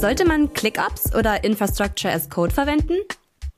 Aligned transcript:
Sollte 0.00 0.24
man 0.24 0.50
ClickOps 0.54 1.14
oder 1.14 1.44
Infrastructure 1.44 2.10
as 2.10 2.30
Code 2.30 2.54
verwenden? 2.54 2.94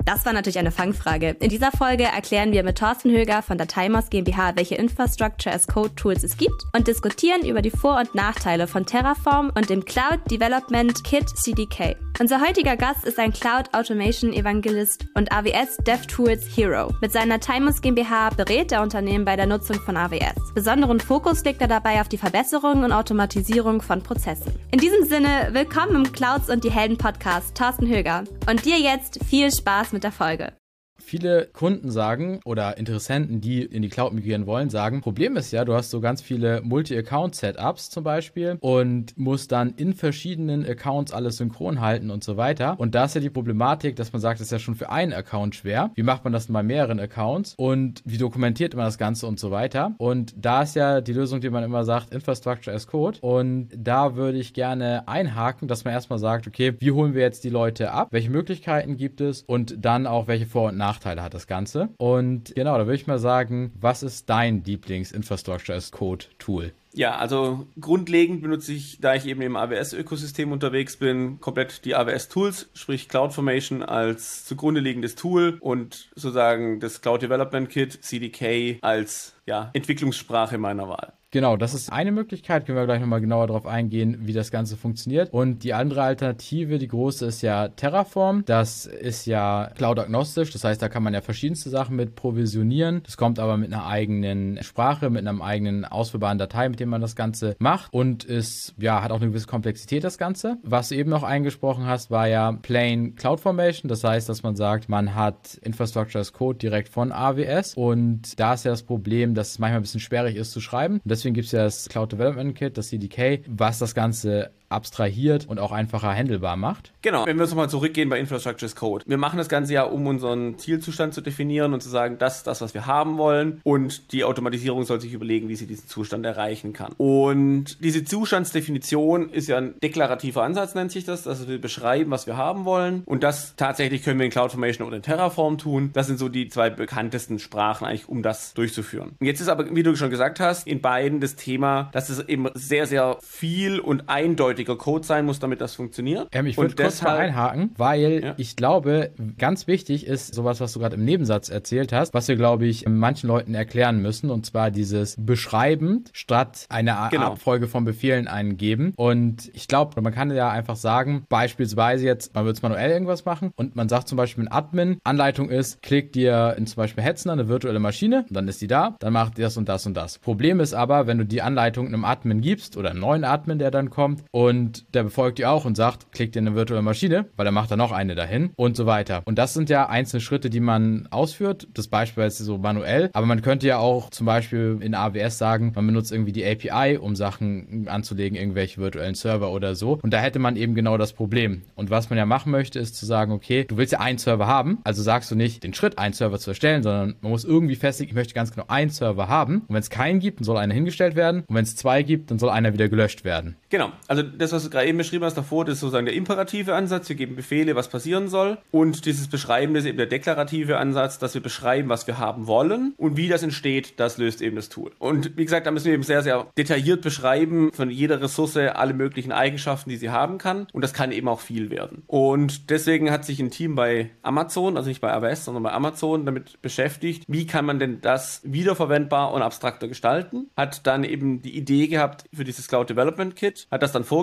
Das 0.05 0.27
war 0.27 0.33
natürlich 0.33 0.59
eine 0.59 0.73
Fangfrage. 0.73 1.37
In 1.41 1.49
dieser 1.49 1.71
Folge 1.71 2.05
erklären 2.05 2.53
wir 2.53 2.65
mit 2.65 2.79
Thorsten 2.79 3.11
Höger 3.11 3.41
von 3.43 3.57
Dateimos 3.57 4.11
GmbH, 4.11 4.57
welche 4.57 4.75
Infrastructure 4.75 5.55
as 5.55 5.67
Code 5.67 5.95
Tools 5.95 6.25
es 6.25 6.37
gibt 6.37 6.65
und 6.77 6.89
diskutieren 6.89 7.47
über 7.47 7.63
die 7.63 7.71
Vor- 7.71 7.99
und 7.99 8.15
Nachteile 8.15 8.67
von 8.67 8.85
Terraform 8.85 9.53
und 9.55 9.71
dem 9.71 9.85
Cloud 9.85 10.19
Development 10.31 11.05
Kit 11.05 11.29
CDK. 11.29 11.97
Unser 12.21 12.41
heutiger 12.41 12.77
Gast 12.77 13.05
ist 13.05 13.19
ein 13.19 13.33
Cloud 13.33 13.73
Automation 13.73 14.33
Evangelist 14.33 15.07
und 15.15 15.33
AWS 15.33 15.79
DevTools 15.87 16.45
Hero. 16.57 16.93
Mit 17.01 17.11
seiner 17.11 17.41
Timos 17.41 17.81
GmbH 17.81 18.31
berät 18.31 18.71
er 18.71 18.83
Unternehmen 18.83 19.25
bei 19.25 19.35
der 19.35 19.47
Nutzung 19.47 19.81
von 19.81 19.97
AWS. 19.97 20.53
Besonderen 20.55 21.01
Fokus 21.01 21.43
legt 21.45 21.63
er 21.63 21.69
dabei 21.69 22.01
auf 22.01 22.09
die 22.09 22.19
Verbesserung 22.19 22.85
und 22.85 22.93
Automatisierung 22.93 23.81
von 23.81 24.03
Prozessen. 24.03 24.53
In 24.71 24.79
diesem 24.79 25.05
Sinne, 25.05 25.49
willkommen 25.53 26.05
im 26.05 26.13
Clouds 26.13 26.51
und 26.51 26.65
die 26.65 26.71
Helden 26.71 26.99
Podcast, 26.99 27.57
Thorsten 27.57 27.89
Höger. 27.89 28.25
Und 28.49 28.65
dir 28.67 28.79
jetzt 28.79 29.25
viel 29.25 29.51
Spaß 29.51 29.92
mit 29.93 30.05
der 30.05 30.13
Folge. 30.13 30.62
Viele 31.05 31.49
Kunden 31.53 31.91
sagen 31.91 32.41
oder 32.45 32.79
Interessenten, 32.79 33.41
die 33.41 33.63
in 33.63 33.83
die 33.83 33.89
Cloud 33.89 34.13
migrieren 34.13 34.47
wollen, 34.47 34.71
sagen, 34.71 35.01
Problem 35.01 35.37
ist 35.37 35.53
ja, 35.53 35.65
du 35.65 35.75
hast 35.75 35.91
so 35.91 36.01
ganz 36.01 36.23
viele 36.23 36.63
Multi-Account-Setups 36.63 37.91
zum 37.91 38.05
Beispiel 38.05 38.57
und 38.61 39.19
musst 39.19 39.53
dann 39.53 39.75
in 39.77 39.93
verschiedenen 39.95 40.65
Accounts 40.65 41.13
alles 41.13 41.37
synchron 41.37 41.81
halten 41.81 42.11
und 42.11 42.25
so 42.25 42.37
weiter. 42.37 42.79
Und 42.79 42.95
da 42.95 43.05
ist 43.05 43.15
ja 43.15 43.21
die 43.21 43.31
Problematik, 43.31 43.97
dass 43.97 44.13
man 44.13 44.21
sagt, 44.21 44.41
das 44.41 44.47
ist 44.47 44.53
ja 44.53 44.59
schon 44.59 44.75
für 44.75 44.91
einen 44.91 45.13
Account 45.13 45.55
schwer. 45.55 45.91
Wie 45.95 46.03
macht 46.03 46.25
man 46.25 46.33
das 46.33 46.47
bei 46.47 46.63
mehreren 46.63 47.01
Accounts? 47.01 47.55
Und 47.57 48.01
wie 48.05 48.19
dokumentiert 48.19 48.75
man 48.75 48.85
das 48.85 48.97
Ganze 48.97 49.27
und 49.27 49.39
so 49.39 49.51
weiter? 49.51 49.95
Und 49.99 50.35
da 50.37 50.63
ist 50.63 50.77
ja 50.77 51.01
die 51.01 51.13
Lösung, 51.13 51.41
die 51.41 51.51
man 51.51 51.65
immer 51.65 51.85
sagt, 51.85 52.15
Infrastructure 52.15 52.75
as 52.75 52.87
Code. 52.87 53.19
Und 53.21 53.69
da 53.77 54.17
würde 54.17 54.39
ich 54.39 54.55
gerne 54.55 55.07
einhaken, 55.09 55.69
dass 55.69 55.85
man 55.85 55.93
erstmal 55.93 56.19
sagt, 56.19 56.47
okay, 56.47 56.75
wie 56.79 56.93
holen 56.93 57.15
wir 57.15 57.23
jetzt 57.23 57.45
die 57.45 57.51
Leute 57.51 57.93
ab? 57.93 58.09
Welche 58.13 58.31
Möglichkeiten 58.31 58.97
gibt 58.97 59.21
es? 59.21 59.43
Und 59.43 59.85
dann 59.85 60.07
auch 60.07 60.27
welche 60.27 60.47
Vor- 60.47 60.71
und 60.71 60.77
Nachteile 60.77 60.92
Nachteile 60.93 61.23
hat 61.23 61.33
das 61.33 61.47
Ganze. 61.47 61.89
Und 61.97 62.55
genau, 62.55 62.77
da 62.77 62.87
würde 62.87 62.97
ich 62.97 63.07
mal 63.07 63.19
sagen, 63.19 63.73
was 63.81 64.03
ist 64.03 64.29
dein 64.29 64.63
Lieblings-Infrastructure 64.63 65.77
as 65.77 65.91
Code-Tool? 65.91 66.73
Ja, 66.93 67.17
also 67.17 67.67
grundlegend 67.81 68.43
benutze 68.43 68.75
ich, 68.75 68.99
da 69.01 69.15
ich 69.15 69.27
eben 69.27 69.41
im 69.41 69.57
AWS-Ökosystem 69.57 70.53
unterwegs 70.53 70.99
bin, 70.99 71.41
komplett 71.41 71.87
die 71.87 71.95
AWS-Tools, 71.95 72.69
sprich 72.75 73.09
CloudFormation 73.09 73.83
als 73.83 74.45
zugrunde 74.45 74.83
liegendes 74.83 75.15
Tool 75.15 75.57
und 75.61 76.11
sozusagen 76.15 76.81
das 76.81 77.01
Cloud 77.01 77.23
Development 77.23 77.71
Kit, 77.71 78.05
CDK, 78.05 78.79
als 78.83 79.35
ja, 79.47 79.71
Entwicklungssprache 79.73 80.59
meiner 80.59 80.87
Wahl. 80.91 81.15
Genau, 81.33 81.57
das 81.57 81.73
ist 81.73 81.91
eine 81.91 82.13
Möglichkeit. 82.13 82.67
Können 82.67 82.77
wir 82.77 82.85
gleich 82.85 83.01
nochmal 83.01 83.23
genauer 83.23 83.47
darauf 83.47 83.67
eingehen, 83.67 84.19
wie 84.27 84.35
das 84.35 84.51
Ganze 84.51 84.77
funktioniert. 84.77 85.33
Und 85.33 85.65
die 85.65 85.73
andere 85.73 86.03
Alternative, 86.03 86.79
die 86.79 86.89
große, 86.89 87.25
ist 87.25 87.41
ja 87.41 87.69
Terraform. 87.69 88.45
Das 88.45 88.85
ist 88.85 89.25
ja 89.25 89.71
cloud-agnostisch. 89.75 90.51
Das 90.51 90.63
heißt, 90.63 90.83
da 90.83 90.91
kann 90.91 91.03
man 91.03 91.15
ja 91.15 91.23
verschiedenste 91.23 91.71
Sachen 91.71 91.97
mit 91.97 92.17
provisionieren. 92.17 93.01
Das 93.05 93.17
kommt 93.17 93.39
aber 93.39 93.57
mit 93.57 93.73
einer 93.73 93.87
eigenen 93.87 94.63
Sprache, 94.63 95.09
mit 95.09 95.27
einer 95.27 95.43
eigenen 95.43 95.87
ausführbaren 95.87 96.37
Datei, 96.37 96.69
mit 96.69 96.81
dem 96.81 96.91
man 96.91 97.01
das 97.01 97.17
Ganze 97.17 97.57
macht. 97.59 97.91
Und 97.95 98.25
ist, 98.25 98.75
ja, 98.79 99.03
hat 99.03 99.11
auch 99.11 99.23
eine 99.23 99.29
gewisse 99.29 99.47
Komplexität, 99.47 100.05
das 100.05 100.19
Ganze. 100.19 100.59
Was 100.63 100.91
du 100.91 100.97
eben 100.97 101.09
noch 101.09 101.23
eingesprochen 101.23 101.87
hast, 101.87 102.11
war 102.11 102.29
ja 102.29 102.53
Plain 102.53 103.17
CloudFormation. 103.17 103.89
Das 103.89 104.05
heißt, 104.05 104.29
dass 104.29 104.43
man 104.43 104.55
sagt, 104.55 104.91
man 104.91 105.15
hat 105.15 105.55
Infrastructure 105.63 106.21
as 106.21 106.35
Code 106.35 106.59
direkt 106.59 106.91
von 106.91 107.11
AWS. 107.11 107.73
Und 107.75 108.39
da 108.39 108.53
ist 108.53 108.67
ja 108.67 108.71
das 108.71 108.83
Problem, 108.83 109.35
dass 109.35 109.53
es 109.53 109.59
manchmal 109.59 109.81
ein 109.81 109.85
bisschen 109.85 110.01
schwierig 110.01 110.37
ist 110.37 110.53
zu 110.53 110.61
schreiben. 110.61 111.01
Und 111.03 111.22
deswegen 111.23 111.35
gibt 111.35 111.47
es 111.47 111.53
ja 111.53 111.63
das 111.63 111.89
Cloud 111.89 112.13
Development 112.13 112.55
Kit, 112.55 112.77
das 112.77 112.89
CDK, 112.89 113.45
was 113.47 113.79
das 113.79 113.95
Ganze 113.95 114.51
abstrahiert 114.73 115.49
und 115.49 115.59
auch 115.59 115.73
einfacher 115.73 116.15
handelbar 116.15 116.57
macht. 116.57 116.93
Genau, 117.03 117.27
wenn 117.27 117.37
wir 117.37 117.43
uns 117.43 117.51
nochmal 117.51 117.71
zurückgehen 117.71 118.09
bei 118.09 118.19
Infrastructure 118.19 118.67
as 118.67 118.77
Code. 118.77 119.05
Wir 119.07 119.19
machen 119.19 119.37
das 119.37 119.49
Ganze 119.49 119.73
ja, 119.75 119.85
um 119.85 120.07
unseren 120.07 120.59
Zielzustand 120.59 121.15
zu 121.15 121.21
definieren 121.21 121.75
und 121.75 121.83
zu 121.83 121.89
sagen, 121.89 122.17
das 122.19 122.39
ist 122.39 122.47
das, 122.47 122.61
was 122.61 122.75
wir 122.75 122.87
haben 122.87 123.19
wollen 123.19 123.61
und 123.65 124.13
die 124.13 124.25
Automatisierung 124.25 124.85
soll 124.85 125.01
sich 125.01 125.13
überlegen, 125.13 125.49
wie 125.49 125.57
sie 125.57 125.67
diesen 125.67 125.89
Zustand 125.89 126.25
erreichen 126.25 126.73
kann. 126.73 126.93
Und 126.97 127.83
diese 127.83 128.05
Zustandsdefinition 128.05 129.31
ist 129.31 129.49
ja 129.49 129.59
ein 129.59 129.75
deklarativer 129.83 130.43
Ansatz, 130.43 130.75
nennt 130.75 130.93
sich 130.93 131.05
das, 131.05 131.27
also 131.27 131.49
wir 131.49 131.61
beschreiben, 131.61 132.11
was 132.11 132.27
wir 132.27 132.37
haben 132.37 132.65
wollen 132.65 133.03
und 133.05 133.23
das 133.23 133.55
tatsächlich 133.57 134.03
können 134.03 134.19
wir 134.19 134.27
in 134.27 134.33
CloudFormation 134.33 134.87
oder 134.87 134.97
in 134.97 135.03
Terraform 135.03 135.59
tun. 135.59 135.91
Das 135.93 136.07
sind 136.07 136.19
so 136.19 136.29
die 136.29 136.49
zwei 136.49 136.71
bekanntesten 136.71 137.39
Sprachen 137.39 137.87
eigentlich, 137.87 138.09
um 138.09 138.23
das 138.23 138.55
durchzuführen. 138.55 139.13
Und 139.19 139.27
jetzt 139.27 139.41
ist 139.41 139.49
aber, 139.49 139.75
wie 139.75 139.83
du 139.83 139.97
schon 139.97 140.11
gesagt 140.11 140.41
hast, 140.41 140.67
in 140.67 140.81
beiden 140.81 141.21
das 141.21 141.37
Thema, 141.37 141.91
dass 141.93 142.09
es 142.09 142.21
eben 142.29 142.49
sehr, 142.55 142.87
sehr 142.87 143.19
viel 143.23 143.81
und 143.81 144.09
eindeutig 144.09 144.62
eindeutiger 144.63 144.77
Code 144.77 145.05
sein 145.05 145.25
muss, 145.25 145.39
damit 145.39 145.61
das 145.61 145.75
funktioniert. 145.75 146.29
Ähm, 146.33 146.47
ich 146.47 146.57
würde 146.57 146.75
kurz 146.75 147.03
mal 147.03 147.17
einhaken, 147.17 147.71
weil 147.77 148.23
ja. 148.23 148.35
ich 148.37 148.57
glaube, 148.57 149.13
ganz 149.39 149.67
wichtig 149.67 150.07
ist 150.07 150.35
sowas, 150.35 150.61
was 150.61 150.73
du 150.73 150.81
gerade 150.81 150.97
im 150.97 151.05
Nebensatz 151.05 151.49
erzählt 151.49 151.93
hast, 151.93 152.15
was 152.15 152.29
wir, 152.29 152.37
glaube 152.37 152.67
ich, 152.67 152.87
manchen 152.89 153.29
Leuten 153.29 153.55
erklären 153.55 154.01
müssen, 154.01 154.31
und 154.31 154.47
zwar 154.47 154.71
dieses 154.71 155.17
beschreibend 155.19 156.11
statt 156.13 156.67
eine 156.69 156.97
genau. 157.11 157.33
Abfolge 157.33 157.69
von 157.69 157.85
Befehlen 157.85 158.29
eingeben. 158.29 158.93
Und 158.97 159.51
ich 159.55 159.69
glaube, 159.69 160.01
man 160.01 160.13
kann 160.13 160.31
ja 160.31 160.51
einfach 160.51 160.77
sagen, 160.77 161.25
beispielsweise 161.29 162.05
jetzt, 162.07 162.35
man 162.35 162.45
wird 162.45 162.63
manuell 162.63 162.91
irgendwas 162.91 163.25
machen 163.25 163.53
und 163.57 163.77
man 163.77 163.89
sagt 163.89 164.09
zum 164.09 164.17
Beispiel 164.17 164.45
ein 164.45 164.53
Admin, 164.53 164.99
Anleitung 165.05 165.51
ist, 165.51 165.83
klick 165.83 166.13
dir 166.13 166.55
in 166.57 166.67
zum 166.67 166.77
Beispiel 166.77 167.03
Hetzner 167.03 167.33
eine 167.33 167.49
virtuelle 167.49 167.81
Maschine, 167.81 168.27
dann 168.31 168.49
ist 168.49 168.61
die 168.61 168.67
da, 168.67 168.97
dann 169.01 169.13
macht 169.13 169.39
das 169.39 169.57
und 169.57 169.69
das 169.69 169.87
und 169.87 169.95
das. 169.95 170.19
Problem 170.19 170.61
ist 170.61 170.75
aber, 170.75 171.07
wenn 171.07 171.19
du 171.19 171.25
die 171.25 171.43
Anleitung 171.43 171.87
einem 171.87 172.05
Admin 172.05 172.41
gibst 172.41 172.77
oder 172.77 172.91
einem 172.91 173.01
neuen 173.01 173.25
Admin, 173.25 173.59
der 173.59 173.71
dann 173.71 173.91
kommt 173.91 174.23
und 174.31 174.52
und 174.53 174.95
der 174.95 175.05
befolgt 175.05 175.39
die 175.39 175.47
auch 175.47 175.65
und 175.65 175.79
sagt, 175.79 176.13
klickt 176.13 176.37
in 176.37 176.47
eine 176.47 176.55
virtuelle 176.55 176.83
Maschine, 176.83 177.25
weil 177.37 177.47
er 177.47 177.53
macht 177.53 177.71
da 177.71 177.77
noch 177.77 177.91
eine 177.91 178.15
dahin 178.15 178.51
und 178.57 178.77
so 178.77 178.85
weiter. 178.85 179.23
Und 179.25 179.39
das 179.39 179.55
sind 179.55 179.71
ja 179.71 179.89
einzelne 179.89 180.21
Schritte, 180.21 180.51
die 180.51 180.61
man 180.61 181.09
ausführt. 181.11 181.69
Das 181.73 181.89
Beispiel 181.89 182.25
ist 182.25 182.37
so 182.37 182.59
manuell, 182.59 183.09
aber 183.15 183.25
man 183.25 183.41
könnte 183.41 183.67
ja 183.67 183.79
auch 183.79 184.11
zum 184.11 184.27
Beispiel 184.27 184.77
in 184.81 184.95
AWS 184.95 185.39
sagen, 185.39 185.73
man 185.75 185.87
benutzt 185.87 186.13
irgendwie 186.13 186.33
die 186.33 186.45
API, 186.45 186.99
um 186.99 187.17
Sachen 187.17 187.89
anzulegen, 187.89 188.37
irgendwelche 188.37 188.79
virtuellen 188.79 189.15
Server 189.15 189.51
oder 189.51 189.75
so. 189.75 189.99
Und 190.03 190.13
da 190.13 190.19
hätte 190.19 190.39
man 190.39 190.57
eben 190.57 190.75
genau 190.75 190.99
das 190.99 191.15
Problem. 191.15 191.63
Und 191.75 191.89
was 191.89 192.11
man 192.11 192.19
ja 192.19 192.27
machen 192.27 192.53
möchte, 192.53 192.79
ist 192.79 192.95
zu 192.97 193.07
sagen, 193.07 193.33
okay, 193.33 193.65
du 193.65 193.79
willst 193.79 193.95
ja 193.95 194.01
einen 194.01 194.19
Server 194.19 194.47
haben, 194.47 194.81
also 194.85 195.03
sagst 195.03 195.31
du 195.31 195.35
nicht 195.35 195.65
den 195.65 195.73
Schritt, 195.73 195.97
einen 195.97 196.13
Server 196.13 196.39
zu 196.39 196.51
erstellen, 196.51 196.83
sondern 196.83 197.15
man 197.23 197.33
muss 197.33 197.45
irgendwie 197.45 197.77
festlegen, 197.77 198.11
ich 198.11 198.17
möchte 198.17 198.35
ganz 198.35 198.53
genau 198.53 198.67
einen 198.69 198.91
Server 198.91 199.29
haben. 199.29 199.63
Und 199.67 199.71
wenn 199.71 199.81
es 199.81 199.89
keinen 199.89 200.21
gibt, 200.21 200.41
dann 200.41 200.45
soll 200.45 200.59
einer 200.59 200.75
hingestellt 200.75 201.17
werden. 201.17 201.45
Und 201.47 201.55
wenn 201.55 201.65
es 201.65 201.75
zwei 201.75 202.03
gibt, 202.03 202.31
dann 202.31 202.39
soll 202.39 202.51
einer 202.51 202.75
wieder 202.75 202.91
gelöscht 202.91 203.25
werden. 203.25 203.57
Genau. 203.71 203.93
Also 204.09 204.23
das, 204.37 204.53
was 204.53 204.65
du 204.65 204.71
gerade 204.71 204.87
eben 204.87 204.99
beschrieben 204.99 205.25
hast 205.25 205.37
davor, 205.37 205.65
das 205.65 205.75
ist 205.75 205.81
sozusagen 205.81 206.07
der 206.07 206.15
imperative 206.15 206.75
Ansatz. 206.75 207.09
Wir 207.09 207.17
geben 207.17 207.37
Befehle, 207.37 207.77
was 207.77 207.89
passieren 207.89 208.29
soll. 208.29 208.59
Und 208.71 209.07
dieses 209.07 209.29
Beschreiben 209.29 209.75
ist 209.77 209.85
eben 209.85 209.99
der 209.99 210.07
deklarative 210.07 210.79
Ansatz, 210.79 211.19
dass 211.19 211.35
wir 211.35 211.43
beschreiben, 211.43 211.89
was 211.89 212.07
wir 212.07 212.19
haben 212.19 212.47
wollen. 212.47 212.95
Und 212.97 213.17
wie 213.17 213.29
das 213.29 213.43
entsteht, 213.43 213.99
das 213.99 214.19
löst 214.19 214.43
eben 214.43 214.57
das 214.57 214.69
Tool. 214.69 214.93
Und 214.99 215.37
wie 215.37 215.45
gesagt, 215.45 215.67
da 215.67 215.71
müssen 215.71 215.87
wir 215.87 215.95
eben 215.95 216.03
sehr, 216.03 216.23
sehr 216.23 216.47
detailliert 216.57 217.03
beschreiben 217.03 217.73
von 217.73 217.91
jeder 217.91 218.21
Ressource 218.21 218.57
alle 218.57 218.95
möglichen 218.95 219.33
Eigenschaften, 219.33 219.91
die 219.91 219.97
sie 219.97 220.11
haben 220.11 220.39
kann. 220.39 220.67
Und 220.73 220.83
das 220.83 220.93
kann 220.93 221.13
eben 221.13 221.29
auch 221.29 221.41
viel 221.41 221.71
werden. 221.71 222.03
Und 222.07 222.71
deswegen 222.71 223.11
hat 223.11 223.25
sich 223.25 223.41
ein 223.41 223.51
Team 223.51 223.75
bei 223.75 224.11
Amazon, 224.23 224.77
also 224.77 224.89
nicht 224.89 225.01
bei 225.01 225.13
AWS, 225.13 225.45
sondern 225.45 225.63
bei 225.63 225.73
Amazon 225.73 226.27
damit 226.27 226.61
beschäftigt, 226.63 227.25
wie 227.29 227.47
kann 227.47 227.65
man 227.65 227.79
denn 227.79 228.01
das 228.01 228.41
wiederverwendbar 228.45 229.33
und 229.33 229.43
abstrakter 229.43 229.89
gestalten. 229.89 230.51
Hat 230.57 230.87
dann 230.87 231.05
eben 231.05 231.43
die 231.43 231.57
Idee 231.57 231.89
gehabt 231.89 232.25
für 232.33 232.45
dieses 232.45 232.69
Cloud 232.69 232.91
Development 232.91 233.37
Kit, 233.37 233.67
hat 233.71 233.83
das 233.83 233.93
dann 233.93 234.05
vorgestellt 234.05 234.22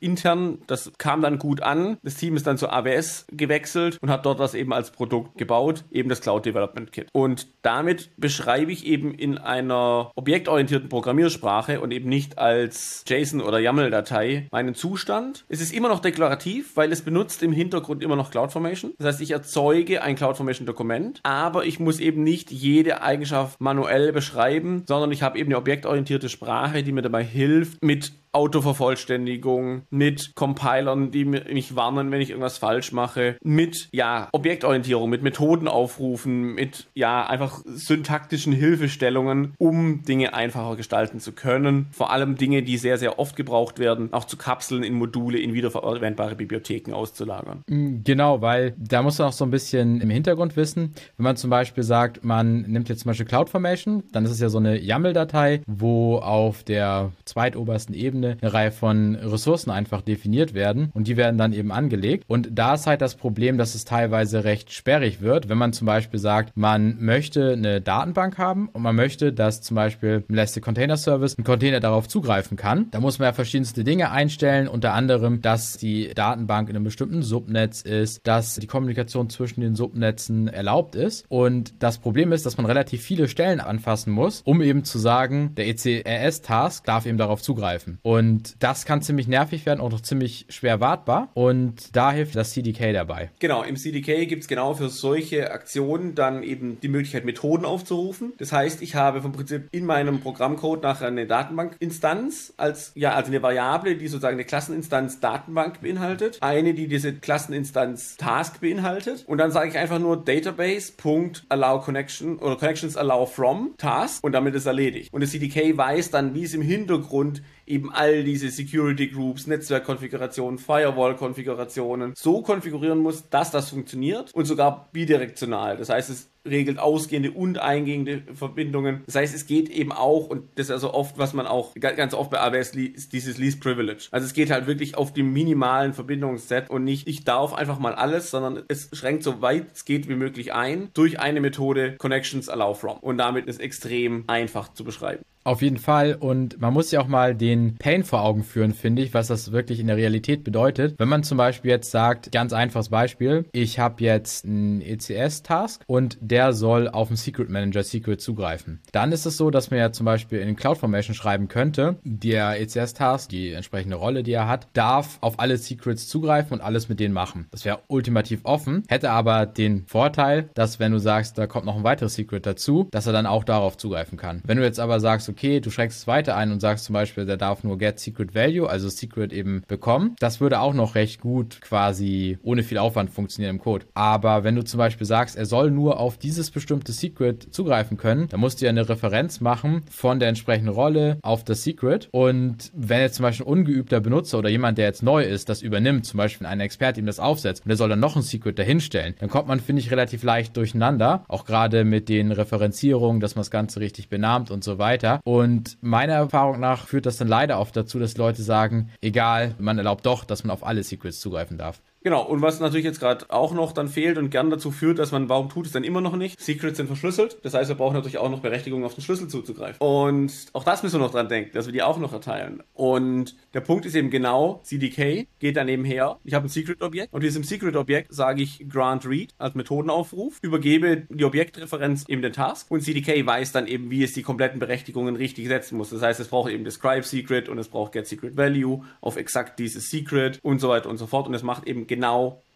intern. 0.00 0.58
Das 0.66 0.92
kam 0.98 1.22
dann 1.22 1.38
gut 1.38 1.62
an. 1.62 1.98
Das 2.02 2.16
Team 2.16 2.36
ist 2.36 2.46
dann 2.46 2.58
zu 2.58 2.70
AWS 2.70 3.26
gewechselt 3.32 3.98
und 4.00 4.10
hat 4.10 4.26
dort 4.26 4.40
das 4.40 4.54
eben 4.54 4.72
als 4.72 4.90
Produkt 4.90 5.38
gebaut, 5.38 5.84
eben 5.90 6.08
das 6.08 6.20
Cloud 6.20 6.46
Development 6.46 6.92
Kit. 6.92 7.08
Und 7.12 7.48
damit 7.62 8.10
beschreibe 8.16 8.72
ich 8.72 8.86
eben 8.86 9.14
in 9.14 9.38
einer 9.38 10.10
objektorientierten 10.14 10.88
Programmiersprache 10.88 11.80
und 11.80 11.92
eben 11.92 12.08
nicht 12.08 12.38
als 12.38 13.04
JSON 13.06 13.40
oder 13.40 13.58
YAML-Datei 13.58 14.48
meinen 14.50 14.74
Zustand. 14.74 15.44
Es 15.48 15.60
ist 15.60 15.72
immer 15.72 15.88
noch 15.88 16.00
deklarativ, 16.00 16.76
weil 16.76 16.92
es 16.92 17.02
benutzt 17.02 17.42
im 17.42 17.52
Hintergrund 17.52 18.02
immer 18.02 18.16
noch 18.16 18.30
CloudFormation. 18.30 18.94
Das 18.98 19.06
heißt, 19.06 19.20
ich 19.20 19.30
erzeuge 19.30 20.02
ein 20.02 20.16
CloudFormation-Dokument, 20.16 21.20
aber 21.22 21.64
ich 21.64 21.80
muss 21.80 22.00
eben 22.00 22.22
nicht 22.22 22.50
jede 22.50 23.02
Eigenschaft 23.02 23.60
manuell 23.60 24.12
beschreiben, 24.12 24.84
sondern 24.86 25.12
ich 25.12 25.22
habe 25.22 25.38
eben 25.38 25.48
eine 25.48 25.58
objektorientierte 25.58 26.28
Sprache, 26.28 26.82
die 26.82 26.92
mir 26.92 27.02
dabei 27.02 27.24
hilft, 27.24 27.82
mit 27.82 28.12
Autovervollständigung, 28.32 29.82
mit 29.90 30.34
Compilern, 30.34 31.10
die 31.10 31.24
mich 31.24 31.76
warnen, 31.76 32.10
wenn 32.10 32.20
ich 32.20 32.30
irgendwas 32.30 32.58
falsch 32.58 32.92
mache, 32.92 33.36
mit 33.42 33.88
ja, 33.92 34.28
Objektorientierung, 34.32 35.08
mit 35.08 35.22
Methodenaufrufen, 35.22 36.54
mit 36.54 36.86
ja, 36.94 37.26
einfach 37.26 37.62
syntaktischen 37.66 38.52
Hilfestellungen, 38.52 39.54
um 39.58 40.02
Dinge 40.02 40.34
einfacher 40.34 40.76
gestalten 40.76 41.20
zu 41.20 41.32
können. 41.32 41.86
Vor 41.90 42.10
allem 42.10 42.36
Dinge, 42.36 42.62
die 42.62 42.76
sehr, 42.76 42.98
sehr 42.98 43.18
oft 43.18 43.36
gebraucht 43.36 43.78
werden, 43.78 44.12
auch 44.12 44.24
zu 44.24 44.36
Kapseln 44.36 44.82
in 44.82 44.94
Module, 44.94 45.38
in 45.38 45.54
wiederverwendbare 45.54 46.34
Bibliotheken 46.34 46.92
auszulagern. 46.92 47.62
Mm, 47.68 48.02
genau, 48.04 48.40
weil 48.40 48.74
da 48.78 49.02
muss 49.02 49.18
man 49.18 49.28
auch 49.28 49.32
so 49.32 49.44
ein 49.44 49.50
bisschen 49.50 50.00
im 50.00 50.10
Hintergrund 50.10 50.56
wissen, 50.56 50.94
wenn 51.16 51.24
man 51.24 51.36
zum 51.36 51.50
Beispiel 51.50 51.84
sagt, 51.84 52.24
man 52.24 52.62
nimmt 52.62 52.88
jetzt 52.88 53.00
zum 53.00 53.10
Beispiel 53.10 53.26
CloudFormation, 53.26 54.04
dann 54.12 54.24
ist 54.24 54.30
es 54.30 54.40
ja 54.40 54.48
so 54.48 54.58
eine 54.58 54.78
YAML-Datei, 54.78 55.62
wo 55.66 56.18
auf 56.18 56.62
der 56.64 57.12
zweitobersten 57.24 57.94
Ebene 57.94 58.17
eine, 58.18 58.36
eine 58.40 58.52
Reihe 58.52 58.70
von 58.70 59.14
Ressourcen 59.16 59.70
einfach 59.70 60.02
definiert 60.02 60.54
werden 60.54 60.90
und 60.94 61.08
die 61.08 61.16
werden 61.16 61.38
dann 61.38 61.52
eben 61.52 61.72
angelegt. 61.72 62.24
Und 62.26 62.50
da 62.52 62.74
ist 62.74 62.86
halt 62.86 63.00
das 63.00 63.14
Problem, 63.14 63.58
dass 63.58 63.74
es 63.74 63.84
teilweise 63.84 64.44
recht 64.44 64.72
sperrig 64.72 65.20
wird, 65.20 65.48
wenn 65.48 65.58
man 65.58 65.72
zum 65.72 65.86
Beispiel 65.86 66.20
sagt, 66.20 66.56
man 66.56 66.96
möchte 67.00 67.52
eine 67.52 67.80
Datenbank 67.80 68.38
haben 68.38 68.68
und 68.72 68.82
man 68.82 68.96
möchte, 68.96 69.32
dass 69.32 69.62
zum 69.62 69.74
Beispiel 69.74 70.24
im 70.28 70.34
Elastic 70.34 70.64
Container 70.64 70.96
Service 70.96 71.36
ein 71.38 71.44
Container 71.44 71.80
darauf 71.80 72.08
zugreifen 72.08 72.56
kann. 72.56 72.90
Da 72.90 73.00
muss 73.00 73.18
man 73.18 73.26
ja 73.26 73.32
verschiedenste 73.32 73.84
Dinge 73.84 74.10
einstellen, 74.10 74.68
unter 74.68 74.94
anderem, 74.94 75.40
dass 75.40 75.76
die 75.76 76.12
Datenbank 76.14 76.68
in 76.68 76.76
einem 76.76 76.84
bestimmten 76.84 77.22
Subnetz 77.22 77.82
ist, 77.82 78.26
dass 78.26 78.56
die 78.56 78.66
Kommunikation 78.66 79.30
zwischen 79.30 79.60
den 79.60 79.74
Subnetzen 79.74 80.48
erlaubt 80.48 80.94
ist. 80.94 81.24
Und 81.28 81.82
das 81.82 81.98
Problem 81.98 82.32
ist, 82.32 82.46
dass 82.46 82.56
man 82.56 82.66
relativ 82.66 83.02
viele 83.02 83.28
Stellen 83.28 83.60
anfassen 83.60 84.12
muss, 84.12 84.42
um 84.44 84.62
eben 84.62 84.84
zu 84.84 84.98
sagen, 84.98 85.54
der 85.56 85.68
ECRS-Task 85.68 86.84
darf 86.84 87.06
eben 87.06 87.18
darauf 87.18 87.42
zugreifen. 87.42 87.98
Und 88.08 88.62
das 88.62 88.86
kann 88.86 89.02
ziemlich 89.02 89.28
nervig 89.28 89.66
werden, 89.66 89.80
auch 89.80 89.90
noch 89.90 90.00
ziemlich 90.00 90.46
schwer 90.48 90.80
wartbar. 90.80 91.28
Und 91.34 91.94
da 91.94 92.10
hilft 92.10 92.36
das 92.36 92.52
CDK 92.52 92.94
dabei. 92.94 93.30
Genau, 93.38 93.62
im 93.62 93.76
CDK 93.76 94.26
gibt 94.26 94.44
es 94.44 94.48
genau 94.48 94.72
für 94.72 94.88
solche 94.88 95.50
Aktionen 95.50 96.14
dann 96.14 96.42
eben 96.42 96.80
die 96.80 96.88
Möglichkeit, 96.88 97.26
Methoden 97.26 97.66
aufzurufen. 97.66 98.32
Das 98.38 98.50
heißt, 98.50 98.80
ich 98.80 98.94
habe 98.94 99.20
vom 99.20 99.32
Prinzip 99.32 99.68
in 99.72 99.84
meinem 99.84 100.20
Programmcode 100.20 100.82
nachher 100.84 101.08
eine 101.08 101.26
Datenbankinstanz 101.26 102.54
als, 102.56 102.92
ja, 102.94 103.12
also 103.12 103.30
eine 103.30 103.42
Variable, 103.42 103.96
die 103.96 104.08
sozusagen 104.08 104.36
eine 104.36 104.46
Klasseninstanz 104.46 105.20
Datenbank 105.20 105.82
beinhaltet, 105.82 106.38
eine, 106.40 106.72
die 106.72 106.88
diese 106.88 107.12
Klasseninstanz 107.12 108.16
Task 108.16 108.62
beinhaltet 108.62 109.24
und 109.26 109.36
dann 109.36 109.50
sage 109.50 109.68
ich 109.68 109.76
einfach 109.76 109.98
nur 109.98 110.16
database.allow 110.16 111.82
connection 111.82 112.38
oder 112.38 112.56
connections 112.56 112.96
allow 112.96 113.26
from 113.26 113.74
Task 113.76 114.24
und 114.24 114.32
damit 114.32 114.54
ist 114.54 114.64
erledigt. 114.64 115.12
Und 115.12 115.20
das 115.20 115.32
CDK 115.32 115.76
weiß 115.76 116.10
dann, 116.10 116.34
wie 116.34 116.44
es 116.44 116.54
im 116.54 116.62
Hintergrund 116.62 117.42
eben 117.68 117.92
all 117.92 118.24
diese 118.24 118.50
Security 118.50 119.08
Groups, 119.08 119.46
Netzwerkkonfigurationen, 119.46 120.58
Firewall-Konfigurationen 120.58 122.14
so 122.16 122.42
konfigurieren 122.42 122.98
muss, 122.98 123.28
dass 123.30 123.50
das 123.50 123.70
funktioniert 123.70 124.34
und 124.34 124.46
sogar 124.46 124.88
bidirektional. 124.92 125.76
Das 125.76 125.88
heißt, 125.88 126.10
es 126.10 126.30
regelt 126.48 126.78
ausgehende 126.78 127.32
und 127.32 127.58
eingehende 127.58 128.22
Verbindungen. 128.32 129.02
Das 129.06 129.16
heißt, 129.16 129.34
es 129.34 129.46
geht 129.46 129.68
eben 129.68 129.92
auch, 129.92 130.28
und 130.28 130.44
das 130.54 130.66
ist 130.66 130.72
also 130.72 130.94
oft, 130.94 131.18
was 131.18 131.34
man 131.34 131.46
auch 131.46 131.74
ganz 131.74 132.14
oft 132.14 132.30
bei 132.30 132.40
AWS 132.40 132.74
liest, 132.74 133.12
dieses 133.12 133.38
Least 133.38 133.60
Privilege. 133.60 134.08
Also 134.12 134.26
es 134.26 134.32
geht 134.32 134.50
halt 134.50 134.66
wirklich 134.66 134.96
auf 134.96 135.12
dem 135.12 135.32
minimalen 135.32 135.92
Verbindungsset 135.92 136.70
und 136.70 136.84
nicht, 136.84 137.06
ich 137.06 137.24
darf 137.24 137.52
einfach 137.52 137.78
mal 137.78 137.94
alles, 137.94 138.30
sondern 138.30 138.62
es 138.68 138.88
schränkt 138.92 139.22
so 139.24 139.42
weit 139.42 139.66
es 139.74 139.84
geht 139.84 140.08
wie 140.08 140.14
möglich 140.14 140.52
ein 140.52 140.88
durch 140.94 141.20
eine 141.20 141.40
Methode 141.40 141.96
Connections 141.98 142.48
Allow 142.48 142.74
From. 142.74 142.98
Und 142.98 143.18
damit 143.18 143.46
ist 143.46 143.60
extrem 143.60 144.24
einfach 144.26 144.72
zu 144.72 144.84
beschreiben. 144.84 145.24
Auf 145.48 145.62
jeden 145.62 145.78
Fall. 145.78 146.14
Und 146.14 146.60
man 146.60 146.74
muss 146.74 146.90
ja 146.90 147.00
auch 147.00 147.06
mal 147.06 147.34
den 147.34 147.76
Pain 147.78 148.04
vor 148.04 148.22
Augen 148.22 148.44
führen, 148.44 148.74
finde 148.74 149.00
ich, 149.00 149.14
was 149.14 149.28
das 149.28 149.50
wirklich 149.50 149.80
in 149.80 149.86
der 149.86 149.96
Realität 149.96 150.44
bedeutet. 150.44 150.96
Wenn 150.98 151.08
man 151.08 151.22
zum 151.22 151.38
Beispiel 151.38 151.70
jetzt 151.70 151.90
sagt, 151.90 152.30
ganz 152.32 152.52
einfaches 152.52 152.90
Beispiel, 152.90 153.46
ich 153.52 153.78
habe 153.78 154.04
jetzt 154.04 154.44
einen 154.44 154.82
ECS-Task 154.82 155.84
und 155.86 156.18
der 156.20 156.52
soll 156.52 156.86
auf 156.86 157.08
den 157.08 157.16
Secret 157.16 157.48
Manager 157.48 157.82
Secret 157.82 158.20
zugreifen. 158.20 158.82
Dann 158.92 159.10
ist 159.10 159.24
es 159.24 159.38
so, 159.38 159.48
dass 159.50 159.70
man 159.70 159.80
ja 159.80 159.90
zum 159.90 160.04
Beispiel 160.04 160.40
in 160.40 160.54
CloudFormation 160.54 161.14
schreiben 161.14 161.48
könnte, 161.48 161.96
der 162.04 162.60
ECS-Task, 162.60 163.30
die 163.30 163.52
entsprechende 163.52 163.96
Rolle, 163.96 164.22
die 164.22 164.32
er 164.32 164.48
hat, 164.48 164.66
darf 164.74 165.16
auf 165.22 165.40
alle 165.40 165.56
Secrets 165.56 166.08
zugreifen 166.08 166.52
und 166.52 166.60
alles 166.60 166.90
mit 166.90 167.00
denen 167.00 167.14
machen. 167.14 167.46
Das 167.52 167.64
wäre 167.64 167.80
ultimativ 167.86 168.40
offen, 168.42 168.82
hätte 168.86 169.12
aber 169.12 169.46
den 169.46 169.86
Vorteil, 169.86 170.50
dass 170.52 170.78
wenn 170.78 170.92
du 170.92 170.98
sagst, 170.98 171.38
da 171.38 171.46
kommt 171.46 171.64
noch 171.64 171.76
ein 171.76 171.84
weiteres 171.84 172.16
Secret 172.16 172.44
dazu, 172.44 172.86
dass 172.90 173.06
er 173.06 173.14
dann 173.14 173.24
auch 173.24 173.44
darauf 173.44 173.78
zugreifen 173.78 174.18
kann. 174.18 174.42
Wenn 174.44 174.58
du 174.58 174.64
jetzt 174.64 174.78
aber 174.78 175.00
sagst, 175.00 175.30
okay, 175.30 175.37
okay, 175.38 175.60
du 175.60 175.70
schränkst 175.70 175.98
es 175.98 176.06
weiter 176.08 176.36
ein 176.36 176.50
und 176.50 176.58
sagst 176.58 176.84
zum 176.84 176.94
Beispiel, 176.94 177.24
der 177.24 177.36
darf 177.36 177.62
nur 177.62 177.78
get 177.78 178.00
secret 178.00 178.34
value, 178.34 178.68
also 178.68 178.88
secret 178.88 179.32
eben 179.32 179.62
bekommen. 179.68 180.16
Das 180.18 180.40
würde 180.40 180.58
auch 180.58 180.74
noch 180.74 180.96
recht 180.96 181.20
gut 181.20 181.60
quasi 181.60 182.38
ohne 182.42 182.64
viel 182.64 182.78
Aufwand 182.78 183.10
funktionieren 183.10 183.54
im 183.54 183.62
Code. 183.62 183.86
Aber 183.94 184.42
wenn 184.42 184.56
du 184.56 184.64
zum 184.64 184.78
Beispiel 184.78 185.06
sagst, 185.06 185.36
er 185.36 185.46
soll 185.46 185.70
nur 185.70 186.00
auf 186.00 186.18
dieses 186.18 186.50
bestimmte 186.50 186.90
Secret 186.90 187.54
zugreifen 187.54 187.96
können, 187.96 188.26
dann 188.28 188.40
musst 188.40 188.60
du 188.60 188.64
ja 188.64 188.70
eine 188.70 188.88
Referenz 188.88 189.40
machen 189.40 189.82
von 189.88 190.18
der 190.18 190.28
entsprechenden 190.28 190.74
Rolle 190.74 191.18
auf 191.22 191.44
das 191.44 191.62
Secret. 191.62 192.08
Und 192.10 192.72
wenn 192.74 193.00
jetzt 193.00 193.14
zum 193.14 193.22
Beispiel 193.22 193.46
ein 193.46 193.52
ungeübter 193.52 194.00
Benutzer 194.00 194.40
oder 194.40 194.48
jemand, 194.48 194.76
der 194.76 194.86
jetzt 194.86 195.04
neu 195.04 195.22
ist, 195.22 195.48
das 195.48 195.62
übernimmt, 195.62 196.04
zum 196.04 196.18
Beispiel 196.18 196.48
ein 196.48 196.58
Experte 196.58 196.98
ihm 196.98 197.06
das 197.06 197.20
aufsetzt 197.20 197.64
und 197.64 197.68
der 197.68 197.76
soll 197.76 197.90
dann 197.90 198.00
noch 198.00 198.16
ein 198.16 198.22
Secret 198.22 198.58
dahinstellen, 198.58 199.14
dann 199.20 199.30
kommt 199.30 199.46
man, 199.46 199.60
finde 199.60 199.82
ich, 199.82 199.92
relativ 199.92 200.24
leicht 200.24 200.56
durcheinander. 200.56 201.24
Auch 201.28 201.44
gerade 201.44 201.84
mit 201.84 202.08
den 202.08 202.32
Referenzierungen, 202.32 203.20
dass 203.20 203.36
man 203.36 203.42
das 203.42 203.52
Ganze 203.52 203.78
richtig 203.78 204.08
benahmt 204.08 204.50
und 204.50 204.64
so 204.64 204.78
weiter. 204.78 205.20
Und 205.28 205.76
meiner 205.82 206.14
Erfahrung 206.14 206.58
nach 206.58 206.86
führt 206.86 207.04
das 207.04 207.18
dann 207.18 207.28
leider 207.28 207.60
oft 207.60 207.76
dazu, 207.76 207.98
dass 207.98 208.16
Leute 208.16 208.42
sagen, 208.42 208.88
egal, 209.02 209.54
man 209.58 209.76
erlaubt 209.76 210.06
doch, 210.06 210.24
dass 210.24 210.42
man 210.42 210.50
auf 210.50 210.64
alle 210.64 210.82
Secrets 210.82 211.20
zugreifen 211.20 211.58
darf. 211.58 211.82
Genau, 212.08 212.22
und 212.22 212.40
was 212.40 212.58
natürlich 212.58 212.86
jetzt 212.86 213.00
gerade 213.00 213.26
auch 213.28 213.52
noch 213.52 213.72
dann 213.72 213.86
fehlt 213.86 214.16
und 214.16 214.30
gern 214.30 214.48
dazu 214.48 214.70
führt, 214.70 214.98
dass 214.98 215.12
man, 215.12 215.28
warum 215.28 215.50
tut 215.50 215.66
es 215.66 215.72
dann 215.72 215.84
immer 215.84 216.00
noch 216.00 216.16
nicht? 216.16 216.40
Secrets 216.40 216.78
sind 216.78 216.86
verschlüsselt, 216.86 217.36
das 217.42 217.52
heißt, 217.52 217.68
wir 217.68 217.76
brauchen 217.76 217.92
natürlich 217.92 218.16
auch 218.16 218.30
noch 218.30 218.40
Berechtigung, 218.40 218.82
auf 218.86 218.94
den 218.94 219.04
Schlüssel 219.04 219.28
zuzugreifen. 219.28 219.76
Und 219.78 220.32
auch 220.54 220.64
das 220.64 220.82
müssen 220.82 220.98
wir 220.98 221.04
noch 221.04 221.12
dran 221.12 221.28
denken, 221.28 221.50
dass 221.52 221.66
wir 221.66 221.74
die 221.74 221.82
auch 221.82 221.98
noch 221.98 222.14
erteilen. 222.14 222.62
Und 222.72 223.36
der 223.52 223.60
Punkt 223.60 223.84
ist 223.84 223.94
eben 223.94 224.08
genau, 224.08 224.62
CDK 224.62 225.26
geht 225.38 225.58
dann 225.58 225.68
eben 225.68 225.84
her, 225.84 226.18
ich 226.24 226.32
habe 226.32 226.46
ein 226.46 226.48
Secret-Objekt 226.48 227.12
und 227.12 227.22
diesem 227.22 227.44
Secret-Objekt 227.44 228.14
sage 228.14 228.42
ich 228.42 228.66
Grant 228.70 229.04
Read 229.04 229.34
als 229.36 229.54
Methodenaufruf, 229.54 230.38
übergebe 230.40 231.02
die 231.10 231.26
Objektreferenz 231.26 232.08
eben 232.08 232.22
den 232.22 232.32
Task 232.32 232.70
und 232.70 232.80
CDK 232.80 233.26
weiß 233.26 233.52
dann 233.52 233.66
eben, 233.66 233.90
wie 233.90 234.02
es 234.02 234.14
die 234.14 234.22
kompletten 234.22 234.60
Berechtigungen 234.60 235.14
richtig 235.14 235.46
setzen 235.46 235.76
muss. 235.76 235.90
Das 235.90 236.00
heißt, 236.00 236.20
es 236.20 236.28
braucht 236.28 236.50
eben 236.50 236.64
Describe 236.64 237.02
Secret 237.02 237.50
und 237.50 237.58
es 237.58 237.68
braucht 237.68 237.92
Get 237.92 238.06
Secret 238.06 238.34
Value 238.34 238.82
auf 239.02 239.18
exakt 239.18 239.58
dieses 239.58 239.90
Secret 239.90 240.38
und 240.42 240.58
so 240.58 240.70
weiter 240.70 240.88
und 240.88 240.96
so 240.96 241.06
fort 241.06 241.26
und 241.26 241.34
es 241.34 241.42
macht 241.42 241.68
eben 241.68 241.86
genau 241.86 241.97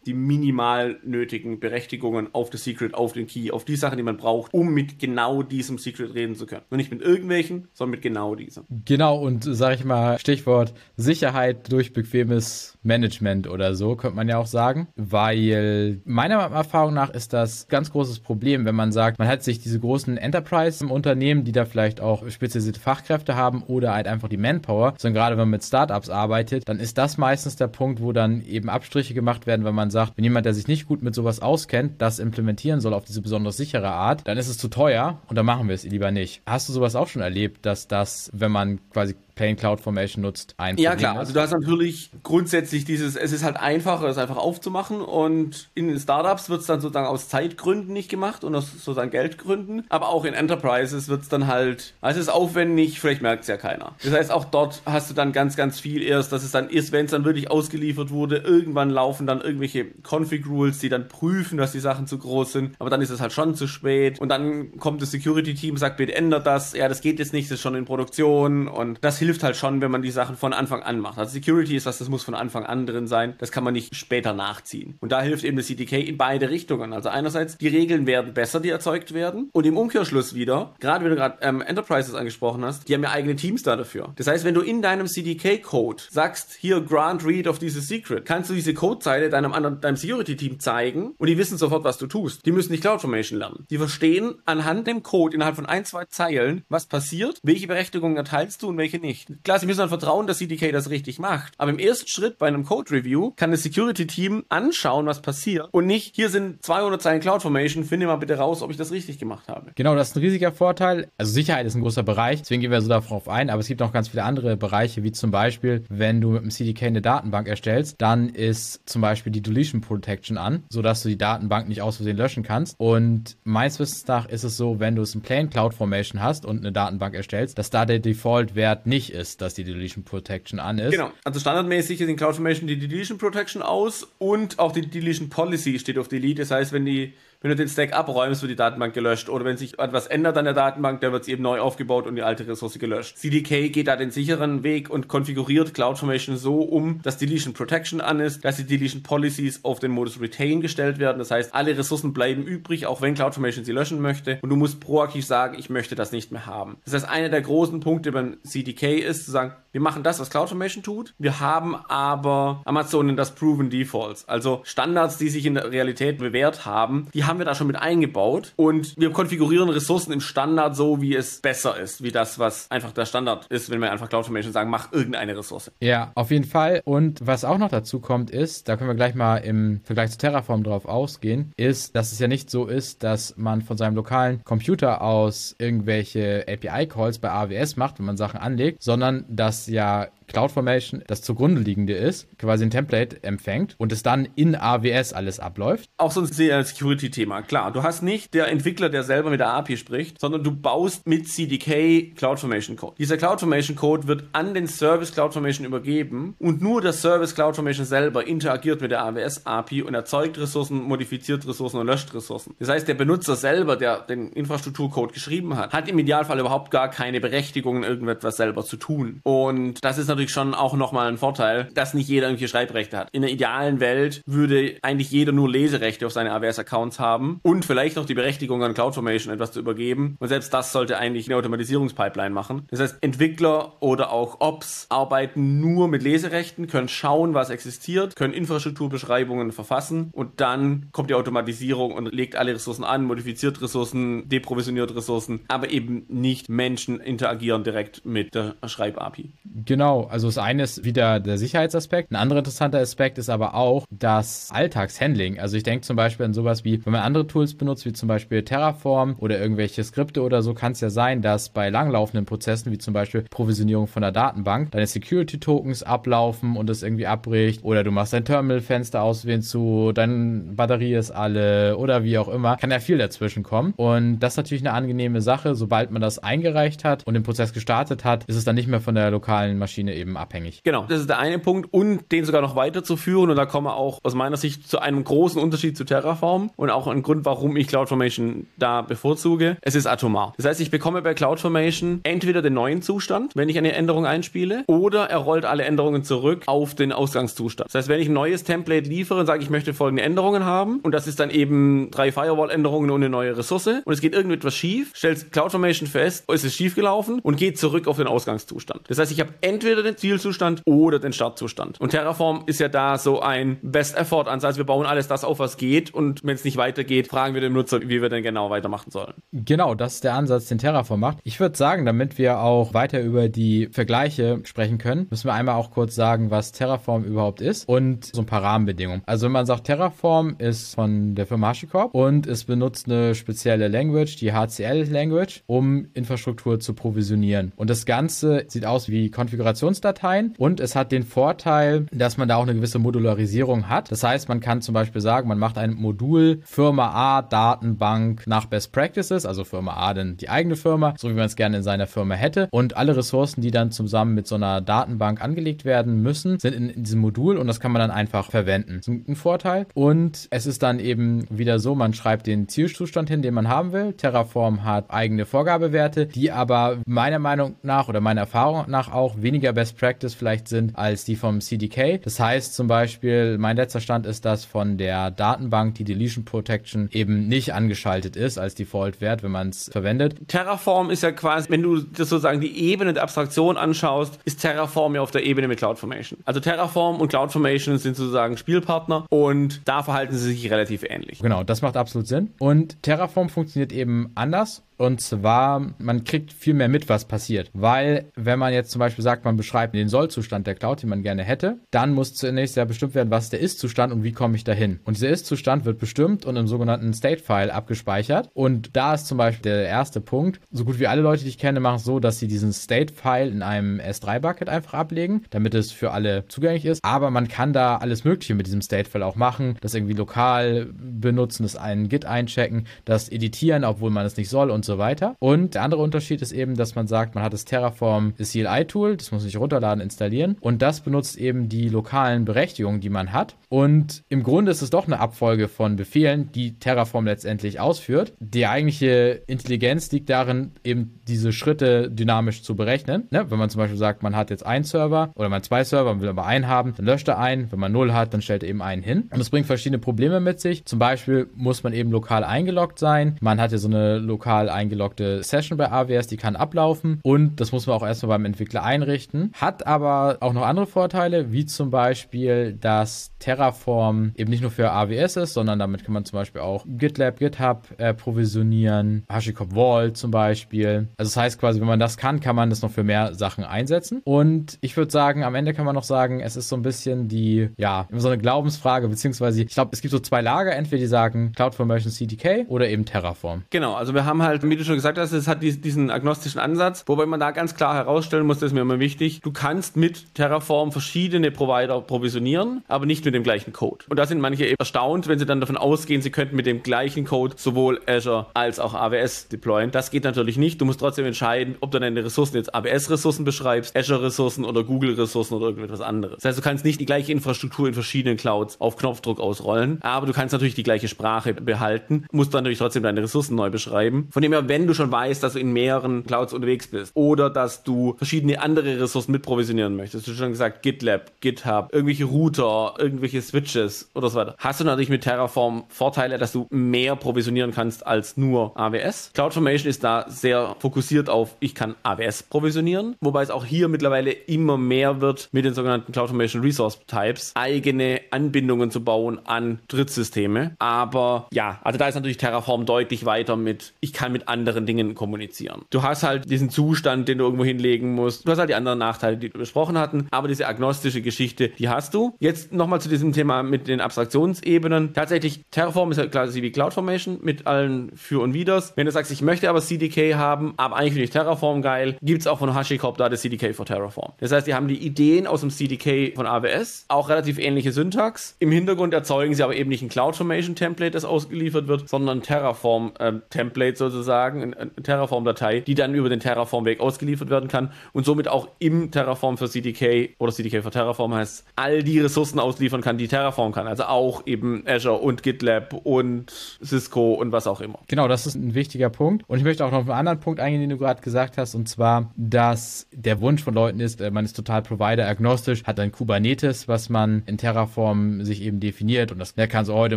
die 0.06 0.14
minimal 0.14 0.98
nötigen 1.04 1.60
Berechtigungen 1.60 2.28
auf 2.32 2.50
das 2.50 2.64
Secret, 2.64 2.94
auf 2.94 3.12
den 3.12 3.26
Key, 3.26 3.50
auf 3.50 3.64
die 3.64 3.76
Sachen, 3.76 3.96
die 3.96 4.02
man 4.02 4.16
braucht, 4.16 4.52
um 4.52 4.72
mit 4.72 4.98
genau 4.98 5.42
diesem 5.42 5.78
Secret 5.78 6.14
reden 6.14 6.34
zu 6.34 6.46
können. 6.46 6.62
Und 6.70 6.78
nicht 6.78 6.90
mit 6.90 7.02
irgendwelchen, 7.02 7.68
sondern 7.72 7.92
mit 7.92 8.02
genau 8.02 8.34
diesem. 8.34 8.64
Genau, 8.84 9.18
und 9.18 9.44
sage 9.44 9.76
ich 9.76 9.84
mal, 9.84 10.18
Stichwort 10.18 10.74
Sicherheit 10.96 11.70
durch 11.70 11.92
bequemes 11.92 12.78
Management 12.82 13.48
oder 13.48 13.74
so, 13.74 13.96
könnte 13.96 14.16
man 14.16 14.28
ja 14.28 14.38
auch 14.38 14.46
sagen. 14.46 14.88
Weil 14.96 16.00
meiner 16.04 16.36
Erfahrung 16.36 16.94
nach 16.94 17.10
ist 17.10 17.32
das 17.32 17.68
ganz 17.68 17.92
großes 17.92 18.20
Problem, 18.20 18.64
wenn 18.64 18.74
man 18.74 18.92
sagt, 18.92 19.18
man 19.18 19.28
hat 19.28 19.42
sich 19.42 19.60
diese 19.60 19.80
großen 19.80 20.16
Enterprise 20.16 20.84
im 20.84 20.90
Unternehmen, 20.90 21.44
die 21.44 21.52
da 21.52 21.64
vielleicht 21.64 22.00
auch 22.00 22.28
spezialisierte 22.28 22.80
Fachkräfte 22.80 23.36
haben 23.36 23.62
oder 23.62 23.94
halt 23.94 24.06
einfach 24.06 24.28
die 24.28 24.36
Manpower, 24.36 24.94
sondern 24.98 25.14
gerade 25.14 25.36
wenn 25.36 25.42
man 25.42 25.50
mit 25.50 25.64
Startups 25.64 26.10
arbeitet, 26.10 26.68
dann 26.68 26.80
ist 26.80 26.98
das 26.98 27.18
meistens 27.18 27.56
der 27.56 27.68
Punkt, 27.68 28.02
wo 28.02 28.12
dann 28.12 28.42
eben 28.42 28.68
Abstriche 28.68 29.14
gemacht 29.14 29.46
werden, 29.46 29.64
wenn 29.64 29.74
man 29.74 29.90
sagt, 29.90 30.16
wenn 30.16 30.24
jemand, 30.24 30.46
der 30.46 30.54
sich 30.54 30.68
nicht 30.68 30.86
gut 30.86 31.02
mit 31.02 31.14
sowas 31.14 31.40
auskennt, 31.40 32.00
das 32.00 32.18
implementieren 32.18 32.80
soll 32.80 32.94
auf 32.94 33.04
diese 33.04 33.22
besonders 33.22 33.56
sichere 33.56 33.90
Art, 33.90 34.26
dann 34.26 34.38
ist 34.38 34.48
es 34.48 34.58
zu 34.58 34.68
teuer 34.68 35.20
und 35.28 35.36
dann 35.36 35.46
machen 35.46 35.68
wir 35.68 35.74
es 35.74 35.84
lieber 35.84 36.10
nicht. 36.10 36.42
Hast 36.46 36.68
du 36.68 36.72
sowas 36.72 36.96
auch 36.96 37.08
schon 37.08 37.22
erlebt, 37.22 37.64
dass 37.66 37.88
das, 37.88 38.30
wenn 38.32 38.52
man 38.52 38.80
quasi 38.90 39.14
Plain 39.34 39.56
Cloud 39.56 39.80
Formation 39.80 40.22
nutzt, 40.22 40.54
ein 40.58 40.76
Ja, 40.76 40.94
klar. 40.94 41.18
Also 41.18 41.32
du 41.32 41.40
hast 41.40 41.52
natürlich 41.52 42.10
grundsätzlich 42.22 42.84
dieses, 42.84 43.16
es 43.16 43.32
ist 43.32 43.42
halt 43.42 43.56
einfacher, 43.56 44.06
es 44.08 44.18
einfach 44.18 44.36
aufzumachen 44.36 45.00
und 45.00 45.70
in 45.74 45.88
den 45.88 45.98
Startups 45.98 46.50
wird 46.50 46.60
es 46.60 46.66
dann 46.66 46.80
sozusagen 46.80 47.06
aus 47.06 47.28
Zeitgründen 47.28 47.94
nicht 47.94 48.10
gemacht 48.10 48.44
und 48.44 48.54
aus 48.54 48.70
sozusagen 48.72 49.10
Geldgründen, 49.10 49.84
aber 49.88 50.10
auch 50.10 50.26
in 50.26 50.34
Enterprises 50.34 51.08
wird 51.08 51.22
es 51.22 51.28
dann 51.28 51.46
halt, 51.46 51.94
also 52.02 52.20
es 52.20 52.26
ist 52.26 52.32
aufwendig, 52.32 53.00
vielleicht 53.00 53.22
merkt 53.22 53.42
es 53.42 53.48
ja 53.48 53.56
keiner. 53.56 53.94
Das 54.02 54.12
heißt, 54.12 54.30
auch 54.30 54.44
dort 54.44 54.82
hast 54.84 55.08
du 55.08 55.14
dann 55.14 55.32
ganz, 55.32 55.56
ganz 55.56 55.80
viel 55.80 56.02
erst, 56.02 56.30
dass 56.32 56.42
es 56.42 56.50
dann 56.50 56.68
ist, 56.68 56.92
wenn 56.92 57.06
es 57.06 57.12
dann 57.12 57.24
wirklich 57.24 57.50
ausgeliefert 57.50 58.10
wurde, 58.10 58.36
irgendwann 58.36 58.90
laufen 58.90 59.26
dann 59.26 59.40
irgendwelche 59.40 59.86
Config-Rules, 60.02 60.78
die 60.78 60.90
dann 60.90 61.08
prüfen, 61.08 61.56
dass 61.56 61.72
die 61.72 61.80
Sachen 61.80 62.06
zu 62.06 62.18
groß 62.18 62.52
sind, 62.52 62.74
aber 62.78 62.90
dann 62.90 63.00
ist 63.00 63.10
es 63.10 63.20
halt 63.20 63.32
schon 63.32 63.54
zu 63.54 63.66
spät 63.66 64.20
und 64.20 64.28
dann 64.28 64.78
kommt 64.78 65.00
das 65.00 65.10
Security-Team, 65.10 65.78
sagt, 65.78 65.96
bitte 65.96 66.14
ändert 66.14 66.46
das, 66.46 66.74
ja, 66.74 66.88
das 66.88 67.00
geht 67.00 67.18
jetzt 67.18 67.32
nicht, 67.32 67.50
das 67.50 67.56
ist 67.56 67.62
schon 67.62 67.74
in 67.74 67.86
Produktion 67.86 68.68
und 68.68 68.98
das 69.00 69.21
hilft 69.22 69.42
halt 69.44 69.56
schon, 69.56 69.80
wenn 69.80 69.90
man 69.90 70.02
die 70.02 70.10
Sachen 70.10 70.36
von 70.36 70.52
Anfang 70.52 70.82
an 70.82 70.98
macht. 70.98 71.16
Also 71.18 71.32
Security 71.32 71.76
ist 71.76 71.86
was, 71.86 71.98
das 71.98 72.08
muss 72.08 72.24
von 72.24 72.34
Anfang 72.34 72.66
an 72.66 72.86
drin 72.86 73.06
sein. 73.06 73.34
Das 73.38 73.52
kann 73.52 73.62
man 73.62 73.72
nicht 73.72 73.94
später 73.94 74.32
nachziehen. 74.32 74.96
Und 75.00 75.12
da 75.12 75.22
hilft 75.22 75.44
eben 75.44 75.56
das 75.56 75.66
CDK 75.66 75.92
in 75.92 76.16
beide 76.16 76.50
Richtungen. 76.50 76.92
Also 76.92 77.08
einerseits, 77.08 77.56
die 77.56 77.68
Regeln 77.68 78.06
werden 78.06 78.34
besser, 78.34 78.58
die 78.58 78.70
erzeugt 78.70 79.14
werden. 79.14 79.48
Und 79.52 79.64
im 79.64 79.76
Umkehrschluss 79.76 80.34
wieder, 80.34 80.74
gerade 80.80 81.04
wenn 81.04 81.10
du 81.10 81.16
gerade 81.16 81.38
ähm, 81.42 81.62
Enterprises 81.62 82.14
angesprochen 82.14 82.64
hast, 82.64 82.88
die 82.88 82.94
haben 82.94 83.02
ja 83.04 83.10
eigene 83.10 83.36
Teams 83.36 83.62
da 83.62 83.76
dafür. 83.76 84.12
Das 84.16 84.26
heißt, 84.26 84.44
wenn 84.44 84.54
du 84.54 84.60
in 84.60 84.82
deinem 84.82 85.06
CDK-Code 85.06 86.02
sagst, 86.10 86.56
hier 86.58 86.80
Grant 86.80 87.24
Read 87.24 87.46
of 87.46 87.60
dieses 87.60 87.86
Secret, 87.86 88.24
kannst 88.24 88.50
du 88.50 88.54
diese 88.54 88.74
Codezeile 88.74 89.30
deinem 89.30 89.52
anderen, 89.52 89.80
deinem 89.80 89.96
Security-Team 89.96 90.58
zeigen 90.58 91.14
und 91.16 91.28
die 91.28 91.38
wissen 91.38 91.58
sofort, 91.58 91.84
was 91.84 91.98
du 91.98 92.08
tust. 92.08 92.44
Die 92.44 92.52
müssen 92.52 92.72
nicht 92.72 92.82
CloudFormation 92.82 93.38
lernen. 93.38 93.66
Die 93.70 93.78
verstehen 93.78 94.34
anhand 94.46 94.88
dem 94.88 95.04
Code 95.04 95.34
innerhalb 95.34 95.54
von 95.56 95.66
ein, 95.66 95.84
zwei 95.84 96.06
Zeilen, 96.06 96.64
was 96.68 96.86
passiert, 96.86 97.38
welche 97.42 97.68
Berechtigungen 97.68 98.16
erteilst 98.16 98.62
du 98.62 98.68
und 98.68 98.78
welche 98.78 98.98
nicht 98.98 99.11
nicht. 99.12 99.44
Klar, 99.44 99.58
sie 99.58 99.66
müssen 99.66 99.80
dann 99.80 99.88
vertrauen, 99.88 100.26
dass 100.26 100.38
CDK 100.38 100.72
das 100.72 100.90
richtig 100.90 101.18
macht. 101.18 101.52
Aber 101.58 101.70
im 101.70 101.78
ersten 101.78 102.08
Schritt 102.08 102.38
bei 102.38 102.48
einem 102.48 102.64
Code-Review 102.64 103.32
kann 103.36 103.50
das 103.50 103.62
Security-Team 103.62 104.44
anschauen, 104.48 105.06
was 105.06 105.22
passiert 105.22 105.68
und 105.72 105.86
nicht, 105.86 106.14
hier 106.14 106.28
sind 106.28 106.64
200 106.64 107.02
Zeilen 107.02 107.20
CloudFormation, 107.20 107.84
finde 107.84 108.06
mal 108.06 108.16
bitte 108.16 108.36
raus, 108.36 108.62
ob 108.62 108.70
ich 108.70 108.76
das 108.76 108.90
richtig 108.90 109.18
gemacht 109.18 109.48
habe. 109.48 109.72
Genau, 109.74 109.94
das 109.94 110.10
ist 110.10 110.16
ein 110.16 110.20
riesiger 110.20 110.52
Vorteil. 110.52 111.08
Also 111.18 111.32
Sicherheit 111.32 111.66
ist 111.66 111.74
ein 111.74 111.82
großer 111.82 112.02
Bereich, 112.02 112.40
deswegen 112.40 112.62
gehen 112.62 112.70
wir 112.70 112.80
so 112.80 112.88
darauf 112.88 113.28
ein, 113.28 113.50
aber 113.50 113.60
es 113.60 113.68
gibt 113.68 113.80
noch 113.80 113.92
ganz 113.92 114.08
viele 114.08 114.24
andere 114.24 114.56
Bereiche, 114.56 115.02
wie 115.02 115.12
zum 115.12 115.30
Beispiel, 115.30 115.84
wenn 115.88 116.20
du 116.20 116.30
mit 116.30 116.42
dem 116.42 116.50
CDK 116.50 116.86
eine 116.86 117.02
Datenbank 117.02 117.48
erstellst, 117.48 117.96
dann 118.00 118.28
ist 118.28 118.88
zum 118.88 119.02
Beispiel 119.02 119.32
die 119.32 119.42
Deletion 119.42 119.80
Protection 119.80 120.38
an, 120.38 120.62
sodass 120.68 121.02
du 121.02 121.08
die 121.08 121.18
Datenbank 121.18 121.68
nicht 121.68 121.82
aus 121.82 121.96
Versehen 121.96 122.16
löschen 122.16 122.42
kannst. 122.42 122.74
Und 122.78 123.36
meines 123.44 123.78
Wissens 123.78 124.06
nach 124.06 124.28
ist 124.28 124.44
es 124.44 124.56
so, 124.56 124.80
wenn 124.80 124.96
du 124.96 125.02
es 125.02 125.14
in 125.14 125.20
Plain 125.20 125.50
Cloud 125.50 125.74
Formation 125.74 126.22
hast 126.22 126.46
und 126.46 126.58
eine 126.58 126.72
Datenbank 126.72 127.14
erstellst, 127.14 127.58
dass 127.58 127.70
da 127.70 127.84
der 127.84 127.98
Default-Wert 127.98 128.86
nicht 128.86 129.01
ist, 129.10 129.40
dass 129.40 129.54
die 129.54 129.64
Deletion 129.64 130.04
Protection 130.04 130.60
an 130.60 130.78
ist. 130.78 130.92
Genau. 130.92 131.10
Also 131.24 131.40
standardmäßig 131.40 132.00
ist 132.00 132.08
in 132.08 132.16
Cloud 132.16 132.34
Formation 132.34 132.66
die 132.66 132.78
Deletion 132.78 133.18
Protection 133.18 133.62
aus 133.62 134.06
und 134.18 134.58
auch 134.58 134.72
die 134.72 134.82
Deletion 134.82 135.28
Policy 135.28 135.78
steht 135.78 135.98
auf 135.98 136.08
Delete. 136.08 136.42
Das 136.42 136.50
heißt, 136.50 136.72
wenn 136.72 136.84
die 136.84 137.14
wenn 137.42 137.50
du 137.50 137.56
den 137.56 137.68
Stack 137.68 137.92
abräumst, 137.92 138.42
wird 138.42 138.50
die 138.50 138.56
Datenbank 138.56 138.94
gelöscht. 138.94 139.28
Oder 139.28 139.44
wenn 139.44 139.56
sich 139.56 139.78
etwas 139.78 140.06
ändert 140.06 140.36
an 140.38 140.44
der 140.44 140.54
Datenbank, 140.54 141.00
dann 141.00 141.12
wird 141.12 141.24
sie 141.24 141.32
eben 141.32 141.42
neu 141.42 141.60
aufgebaut 141.60 142.06
und 142.06 142.16
die 142.16 142.22
alte 142.22 142.46
Ressource 142.46 142.78
gelöscht. 142.78 143.18
CDK 143.18 143.72
geht 143.72 143.88
da 143.88 143.96
den 143.96 144.10
sicheren 144.10 144.62
Weg 144.62 144.90
und 144.90 145.08
konfiguriert 145.08 145.74
CloudFormation 145.74 146.36
so 146.36 146.60
um, 146.62 147.00
dass 147.02 147.18
Deletion 147.18 147.54
Protection 147.54 148.00
an 148.00 148.20
ist, 148.20 148.44
dass 148.44 148.56
die 148.56 148.64
Deletion 148.64 149.02
Policies 149.02 149.64
auf 149.64 149.80
den 149.80 149.90
Modus 149.90 150.20
Retain 150.20 150.60
gestellt 150.60 150.98
werden. 150.98 151.18
Das 151.18 151.30
heißt, 151.30 151.54
alle 151.54 151.76
Ressourcen 151.76 152.12
bleiben 152.12 152.44
übrig, 152.44 152.86
auch 152.86 153.02
wenn 153.02 153.14
CloudFormation 153.14 153.64
sie 153.64 153.72
löschen 153.72 154.00
möchte. 154.00 154.38
Und 154.42 154.50
du 154.50 154.56
musst 154.56 154.80
proaktiv 154.80 155.26
sagen, 155.26 155.56
ich 155.58 155.70
möchte 155.70 155.94
das 155.94 156.12
nicht 156.12 156.32
mehr 156.32 156.46
haben. 156.46 156.76
Das 156.84 156.94
heißt, 156.94 157.08
einer 157.08 157.28
der 157.28 157.42
großen 157.42 157.80
Punkte 157.80 158.12
beim 158.12 158.36
CDK 158.44 158.98
ist 158.98 159.24
zu 159.24 159.30
sagen, 159.30 159.54
wir 159.72 159.80
machen 159.80 160.02
das, 160.02 160.20
was 160.20 160.30
CloudFormation 160.30 160.82
tut. 160.82 161.14
Wir 161.18 161.40
haben 161.40 161.74
aber 161.74 162.62
Amazon 162.64 163.08
in 163.08 163.16
das 163.16 163.34
Proven 163.34 163.70
Defaults. 163.70 164.28
Also 164.28 164.60
Standards, 164.64 165.16
die 165.18 165.30
sich 165.30 165.46
in 165.46 165.54
der 165.54 165.70
Realität 165.70 166.18
bewährt 166.18 166.66
haben, 166.66 167.08
die 167.14 167.24
haben 167.24 167.31
wir 167.38 167.44
da 167.44 167.54
schon 167.54 167.66
mit 167.66 167.76
eingebaut. 167.76 168.52
Und 168.56 168.98
wir 168.98 169.10
konfigurieren 169.10 169.68
Ressourcen 169.68 170.12
im 170.12 170.20
Standard 170.20 170.76
so, 170.76 171.00
wie 171.00 171.14
es 171.14 171.40
besser 171.40 171.78
ist. 171.78 172.02
Wie 172.02 172.12
das, 172.12 172.38
was 172.38 172.70
einfach 172.70 172.92
der 172.92 173.06
Standard 173.06 173.46
ist, 173.46 173.70
wenn 173.70 173.80
wir 173.80 173.90
einfach 173.90 174.08
CloudFormation 174.08 174.52
sagen, 174.52 174.70
mach 174.70 174.92
irgendeine 174.92 175.36
Ressource. 175.36 175.70
Ja, 175.80 176.12
auf 176.14 176.30
jeden 176.30 176.44
Fall. 176.44 176.82
Und 176.84 177.26
was 177.26 177.44
auch 177.44 177.58
noch 177.58 177.68
dazu 177.68 178.00
kommt, 178.00 178.30
ist, 178.30 178.68
da 178.68 178.76
können 178.76 178.90
wir 178.90 178.94
gleich 178.94 179.14
mal 179.14 179.38
im 179.38 179.80
Vergleich 179.84 180.10
zu 180.10 180.18
Terraform 180.18 180.62
drauf 180.62 180.86
ausgehen, 180.86 181.52
ist, 181.56 181.96
dass 181.96 182.12
es 182.12 182.18
ja 182.18 182.28
nicht 182.28 182.50
so 182.50 182.66
ist, 182.66 183.02
dass 183.02 183.36
man 183.36 183.62
von 183.62 183.76
seinem 183.76 183.94
lokalen 183.94 184.42
Computer 184.44 185.02
aus 185.02 185.54
irgendwelche 185.58 186.44
API-Calls 186.48 187.18
bei 187.18 187.30
AWS 187.30 187.76
macht, 187.76 187.98
wenn 187.98 188.06
man 188.06 188.16
Sachen 188.16 188.40
anlegt, 188.40 188.82
sondern 188.82 189.24
dass 189.28 189.66
ja 189.66 190.08
CloudFormation 190.32 191.02
das 191.06 191.22
zugrunde 191.22 191.60
liegende 191.60 191.94
ist, 191.94 192.26
quasi 192.38 192.64
ein 192.64 192.70
Template 192.70 193.22
empfängt 193.22 193.74
und 193.78 193.92
es 193.92 194.02
dann 194.02 194.28
in 194.34 194.56
AWS 194.56 195.12
alles 195.12 195.40
abläuft. 195.40 195.88
Auch 195.96 196.10
so 196.10 196.20
ein 196.20 196.26
Security-Thema. 196.26 197.42
Klar, 197.42 197.72
du 197.72 197.82
hast 197.82 198.02
nicht 198.02 198.34
der 198.34 198.48
Entwickler, 198.48 198.88
der 198.88 199.02
selber 199.02 199.30
mit 199.30 199.40
der 199.40 199.50
API 199.50 199.76
spricht, 199.76 200.20
sondern 200.20 200.42
du 200.42 200.52
baust 200.54 201.06
mit 201.06 201.28
CDK 201.28 202.14
CloudFormation 202.16 202.76
Code. 202.76 202.94
Dieser 202.98 203.16
CloudFormation 203.16 203.76
Code 203.76 204.08
wird 204.08 204.24
an 204.32 204.54
den 204.54 204.66
Service 204.66 205.12
CloudFormation 205.12 205.66
übergeben 205.66 206.34
und 206.38 206.62
nur 206.62 206.80
der 206.80 206.92
Service 206.92 207.34
CloudFormation 207.34 207.86
selber 207.86 208.26
interagiert 208.26 208.80
mit 208.80 208.90
der 208.90 209.04
AWS 209.04 209.46
API 209.46 209.82
und 209.82 209.94
erzeugt 209.94 210.38
Ressourcen, 210.38 210.82
modifiziert 210.82 211.46
Ressourcen 211.46 211.78
und 211.78 211.86
löscht 211.86 212.14
Ressourcen. 212.14 212.54
Das 212.58 212.68
heißt, 212.68 212.88
der 212.88 212.94
Benutzer 212.94 213.36
selber, 213.36 213.76
der 213.76 214.00
den 214.00 214.32
Infrastrukturcode 214.32 215.12
geschrieben 215.12 215.56
hat, 215.56 215.72
hat 215.72 215.88
im 215.88 215.98
Idealfall 215.98 216.38
überhaupt 216.38 216.70
gar 216.70 216.88
keine 216.88 217.20
Berechtigung, 217.20 217.84
irgendetwas 217.84 218.36
selber 218.36 218.64
zu 218.64 218.76
tun. 218.76 219.20
Und 219.24 219.84
das 219.84 219.98
ist 219.98 220.08
natürlich 220.08 220.21
natürlich 220.22 220.32
schon 220.32 220.54
auch 220.54 220.74
nochmal 220.74 221.08
ein 221.08 221.18
Vorteil, 221.18 221.68
dass 221.74 221.94
nicht 221.94 222.08
jeder 222.08 222.28
irgendwelche 222.28 222.50
Schreibrechte 222.50 222.96
hat. 222.96 223.08
In 223.12 223.22
der 223.22 223.30
idealen 223.30 223.80
Welt 223.80 224.22
würde 224.24 224.76
eigentlich 224.82 225.10
jeder 225.10 225.32
nur 225.32 225.48
Leserechte 225.50 226.06
auf 226.06 226.12
seine 226.12 226.32
AWS-Accounts 226.32 227.00
haben 227.00 227.40
und 227.42 227.64
vielleicht 227.64 227.96
noch 227.96 228.06
die 228.06 228.14
Berechtigung 228.14 228.62
an 228.62 228.74
CloudFormation 228.74 229.34
etwas 229.34 229.52
zu 229.52 229.58
übergeben. 229.58 230.16
Und 230.20 230.28
selbst 230.28 230.54
das 230.54 230.72
sollte 230.72 230.98
eigentlich 230.98 231.26
eine 231.26 231.36
Automatisierungspipeline 231.36 232.32
machen. 232.32 232.66
Das 232.70 232.78
heißt, 232.78 232.98
Entwickler 233.00 233.82
oder 233.82 234.12
auch 234.12 234.40
Ops 234.40 234.86
arbeiten 234.90 235.60
nur 235.60 235.88
mit 235.88 236.02
Leserechten, 236.02 236.68
können 236.68 236.88
schauen, 236.88 237.34
was 237.34 237.50
existiert, 237.50 238.14
können 238.14 238.34
Infrastrukturbeschreibungen 238.34 239.50
verfassen 239.50 240.10
und 240.12 240.40
dann 240.40 240.88
kommt 240.92 241.10
die 241.10 241.14
Automatisierung 241.14 241.92
und 241.92 242.12
legt 242.14 242.36
alle 242.36 242.54
Ressourcen 242.54 242.84
an, 242.84 243.04
modifiziert 243.04 243.60
Ressourcen, 243.60 244.28
deprovisioniert 244.28 244.94
Ressourcen, 244.94 245.40
aber 245.48 245.70
eben 245.70 246.04
nicht 246.08 246.48
Menschen 246.48 247.00
interagieren 247.00 247.64
direkt 247.64 248.04
mit 248.04 248.34
der 248.34 248.54
Schreib-API. 248.64 249.32
Genau, 249.64 250.01
also 250.06 250.28
das 250.28 250.38
eine 250.38 250.62
ist 250.62 250.84
wieder 250.84 251.20
der 251.20 251.38
Sicherheitsaspekt. 251.38 252.10
Ein 252.10 252.16
anderer 252.16 252.38
interessanter 252.38 252.78
Aspekt 252.78 253.18
ist 253.18 253.30
aber 253.30 253.54
auch 253.54 253.84
das 253.90 254.48
Alltagshandling. 254.50 255.38
Also 255.38 255.56
ich 255.56 255.62
denke 255.62 255.86
zum 255.86 255.96
Beispiel 255.96 256.26
an 256.26 256.34
sowas 256.34 256.64
wie, 256.64 256.84
wenn 256.84 256.92
man 256.92 257.02
andere 257.02 257.26
Tools 257.26 257.54
benutzt, 257.54 257.84
wie 257.86 257.92
zum 257.92 258.08
Beispiel 258.08 258.42
Terraform 258.42 259.16
oder 259.18 259.38
irgendwelche 259.38 259.82
Skripte 259.84 260.22
oder 260.22 260.42
so, 260.42 260.54
kann 260.54 260.72
es 260.72 260.80
ja 260.80 260.90
sein, 260.90 261.22
dass 261.22 261.48
bei 261.48 261.70
langlaufenden 261.70 262.26
Prozessen, 262.26 262.72
wie 262.72 262.78
zum 262.78 262.94
Beispiel 262.94 263.22
Provisionierung 263.30 263.86
von 263.86 264.02
der 264.02 264.12
Datenbank, 264.12 264.70
deine 264.70 264.86
Security-Tokens 264.86 265.82
ablaufen 265.82 266.56
und 266.56 266.70
es 266.70 266.82
irgendwie 266.82 267.06
abbricht 267.06 267.64
oder 267.64 267.84
du 267.84 267.90
machst 267.90 268.12
dein 268.12 268.24
Terminal-Fenster 268.24 269.02
auswählen 269.02 269.42
zu, 269.42 269.92
deine 269.92 270.42
Batterie 270.54 270.94
ist 270.94 271.10
alle 271.10 271.76
oder 271.76 272.04
wie 272.04 272.18
auch 272.18 272.28
immer, 272.28 272.56
kann 272.56 272.70
ja 272.70 272.80
viel 272.80 272.98
dazwischen 272.98 273.42
kommen. 273.42 273.72
Und 273.76 274.20
das 274.20 274.34
ist 274.34 274.36
natürlich 274.38 274.62
eine 274.62 274.72
angenehme 274.72 275.20
Sache. 275.20 275.54
Sobald 275.54 275.90
man 275.90 276.02
das 276.02 276.18
eingereicht 276.18 276.84
hat 276.84 277.06
und 277.06 277.14
den 277.14 277.22
Prozess 277.22 277.52
gestartet 277.52 278.04
hat, 278.04 278.24
ist 278.24 278.36
es 278.36 278.44
dann 278.44 278.54
nicht 278.54 278.68
mehr 278.68 278.80
von 278.80 278.94
der 278.94 279.10
lokalen 279.10 279.58
Maschine 279.58 279.91
eben 279.92 280.16
abhängig. 280.16 280.62
Genau, 280.64 280.86
das 280.88 281.00
ist 281.00 281.08
der 281.08 281.18
eine 281.18 281.38
Punkt 281.38 281.72
und 281.72 282.10
den 282.12 282.24
sogar 282.24 282.42
noch 282.42 282.56
weiterzuführen 282.56 283.30
und 283.30 283.36
da 283.36 283.46
kommen 283.46 283.66
wir 283.66 283.76
auch 283.76 283.98
aus 284.02 284.14
meiner 284.14 284.36
Sicht 284.36 284.68
zu 284.68 284.78
einem 284.78 285.04
großen 285.04 285.40
Unterschied 285.40 285.76
zu 285.76 285.84
Terraform 285.84 286.50
und 286.56 286.70
auch 286.70 286.86
ein 286.86 287.02
Grund, 287.02 287.24
warum 287.24 287.56
ich 287.56 287.68
CloudFormation 287.68 288.46
da 288.56 288.82
bevorzuge. 288.82 289.56
Es 289.60 289.74
ist 289.74 289.86
atomar. 289.86 290.32
Das 290.36 290.46
heißt, 290.46 290.60
ich 290.60 290.70
bekomme 290.70 291.02
bei 291.02 291.14
CloudFormation 291.14 292.00
entweder 292.02 292.42
den 292.42 292.54
neuen 292.54 292.82
Zustand, 292.82 293.32
wenn 293.34 293.48
ich 293.48 293.58
eine 293.58 293.72
Änderung 293.72 294.06
einspiele, 294.06 294.64
oder 294.66 295.10
er 295.10 295.18
rollt 295.18 295.44
alle 295.44 295.64
Änderungen 295.64 296.04
zurück 296.04 296.42
auf 296.46 296.74
den 296.74 296.92
Ausgangszustand. 296.92 297.68
Das 297.68 297.74
heißt, 297.74 297.88
wenn 297.88 298.00
ich 298.00 298.08
ein 298.08 298.14
neues 298.14 298.44
Template 298.44 298.88
liefere 298.88 299.20
und 299.20 299.26
sage, 299.26 299.42
ich 299.42 299.50
möchte 299.50 299.74
folgende 299.74 300.02
Änderungen 300.02 300.44
haben 300.44 300.80
und 300.80 300.92
das 300.92 301.06
ist 301.06 301.20
dann 301.20 301.30
eben 301.30 301.90
drei 301.90 302.12
Firewall-Änderungen 302.12 302.90
und 302.90 303.02
eine 303.02 303.08
neue 303.08 303.36
Ressource 303.36 303.66
und 303.84 303.92
es 303.92 304.00
geht 304.00 304.14
irgendetwas 304.14 304.54
schief, 304.54 304.92
stellt 304.94 305.32
CloudFormation 305.32 305.88
fest, 305.88 306.24
es 306.32 306.44
ist 306.44 306.54
schief 306.54 306.74
gelaufen 306.74 307.20
und 307.22 307.36
geht 307.36 307.58
zurück 307.58 307.86
auf 307.86 307.96
den 307.96 308.06
Ausgangszustand. 308.06 308.82
Das 308.88 308.98
heißt, 308.98 309.12
ich 309.12 309.20
habe 309.20 309.34
entweder 309.40 309.81
den 309.82 309.92
den 309.92 309.98
Zielzustand 309.98 310.62
oder 310.64 310.98
den 310.98 311.12
Startzustand. 311.12 311.80
Und 311.80 311.90
Terraform 311.90 312.44
ist 312.46 312.60
ja 312.60 312.68
da 312.68 312.98
so 312.98 313.20
ein 313.20 313.58
Best-Effort-Ansatz. 313.62 314.56
Wir 314.56 314.64
bauen 314.64 314.86
alles 314.86 315.08
das 315.08 315.24
auf, 315.24 315.38
was 315.38 315.56
geht 315.56 315.92
und 315.92 316.24
wenn 316.24 316.34
es 316.34 316.44
nicht 316.44 316.56
weitergeht, 316.56 317.08
fragen 317.08 317.34
wir 317.34 317.40
den 317.40 317.52
Nutzer, 317.52 317.80
wie 317.82 318.02
wir 318.02 318.08
denn 318.08 318.22
genau 318.22 318.50
weitermachen 318.50 318.90
sollen. 318.90 319.14
Genau, 319.32 319.74
das 319.74 319.94
ist 319.94 320.04
der 320.04 320.14
Ansatz, 320.14 320.46
den 320.46 320.58
Terraform 320.58 321.00
macht. 321.00 321.18
Ich 321.24 321.40
würde 321.40 321.56
sagen, 321.56 321.84
damit 321.84 322.18
wir 322.18 322.40
auch 322.40 322.74
weiter 322.74 323.00
über 323.00 323.28
die 323.28 323.68
Vergleiche 323.70 324.40
sprechen 324.44 324.78
können, 324.78 325.06
müssen 325.10 325.28
wir 325.28 325.34
einmal 325.34 325.56
auch 325.56 325.70
kurz 325.70 325.94
sagen, 325.94 326.30
was 326.30 326.52
Terraform 326.52 327.04
überhaupt 327.04 327.40
ist 327.40 327.68
und 327.68 328.06
so 328.06 328.22
ein 328.22 328.26
paar 328.26 328.42
Rahmenbedingungen. 328.42 329.02
Also 329.06 329.26
wenn 329.26 329.32
man 329.32 329.46
sagt, 329.46 329.64
Terraform 329.64 330.36
ist 330.38 330.74
von 330.74 331.14
der 331.14 331.26
Firma 331.26 331.48
HashiCorp 331.48 331.94
und 331.94 332.26
es 332.26 332.44
benutzt 332.44 332.86
eine 332.86 333.14
spezielle 333.14 333.68
Language, 333.68 334.16
die 334.16 334.32
HCL-Language, 334.32 335.42
um 335.46 335.88
Infrastruktur 335.94 336.60
zu 336.60 336.74
provisionieren. 336.74 337.52
Und 337.56 337.70
das 337.70 337.86
Ganze 337.86 338.44
sieht 338.48 338.66
aus 338.66 338.88
wie 338.88 339.10
Konfigurations 339.10 339.71
Dateien 339.80 340.34
und 340.38 340.60
es 340.60 340.76
hat 340.76 340.92
den 340.92 341.02
Vorteil, 341.02 341.86
dass 341.92 342.16
man 342.16 342.28
da 342.28 342.36
auch 342.36 342.42
eine 342.42 342.54
gewisse 342.54 342.78
Modularisierung 342.78 343.68
hat. 343.68 343.90
Das 343.90 344.02
heißt, 344.02 344.28
man 344.28 344.40
kann 344.40 344.62
zum 344.62 344.74
Beispiel 344.74 345.00
sagen, 345.00 345.28
man 345.28 345.38
macht 345.38 345.58
ein 345.58 345.74
Modul 345.74 346.40
Firma 346.44 346.90
A 346.90 347.22
Datenbank 347.22 348.26
nach 348.26 348.46
Best 348.46 348.72
Practices, 348.72 349.26
also 349.26 349.44
Firma 349.44 349.74
A 349.74 349.94
dann 349.94 350.16
die 350.16 350.28
eigene 350.28 350.56
Firma, 350.56 350.94
so 350.98 351.08
wie 351.08 351.14
man 351.14 351.24
es 351.24 351.36
gerne 351.36 351.58
in 351.58 351.62
seiner 351.62 351.86
Firma 351.86 352.14
hätte 352.14 352.48
und 352.50 352.76
alle 352.76 352.96
Ressourcen, 352.96 353.40
die 353.40 353.50
dann 353.50 353.70
zusammen 353.70 354.14
mit 354.14 354.26
so 354.26 354.34
einer 354.34 354.60
Datenbank 354.60 355.22
angelegt 355.22 355.64
werden 355.64 356.02
müssen, 356.02 356.38
sind 356.38 356.54
in, 356.54 356.70
in 356.70 356.82
diesem 356.84 357.00
Modul 357.00 357.36
und 357.36 357.46
das 357.46 357.60
kann 357.60 357.72
man 357.72 357.80
dann 357.80 357.90
einfach 357.90 358.30
verwenden. 358.30 358.76
Das 358.78 358.88
ist 358.88 359.08
ein 359.08 359.16
Vorteil 359.16 359.66
und 359.74 360.28
es 360.30 360.46
ist 360.46 360.62
dann 360.62 360.78
eben 360.78 361.26
wieder 361.30 361.58
so, 361.58 361.74
man 361.74 361.94
schreibt 361.94 362.26
den 362.26 362.48
Zielzustand 362.48 363.08
hin, 363.08 363.22
den 363.22 363.34
man 363.34 363.48
haben 363.48 363.72
will. 363.72 363.92
Terraform 363.92 364.64
hat 364.64 364.90
eigene 364.90 365.26
Vorgabewerte, 365.26 366.06
die 366.06 366.30
aber 366.30 366.78
meiner 366.86 367.18
Meinung 367.18 367.56
nach 367.62 367.88
oder 367.88 368.00
meiner 368.00 368.22
Erfahrung 368.22 368.64
nach 368.68 368.92
auch 368.92 369.20
weniger 369.20 369.52
Best 369.62 369.78
Practice 369.78 370.14
vielleicht 370.14 370.48
sind 370.48 370.76
als 370.76 371.04
die 371.04 371.14
vom 371.14 371.40
CDK. 371.40 372.02
Das 372.02 372.18
heißt 372.18 372.52
zum 372.52 372.66
Beispiel, 372.66 373.38
mein 373.38 373.56
letzter 373.56 373.78
Stand 373.78 374.06
ist, 374.06 374.24
dass 374.24 374.44
von 374.44 374.76
der 374.76 375.12
Datenbank 375.12 375.76
die 375.76 375.84
Deletion 375.84 376.24
Protection 376.24 376.88
eben 376.90 377.28
nicht 377.28 377.54
angeschaltet 377.54 378.16
ist 378.16 378.38
als 378.38 378.56
Default-Wert, 378.56 379.22
wenn 379.22 379.30
man 379.30 379.50
es 379.50 379.70
verwendet. 379.70 380.16
Terraform 380.26 380.90
ist 380.90 381.04
ja 381.04 381.12
quasi, 381.12 381.48
wenn 381.48 381.62
du 381.62 381.76
das 381.78 382.08
sozusagen 382.08 382.40
die 382.40 382.58
Ebene 382.58 382.92
der 382.92 383.04
Abstraktion 383.04 383.56
anschaust, 383.56 384.18
ist 384.24 384.40
Terraform 384.40 384.96
ja 384.96 385.00
auf 385.00 385.12
der 385.12 385.24
Ebene 385.24 385.46
mit 385.46 385.58
CloudFormation. 385.58 386.18
Also 386.24 386.40
Terraform 386.40 387.00
und 387.00 387.06
CloudFormation 387.06 387.78
sind 387.78 387.94
sozusagen 387.94 388.36
Spielpartner 388.36 389.06
und 389.10 389.60
da 389.64 389.84
verhalten 389.84 390.16
sie 390.16 390.32
sich 390.32 390.50
relativ 390.50 390.82
ähnlich. 390.82 391.20
Genau, 391.20 391.44
das 391.44 391.62
macht 391.62 391.76
absolut 391.76 392.08
Sinn. 392.08 392.32
Und 392.40 392.82
Terraform 392.82 393.28
funktioniert 393.28 393.70
eben 393.70 394.10
anders 394.16 394.64
Und 394.82 395.00
zwar, 395.00 395.74
man 395.78 396.02
kriegt 396.02 396.32
viel 396.32 396.54
mehr 396.54 396.66
mit, 396.66 396.88
was 396.88 397.04
passiert. 397.04 397.52
Weil, 397.54 398.06
wenn 398.16 398.40
man 398.40 398.52
jetzt 398.52 398.72
zum 398.72 398.80
Beispiel 398.80 399.04
sagt, 399.04 399.24
man 399.24 399.36
beschreibt 399.36 399.76
den 399.76 399.88
Sollzustand 399.88 400.44
der 400.48 400.56
Cloud, 400.56 400.82
den 400.82 400.88
man 400.88 401.04
gerne 401.04 401.22
hätte, 401.22 401.58
dann 401.70 401.94
muss 401.94 402.14
zunächst 402.14 402.56
ja 402.56 402.64
bestimmt 402.64 402.96
werden, 402.96 403.12
was 403.12 403.30
der 403.30 403.38
Ist-Zustand 403.38 403.92
und 403.92 404.02
wie 404.02 404.10
komme 404.10 404.34
ich 404.34 404.42
dahin. 404.42 404.80
Und 404.82 404.96
dieser 404.96 405.10
Ist-Zustand 405.10 405.64
wird 405.64 405.78
bestimmt 405.78 406.24
und 406.24 406.34
im 406.34 406.48
sogenannten 406.48 406.92
State-File 406.94 407.52
abgespeichert. 407.52 408.28
Und 408.34 408.76
da 408.76 408.94
ist 408.94 409.06
zum 409.06 409.18
Beispiel 409.18 409.52
der 409.52 409.68
erste 409.68 410.00
Punkt. 410.00 410.40
So 410.50 410.64
gut 410.64 410.80
wie 410.80 410.88
alle 410.88 411.02
Leute, 411.02 411.22
die 411.22 411.28
ich 411.28 411.38
kenne, 411.38 411.60
machen 411.60 411.76
es 411.76 411.84
so, 411.84 412.00
dass 412.00 412.18
sie 412.18 412.26
diesen 412.26 412.52
State-File 412.52 413.30
in 413.30 413.42
einem 413.42 413.78
S3-Bucket 413.78 414.48
einfach 414.48 414.74
ablegen, 414.74 415.22
damit 415.30 415.54
es 415.54 415.70
für 415.70 415.92
alle 415.92 416.26
zugänglich 416.26 416.64
ist. 416.64 416.84
Aber 416.84 417.12
man 417.12 417.28
kann 417.28 417.52
da 417.52 417.76
alles 417.76 418.02
Mögliche 418.02 418.34
mit 418.34 418.48
diesem 418.48 418.62
State-File 418.62 419.04
auch 419.04 419.14
machen. 419.14 419.58
Das 419.60 419.74
irgendwie 419.74 419.94
lokal 419.94 420.66
benutzen, 420.74 421.44
das 421.44 421.54
einen 421.54 421.88
Git 421.88 422.04
einchecken, 422.04 422.66
das 422.84 423.08
editieren, 423.08 423.62
obwohl 423.62 423.92
man 423.92 424.04
es 424.04 424.16
nicht 424.16 424.28
soll 424.28 424.50
und 424.50 424.64
so 424.64 424.71
weiter. 424.78 425.16
Und 425.18 425.54
der 425.54 425.62
andere 425.62 425.82
Unterschied 425.82 426.22
ist 426.22 426.32
eben, 426.32 426.54
dass 426.56 426.74
man 426.74 426.86
sagt, 426.86 427.14
man 427.14 427.24
hat 427.24 427.32
das 427.32 427.44
Terraform 427.44 428.14
CLI-Tool, 428.16 428.96
das 428.96 429.12
muss 429.12 429.22
sich 429.22 429.36
runterladen, 429.36 429.82
installieren. 429.82 430.36
Und 430.40 430.62
das 430.62 430.80
benutzt 430.80 431.16
eben 431.18 431.48
die 431.48 431.68
lokalen 431.68 432.24
Berechtigungen, 432.24 432.80
die 432.80 432.90
man 432.90 433.12
hat. 433.12 433.36
Und 433.48 434.02
im 434.08 434.22
Grunde 434.22 434.50
ist 434.50 434.62
es 434.62 434.70
doch 434.70 434.86
eine 434.86 435.00
Abfolge 435.00 435.48
von 435.48 435.76
Befehlen, 435.76 436.30
die 436.32 436.58
Terraform 436.58 437.04
letztendlich 437.04 437.60
ausführt. 437.60 438.12
Die 438.18 438.46
eigentliche 438.46 439.22
Intelligenz 439.26 439.90
liegt 439.92 440.08
darin, 440.10 440.52
eben 440.64 441.00
diese 441.08 441.32
Schritte 441.32 441.90
dynamisch 441.90 442.42
zu 442.42 442.56
berechnen. 442.56 443.08
Ne? 443.10 443.30
Wenn 443.30 443.38
man 443.38 443.50
zum 443.50 443.58
Beispiel 443.58 443.78
sagt, 443.78 444.02
man 444.02 444.16
hat 444.16 444.30
jetzt 444.30 444.46
einen 444.46 444.64
Server 444.64 445.12
oder 445.14 445.28
man 445.28 445.42
zwei 445.42 445.64
Server, 445.64 445.92
man 445.92 446.00
will 446.00 446.08
aber 446.08 446.26
einen 446.26 446.48
haben, 446.48 446.74
dann 446.76 446.86
löscht 446.86 447.08
er 447.08 447.18
einen. 447.18 447.50
Wenn 447.52 447.58
man 447.58 447.72
null 447.72 447.92
hat, 447.92 448.14
dann 448.14 448.22
stellt 448.22 448.42
er 448.42 448.48
eben 448.48 448.62
einen 448.62 448.82
hin. 448.82 449.08
Und 449.10 449.18
das 449.18 449.30
bringt 449.30 449.46
verschiedene 449.46 449.78
Probleme 449.78 450.20
mit 450.20 450.40
sich. 450.40 450.64
Zum 450.64 450.78
Beispiel 450.78 451.28
muss 451.34 451.62
man 451.62 451.72
eben 451.72 451.90
lokal 451.90 452.24
eingeloggt 452.24 452.78
sein. 452.78 453.16
Man 453.20 453.40
hat 453.40 453.52
ja 453.52 453.58
so 453.58 453.68
eine 453.68 453.98
lokal 453.98 454.48
eingeloggte 454.62 455.22
Session 455.22 455.58
bei 455.58 455.70
AWS, 455.70 456.06
die 456.06 456.16
kann 456.16 456.36
ablaufen. 456.36 457.00
Und 457.02 457.40
das 457.40 457.52
muss 457.52 457.66
man 457.66 457.76
auch 457.76 457.86
erstmal 457.86 458.16
beim 458.16 458.24
Entwickler 458.24 458.62
einrichten. 458.62 459.32
Hat 459.34 459.66
aber 459.66 460.18
auch 460.20 460.32
noch 460.32 460.42
andere 460.42 460.66
Vorteile, 460.66 461.32
wie 461.32 461.44
zum 461.46 461.70
Beispiel, 461.70 462.54
dass 462.54 463.12
Terraform 463.18 464.12
eben 464.16 464.30
nicht 464.30 464.42
nur 464.42 464.50
für 464.50 464.70
AWS 464.70 465.16
ist, 465.16 465.34
sondern 465.34 465.58
damit 465.58 465.84
kann 465.84 465.94
man 465.94 466.04
zum 466.04 466.18
Beispiel 466.18 466.40
auch 466.40 466.64
GitLab, 466.66 467.18
GitHub 467.18 467.66
äh, 467.78 467.94
provisionieren, 467.94 469.04
HashiCorp 469.10 469.52
Vault 469.54 469.96
zum 469.96 470.10
Beispiel. 470.10 470.88
Also 470.96 471.10
das 471.10 471.16
heißt 471.16 471.40
quasi, 471.40 471.60
wenn 471.60 471.68
man 471.68 471.80
das 471.80 471.96
kann, 471.96 472.20
kann 472.20 472.36
man 472.36 472.50
das 472.50 472.62
noch 472.62 472.70
für 472.70 472.84
mehr 472.84 473.14
Sachen 473.14 473.44
einsetzen. 473.44 474.00
Und 474.04 474.58
ich 474.60 474.76
würde 474.76 474.90
sagen, 474.90 475.24
am 475.24 475.34
Ende 475.34 475.54
kann 475.54 475.64
man 475.64 475.74
noch 475.74 475.84
sagen, 475.84 476.20
es 476.20 476.36
ist 476.36 476.48
so 476.48 476.56
ein 476.56 476.62
bisschen 476.62 477.08
die, 477.08 477.50
ja, 477.56 477.86
so 477.92 478.08
eine 478.08 478.18
Glaubensfrage, 478.18 478.88
beziehungsweise 478.88 479.42
ich 479.42 479.48
glaube, 479.48 479.70
es 479.72 479.80
gibt 479.80 479.92
so 479.92 479.98
zwei 479.98 480.20
Lager, 480.20 480.54
entweder 480.54 480.80
die 480.80 480.86
sagen 480.86 481.32
CloudFormation 481.34 481.92
CDK 481.92 482.46
oder 482.48 482.68
eben 482.68 482.84
Terraform. 482.84 483.42
Genau, 483.50 483.74
also 483.74 483.94
wir 483.94 484.04
haben 484.04 484.22
halt, 484.22 484.41
wie 484.50 484.56
du 484.56 484.64
schon 484.64 484.74
gesagt 484.74 484.98
hast, 484.98 485.12
es 485.12 485.28
hat 485.28 485.42
diesen 485.42 485.90
agnostischen 485.90 486.40
Ansatz, 486.40 486.84
wobei 486.86 487.06
man 487.06 487.20
da 487.20 487.30
ganz 487.30 487.54
klar 487.54 487.74
herausstellen 487.74 488.26
muss, 488.26 488.38
das 488.38 488.48
ist 488.48 488.54
mir 488.54 488.60
immer 488.60 488.80
wichtig, 488.80 489.20
du 489.20 489.32
kannst 489.32 489.76
mit 489.76 490.14
Terraform 490.14 490.72
verschiedene 490.72 491.30
Provider 491.30 491.80
provisionieren, 491.80 492.62
aber 492.68 492.86
nicht 492.86 493.04
mit 493.04 493.14
dem 493.14 493.22
gleichen 493.22 493.52
Code. 493.52 493.84
Und 493.88 493.98
da 493.98 494.06
sind 494.06 494.20
manche 494.20 494.46
eben 494.46 494.56
erstaunt, 494.58 495.08
wenn 495.08 495.18
sie 495.18 495.26
dann 495.26 495.40
davon 495.40 495.56
ausgehen, 495.56 496.02
sie 496.02 496.10
könnten 496.10 496.36
mit 496.36 496.46
dem 496.46 496.62
gleichen 496.62 497.04
Code 497.04 497.34
sowohl 497.36 497.80
Azure 497.86 498.26
als 498.34 498.58
auch 498.58 498.74
AWS 498.74 499.28
deployen. 499.28 499.70
Das 499.70 499.90
geht 499.90 500.04
natürlich 500.04 500.36
nicht. 500.38 500.60
Du 500.60 500.64
musst 500.64 500.80
trotzdem 500.80 501.06
entscheiden, 501.06 501.56
ob 501.60 501.70
du 501.70 501.78
deine 501.78 502.04
Ressourcen 502.04 502.36
jetzt 502.36 502.54
AWS-Ressourcen 502.54 503.24
beschreibst, 503.24 503.76
Azure-Ressourcen 503.76 504.44
oder 504.44 504.64
Google-Ressourcen 504.64 505.34
oder 505.34 505.46
irgendetwas 505.46 505.80
anderes. 505.80 506.16
Das 506.16 506.30
heißt, 506.30 506.38
du 506.38 506.42
kannst 506.42 506.64
nicht 506.64 506.80
die 506.80 506.86
gleiche 506.86 507.12
Infrastruktur 507.12 507.68
in 507.68 507.74
verschiedenen 507.74 508.16
Clouds 508.16 508.60
auf 508.60 508.76
Knopfdruck 508.76 509.20
ausrollen, 509.20 509.78
aber 509.82 510.06
du 510.06 510.12
kannst 510.12 510.32
natürlich 510.32 510.54
die 510.54 510.62
gleiche 510.62 510.88
Sprache 510.88 511.34
behalten, 511.34 512.06
musst 512.12 512.34
dann 512.34 512.44
natürlich 512.44 512.58
trotzdem 512.58 512.82
deine 512.82 513.02
Ressourcen 513.02 513.36
neu 513.36 513.50
beschreiben. 513.50 514.08
Von 514.10 514.22
dem 514.22 514.31
her, 514.32 514.48
wenn 514.48 514.66
du 514.66 514.74
schon 514.74 514.90
weißt, 514.90 515.22
dass 515.22 515.34
du 515.34 515.38
in 515.38 515.52
mehreren 515.52 516.04
Clouds 516.04 516.32
unterwegs 516.32 516.66
bist 516.66 516.92
oder 516.94 517.30
dass 517.30 517.62
du 517.62 517.94
verschiedene 517.98 518.40
andere 518.40 518.80
Ressourcen 518.80 519.12
mit 519.12 519.22
provisionieren 519.22 519.76
möchtest, 519.76 520.06
du 520.06 520.12
hast 520.12 520.18
schon 520.18 520.30
gesagt, 520.30 520.62
GitLab, 520.62 521.12
GitHub, 521.20 521.68
irgendwelche 521.72 522.04
Router, 522.04 522.74
irgendwelche 522.78 523.22
Switches 523.22 523.90
oder 523.94 524.08
so 524.08 524.18
weiter, 524.18 524.34
hast 524.38 524.60
du 524.60 524.64
natürlich 524.64 524.88
mit 524.88 525.02
Terraform 525.02 525.64
Vorteile, 525.68 526.18
dass 526.18 526.32
du 526.32 526.46
mehr 526.50 526.96
provisionieren 526.96 527.52
kannst 527.52 527.86
als 527.86 528.16
nur 528.16 528.58
AWS. 528.58 529.10
CloudFormation 529.14 529.68
ist 529.68 529.84
da 529.84 530.06
sehr 530.08 530.56
fokussiert 530.58 531.08
auf, 531.08 531.36
ich 531.40 531.54
kann 531.54 531.74
AWS 531.82 532.24
provisionieren, 532.24 532.96
wobei 533.00 533.22
es 533.22 533.30
auch 533.30 533.44
hier 533.44 533.68
mittlerweile 533.68 534.12
immer 534.12 534.56
mehr 534.56 535.00
wird, 535.00 535.28
mit 535.32 535.44
den 535.44 535.54
sogenannten 535.54 535.92
CloudFormation 535.92 536.42
Resource 536.42 536.78
Types 536.86 537.32
eigene 537.34 538.00
Anbindungen 538.10 538.70
zu 538.70 538.82
bauen 538.84 539.20
an 539.24 539.60
Drittsysteme. 539.68 540.56
Aber 540.58 541.26
ja, 541.32 541.60
also 541.62 541.78
da 541.78 541.88
ist 541.88 541.94
natürlich 541.94 542.16
Terraform 542.16 542.66
deutlich 542.66 543.04
weiter 543.04 543.36
mit, 543.36 543.72
ich 543.80 543.92
kann 543.92 544.12
mit 544.12 544.21
anderen 544.28 544.66
Dingen 544.66 544.94
kommunizieren. 544.94 545.62
Du 545.70 545.82
hast 545.82 546.02
halt 546.02 546.30
diesen 546.30 546.50
Zustand, 546.50 547.08
den 547.08 547.18
du 547.18 547.24
irgendwo 547.24 547.44
hinlegen 547.44 547.94
musst. 547.94 548.26
Du 548.26 548.32
hast 548.32 548.38
halt 548.38 548.50
die 548.50 548.54
anderen 548.54 548.78
Nachteile, 548.78 549.16
die 549.16 549.32
wir 549.32 549.38
besprochen 549.38 549.78
hatten, 549.78 550.06
aber 550.10 550.28
diese 550.28 550.46
agnostische 550.46 551.02
Geschichte, 551.02 551.48
die 551.48 551.68
hast 551.68 551.94
du. 551.94 552.14
Jetzt 552.18 552.52
nochmal 552.52 552.80
zu 552.80 552.88
diesem 552.88 553.12
Thema 553.12 553.42
mit 553.42 553.68
den 553.68 553.80
Abstraktionsebenen. 553.80 554.94
Tatsächlich, 554.94 555.44
Terraform 555.50 555.90
ist 555.90 555.98
ja 555.98 556.06
quasi 556.06 556.42
wie 556.42 556.50
CloudFormation 556.50 557.18
mit 557.22 557.46
allen 557.46 557.92
Für 557.96 558.22
und 558.22 558.34
Widers. 558.34 558.72
Wenn 558.76 558.86
du 558.86 558.92
sagst, 558.92 559.10
ich 559.10 559.22
möchte 559.22 559.48
aber 559.48 559.60
CDK 559.60 560.14
haben, 560.16 560.54
aber 560.56 560.76
eigentlich 560.76 560.92
finde 560.92 561.04
ich 561.04 561.10
Terraform 561.10 561.62
geil, 561.62 561.96
gibt 562.02 562.20
es 562.20 562.26
auch 562.26 562.38
von 562.38 562.54
HashiCorp 562.54 562.96
da 562.98 563.08
das 563.08 563.20
CDK 563.20 563.54
für 563.54 563.64
Terraform. 563.64 564.12
Das 564.18 564.32
heißt, 564.32 564.46
die 564.46 564.54
haben 564.54 564.68
die 564.68 564.78
Ideen 564.78 565.26
aus 565.26 565.40
dem 565.40 565.50
CDK 565.50 566.14
von 566.14 566.26
AWS, 566.26 566.86
auch 566.88 567.08
relativ 567.08 567.38
ähnliche 567.38 567.72
Syntax. 567.72 568.36
Im 568.38 568.50
Hintergrund 568.50 568.94
erzeugen 568.94 569.34
sie 569.34 569.42
aber 569.42 569.54
eben 569.54 569.68
nicht 569.70 569.82
ein 569.82 569.88
CloudFormation-Template, 569.88 570.92
das 570.92 571.04
ausgeliefert 571.04 571.68
wird, 571.68 571.88
sondern 571.88 572.18
ein 572.18 572.22
Terraform-Template 572.22 573.70
ähm, 573.70 573.76
sozusagen, 574.12 574.54
eine 574.54 574.70
Terraform-Datei, 574.74 575.60
die 575.60 575.74
dann 575.74 575.94
über 575.94 576.08
den 576.08 576.20
Terraform-Weg 576.20 576.80
ausgeliefert 576.80 577.30
werden 577.30 577.48
kann 577.48 577.72
und 577.92 578.04
somit 578.04 578.28
auch 578.28 578.48
im 578.58 578.90
Terraform 578.90 579.38
für 579.38 579.48
CDK 579.48 580.14
oder 580.18 580.32
CDK 580.32 580.62
für 580.62 580.70
Terraform 580.70 581.14
heißt, 581.14 581.46
all 581.56 581.82
die 581.82 581.98
Ressourcen 581.98 582.38
ausliefern 582.38 582.82
kann, 582.82 582.98
die 582.98 583.08
Terraform 583.08 583.52
kann. 583.52 583.66
Also 583.66 583.84
auch 583.84 584.26
eben 584.26 584.64
Azure 584.66 584.98
und 584.98 585.22
GitLab 585.22 585.72
und 585.72 586.30
Cisco 586.62 587.14
und 587.14 587.32
was 587.32 587.46
auch 587.46 587.60
immer. 587.60 587.78
Genau, 587.88 588.06
das 588.06 588.26
ist 588.26 588.34
ein 588.34 588.54
wichtiger 588.54 588.90
Punkt. 588.90 589.24
Und 589.28 589.38
ich 589.38 589.44
möchte 589.44 589.64
auch 589.64 589.70
noch 589.70 589.78
auf 589.78 589.88
einen 589.88 589.98
anderen 589.98 590.20
Punkt 590.20 590.40
eingehen, 590.40 590.60
den 590.60 590.70
du 590.70 590.78
gerade 590.78 591.00
gesagt 591.00 591.38
hast, 591.38 591.54
und 591.54 591.68
zwar, 591.68 592.12
dass 592.16 592.86
der 592.92 593.20
Wunsch 593.20 593.42
von 593.42 593.54
Leuten 593.54 593.80
ist, 593.80 594.00
äh, 594.00 594.10
man 594.10 594.24
ist 594.24 594.34
total 594.34 594.62
provider-agnostisch, 594.62 595.64
hat 595.64 595.80
ein 595.80 595.92
Kubernetes, 595.92 596.68
was 596.68 596.88
man 596.90 597.22
in 597.26 597.38
Terraform 597.38 598.24
sich 598.24 598.42
eben 598.42 598.60
definiert 598.60 599.12
und 599.12 599.18
das 599.18 599.34
kann 599.48 599.64
so 599.64 599.74
heute 599.74 599.96